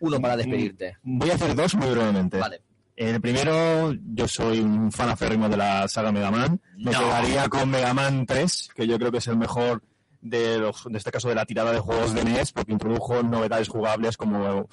[0.00, 0.96] uno para despedirte.
[1.02, 2.38] Voy a hacer dos muy brevemente.
[2.38, 2.62] Vale.
[2.94, 6.60] El primero, yo soy un fan aférrimo de la saga Mega Man.
[6.76, 6.98] Me No.
[7.00, 9.82] quedaría con Mega Man 3, que yo creo que es el mejor
[10.20, 13.68] de, los, de este caso de la tirada de juegos de NES, porque introdujo novedades
[13.68, 14.68] jugables como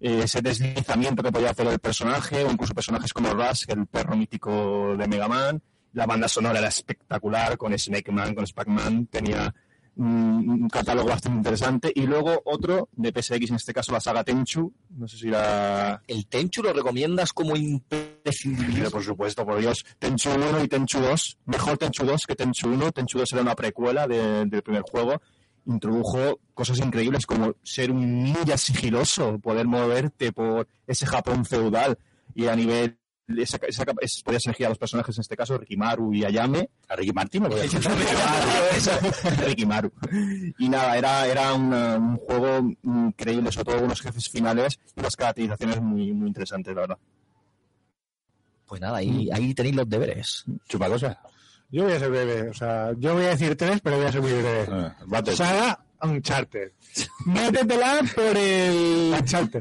[0.00, 4.96] ese deslizamiento que podía hacer el personaje, o incluso personajes como Rush, el perro mítico
[4.96, 5.60] de Mega Man.
[5.94, 9.52] La banda sonora era espectacular, con Snake Man, con Pac-Man, tenía
[9.96, 11.90] mm, un catálogo bastante interesante.
[11.94, 16.00] Y luego otro de PSX, en este caso la saga Tenchu, no sé si la...
[16.06, 18.90] ¿El Tenchu lo recomiendas como imprescindible?
[18.90, 19.84] Por supuesto, por Dios.
[19.98, 21.38] Tenchu 1 y Tenchu 2.
[21.46, 22.92] Mejor Tenchu 2 que Tenchu 1.
[22.92, 25.20] Tenchu 2 era una precuela de- del primer juego.
[25.68, 31.96] Introdujo cosas increíbles como ser un ninja sigiloso, poder moverte por ese Japón feudal
[32.34, 32.98] y a nivel...
[33.36, 36.70] Esa, esa es- podías elegir a los personajes, en este caso, Rikimaru y Ayame.
[36.88, 37.64] A Ricky Martín me voy a
[39.44, 39.92] Rikimaru.
[40.58, 45.14] Y nada, era, era una- un juego increíble, sobre todo unos jefes finales y las
[45.14, 46.98] caracterizaciones muy, muy interesantes, la verdad.
[48.66, 50.44] Pues nada, ahí, ahí tenéis los deberes.
[50.66, 51.20] Chupa cosa.
[51.70, 52.48] Yo voy a ser breve.
[52.48, 54.66] O sea, yo voy a decir tres, pero voy a ser muy breve.
[54.70, 54.96] Ah.
[55.34, 56.72] Saga Uncharted.
[57.26, 59.14] Métetela por el...
[59.18, 59.58] Uncharted.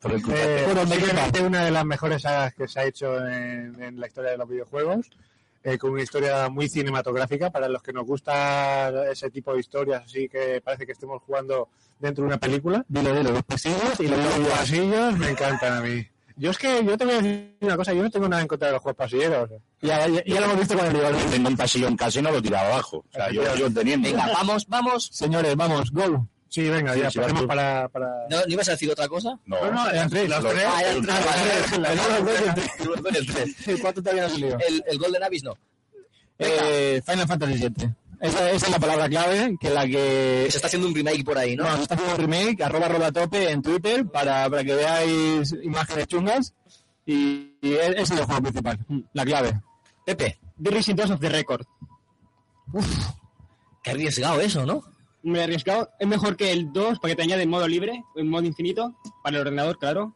[0.00, 3.98] Por el Eh, Por una de las mejores sagas que se ha hecho en, en
[4.00, 5.10] la historia de los videojuegos,
[5.64, 10.04] eh, con una historia muy cinematográfica para los que nos gusta ese tipo de historias,
[10.04, 11.68] así que parece que estemos jugando
[11.98, 12.84] dentro de una película.
[12.88, 16.06] Dilo, dilo, los pasillos y Y los los pasillos me encantan a mí.
[16.36, 18.48] Yo es que yo te voy a decir una cosa, yo no tengo nada en
[18.48, 19.50] contra de los juegos pasilleros.
[19.80, 21.16] Ya, ya, ya lo hemos visto con el rival.
[21.30, 22.98] Tengo un pasillo en casa y no lo he tirado abajo.
[22.98, 24.08] O sea, yo, yo teniendo.
[24.08, 25.08] Venga, vamos, vamos.
[25.12, 26.20] Señores, vamos, gol.
[26.48, 28.06] Sí, venga, Sí, ya sí, pasemos para, para...
[28.28, 29.38] ¿No, ¿no ibas a decir otra cosa?
[29.46, 30.28] No, No, no, eran tres.
[30.28, 30.64] Los Los tres.
[30.68, 31.72] Ah, eran tres.
[31.72, 31.84] El.
[31.86, 31.98] El.
[34.18, 34.28] El.
[34.68, 35.56] El, el gol de Navis no.
[36.38, 37.90] Eh, Final Fantasy VII.
[38.22, 40.46] Esa, esa es la palabra clave, que la que...
[40.48, 41.64] Se está haciendo un remake por ahí, ¿no?
[41.64, 45.52] No, se está haciendo un remake, arroba arroba tope en Twitter, para, para que veáis
[45.60, 46.54] imágenes chungas.
[47.04, 48.78] Y, y ese es el juego principal,
[49.12, 49.60] la clave.
[50.06, 51.66] Pepe, The Racing 2 of the Record.
[53.82, 54.84] qué arriesgado eso, ¿no?
[55.24, 55.90] Muy arriesgado.
[55.98, 58.94] Es mejor que el 2 porque te añade en modo libre, en modo infinito,
[59.24, 60.14] para el ordenador, claro.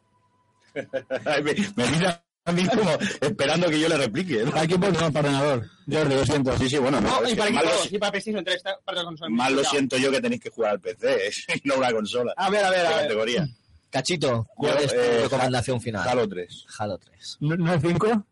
[0.74, 2.22] Me, me mira
[2.52, 2.90] mí como
[3.20, 4.44] esperando que yo le replique.
[4.44, 4.50] ¿no?
[4.50, 5.70] Para equipo no, para ordenador.
[5.90, 6.56] Jordi, lo siento.
[6.58, 8.78] Sí, sí, bueno, no, No, y para mal, lo, equipo, y para PlayStation 3, está
[8.84, 9.32] para las consolas.
[9.32, 12.34] mal lo siento yo que tenéis que jugar al PC y no una consola.
[12.36, 13.02] A ver, a ver, a ver.
[13.02, 13.48] categoría.
[13.90, 16.08] Cachito, ¿cuál Yo, es tu eh, recomendación final?
[16.08, 16.66] Halo 3.
[16.78, 17.36] Halo 3.
[17.40, 18.26] ¿No, no es 5?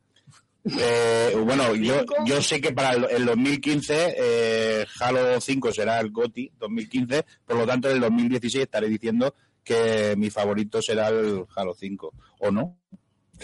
[0.79, 6.11] Eh, bueno, yo, yo sé que para el, el 2015 eh, Halo 5 será el
[6.11, 11.45] GOTI 2015, por lo tanto en el 2016 estaré diciendo que mi favorito será el
[11.55, 12.13] Halo 5.
[12.41, 12.79] ¿O no?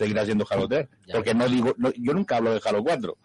[0.00, 0.88] Seguirá siendo Halo 3.
[1.06, 3.16] Ya Porque no digo, no- yo nunca hablo de Halo 4.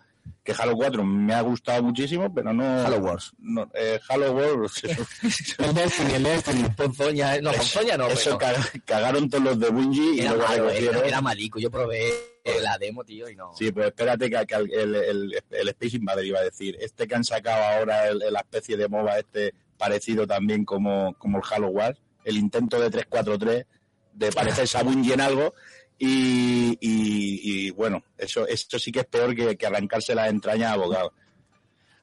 [0.43, 2.63] que Halo 4 me ha gustado muchísimo, pero no...
[2.85, 3.31] Halo Wars.
[3.39, 4.81] No, eh, Halo Wars...
[5.57, 6.63] El Destiny, el Destiny.
[6.75, 10.63] Ponzoña, no, Ponzoña no, Eso, pero- cagaron todos los de Bungie y Era luego malo,
[10.65, 10.95] recogieron.
[10.97, 11.59] era, era malico.
[11.59, 12.09] Yo probé
[12.43, 13.51] eh, la demo, tío, y no.
[13.57, 17.07] Sí, pero espérate que, que el, el, el- el Space Invader iba a decir, este
[17.07, 21.43] que han sacado ahora, el- la especie de MOBA este parecido también como, como el
[21.49, 23.65] Halo Wars, el intento de 343
[24.13, 25.53] de parecerse a Bungie en algo,
[25.97, 30.69] y, y, y, bueno, eso, eso sí que es peor que, que arrancarse las entrañas
[30.71, 31.13] a abogado.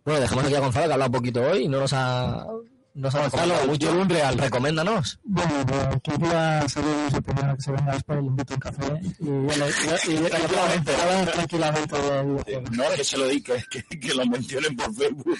[0.04, 2.46] Bueno, dejamos aquí a Gonzalo, que ha hablado un poquito hoy y no nos ha...
[2.94, 3.90] Nos ha Gonzalo, mucho.
[3.90, 4.36] un real.
[4.36, 5.18] Recoméndanos.
[5.24, 9.46] Bueno, pues quería salir de primero que se venga después, le invito un café y
[9.46, 10.92] ya- y tranquilamente,
[11.32, 12.60] tranquilamente de.
[12.72, 15.38] No, que se lo di, que, que, que lo mencionen por Facebook.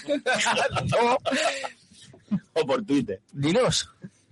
[2.53, 3.21] o por Twitter.
[3.31, 3.89] Dinos.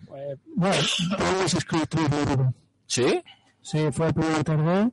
[0.07, 0.75] Pues, bueno,
[1.17, 2.55] Brothers Creed 3 de Rubén.
[2.87, 3.23] ¿Sí?
[3.61, 4.91] Sí, fue el primer 3D.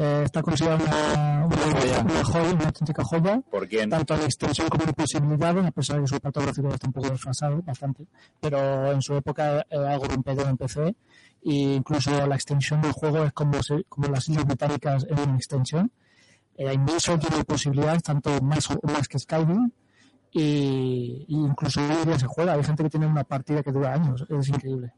[0.00, 1.56] Eh, está considerado una, una,
[2.02, 3.40] una joya, una auténtica joya.
[3.50, 3.90] ¿Por quién?
[3.90, 6.92] Tanto en extensión como en posibilidades, a pesar de que su pato gráfico está un
[6.92, 8.06] poco desfasado, bastante.
[8.40, 10.86] Pero en su época era algo rompedor en PC.
[10.88, 10.94] E
[11.42, 15.90] incluso la extensión del juego es como, se- como las islas británicas en una extensión.
[16.56, 19.70] Era inmenso, tiene posibilidades, tanto más, más que Skyrim.
[20.30, 22.52] Y, y incluso hoy día se juega.
[22.52, 24.24] Hay gente que tiene una partida que dura años.
[24.28, 24.92] Es increíble.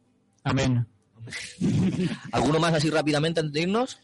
[0.44, 0.86] Amén.
[2.32, 3.98] ¿Alguno más así rápidamente antes de irnos?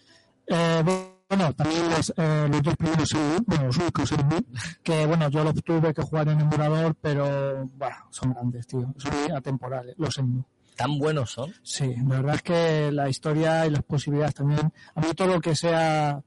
[0.47, 0.83] Eh,
[1.29, 4.45] bueno, también los, eh, los dos primeros Shenmue, bueno, los únicos Shenmue,
[4.83, 8.95] que bueno, yo los tuve que jugar en emulador, pero bueno, son grandes, tío.
[8.97, 10.45] Son atemporales, los Shenmue.
[10.77, 11.55] ¿Tan buenos son?
[11.63, 15.41] Sí, la verdad es que la historia y las posibilidades también, a mí todo lo
[15.41, 16.23] que sea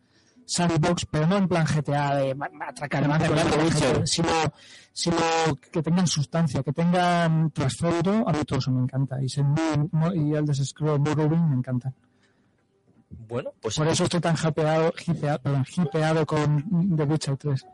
[0.50, 2.36] sandbox, pero no en plan GTA de
[2.68, 4.30] atracar, matar, matar, sino,
[4.92, 5.18] sino
[5.72, 9.18] que tengan sustancia, que tengan trasfondo, a mí todo eso me encanta.
[9.22, 9.28] Y
[9.92, 11.94] mo- y el de Scroll Morrowind me encantan.
[13.28, 13.76] Bueno, pues...
[13.76, 17.66] Por eso estoy tan hypeado, hypeado, perdón, hypeado con The Witcher 3.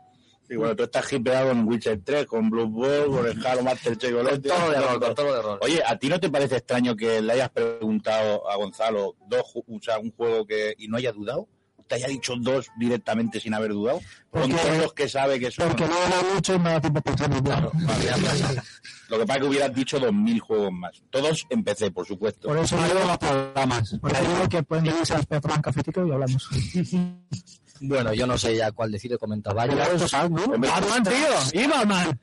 [0.48, 3.98] Y bueno, tú estás hipeado en Witcher 3, con Blue Ball, con el Halo Master
[3.98, 4.42] Collection.
[4.42, 5.58] Todo de rol, con todo de rol.
[5.62, 9.80] Oye, ¿a ti no te parece extraño que le hayas preguntado a Gonzalo dos, o
[9.80, 11.48] sea, un juego que y no haya dudado?
[11.88, 14.00] ¿Te haya dicho dos directamente sin haber dudado?
[14.30, 15.68] Con Porque- todos los que sabe que son...
[15.68, 17.72] Porque no habla mucho y me da tiempo a pensar claro.
[19.08, 21.00] Lo que pasa es que hubieras dicho dos mil juegos más.
[21.10, 22.48] Todos en PC, por supuesto.
[22.48, 23.96] Por eso digo los programas.
[24.00, 26.48] Por eso digo que pueden venirse a las tomar un cafetito y hablamos.
[27.78, 29.78] Bueno, yo no sé ya cuál decir, he comentado varios.
[30.10, 31.62] ¡Batman, tío!
[31.62, 32.18] ¡Y Batman!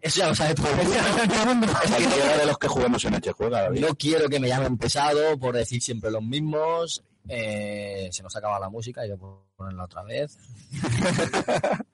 [0.00, 0.78] Eso ya lo sabe todo el
[2.38, 3.56] de los que juguemos en este juego.
[3.70, 7.02] No quiero que me llamen pesado por decir siempre los mismos.
[7.28, 9.16] Eh, se nos acaba la música, hay que
[9.56, 10.36] ponerla otra vez.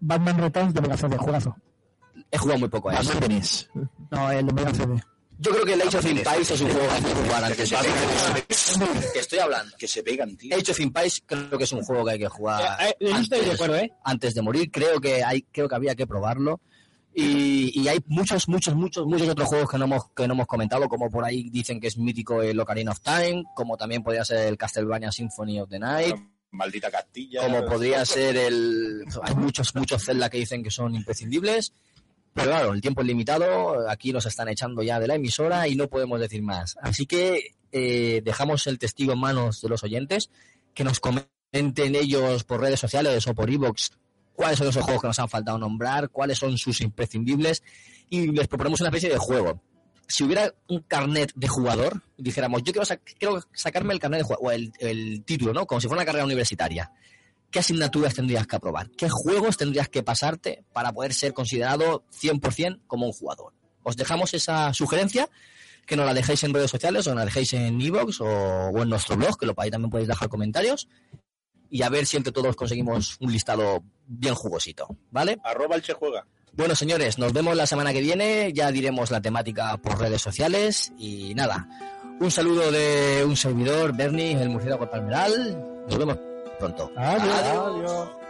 [0.00, 1.56] Batman Returns de Mega CD, juegazo.
[2.30, 3.12] He jugado muy poco a eso.
[4.10, 5.02] No, el de Mega CD.
[5.38, 7.70] Yo creo que el Age of Empires es un juego que hay que jugar antes
[7.70, 9.76] de Que estoy hablando.
[9.76, 10.56] Que se pegan, tío.
[10.56, 13.44] Age of Empires creo que es un juego que hay que jugar Eh, eh, estoy
[13.44, 13.92] de acuerdo, ¿eh?
[14.02, 14.70] antes de morir.
[14.70, 16.60] Creo que hay, creo que había que probarlo.
[17.18, 20.46] Y, y hay muchos, muchos, muchos, muchos otros juegos que no hemos, que no hemos
[20.46, 24.22] comentado, como por ahí dicen que es mítico el Ocarina of Time, como también podría
[24.22, 26.14] ser el Castlevania Symphony of the Night,
[26.50, 27.40] Maldita Castilla.
[27.40, 29.04] como podría ser el...
[29.22, 31.72] Hay muchos, muchos Zelda que dicen que son imprescindibles,
[32.34, 35.74] pero claro, el tiempo es limitado, aquí nos están echando ya de la emisora y
[35.74, 36.76] no podemos decir más.
[36.82, 40.28] Así que eh, dejamos el testigo en manos de los oyentes,
[40.74, 43.88] que nos comenten ellos por redes sociales o por iVoox
[44.36, 47.62] cuáles son esos juegos que nos han faltado nombrar, cuáles son sus imprescindibles
[48.10, 49.60] y les proponemos una especie de juego.
[50.08, 54.24] Si hubiera un carnet de jugador, dijéramos, yo quiero, sa- quiero sacarme el carnet de
[54.24, 55.66] jugador, o el, título, ¿no?
[55.66, 56.92] Como si fuera una carrera universitaria.
[57.50, 58.90] ¿Qué asignaturas tendrías que aprobar?
[58.90, 63.52] ¿Qué juegos tendrías que pasarte para poder ser considerado 100% como un jugador?
[63.82, 65.28] Os dejamos esa sugerencia,
[65.86, 68.82] que nos la dejéis en redes sociales o nos la dejéis en iVoox o, o
[68.82, 70.88] en nuestro blog, que lo ahí también podéis dejar comentarios.
[71.70, 75.38] Y a ver si entre todos conseguimos un listado bien jugosito, ¿vale?
[75.44, 76.26] Arroba el Che Juega.
[76.52, 78.52] Bueno, señores, nos vemos la semana que viene.
[78.54, 80.92] Ya diremos la temática por redes sociales.
[80.96, 81.68] Y nada,
[82.18, 85.84] un saludo de un servidor, Bernie, el murciélago palmeral.
[85.86, 86.18] Nos vemos
[86.58, 86.90] pronto.
[86.96, 88.25] Adiós.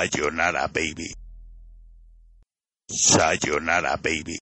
[0.00, 1.12] Sayonara, baby.
[2.90, 4.38] Sayonara, baby.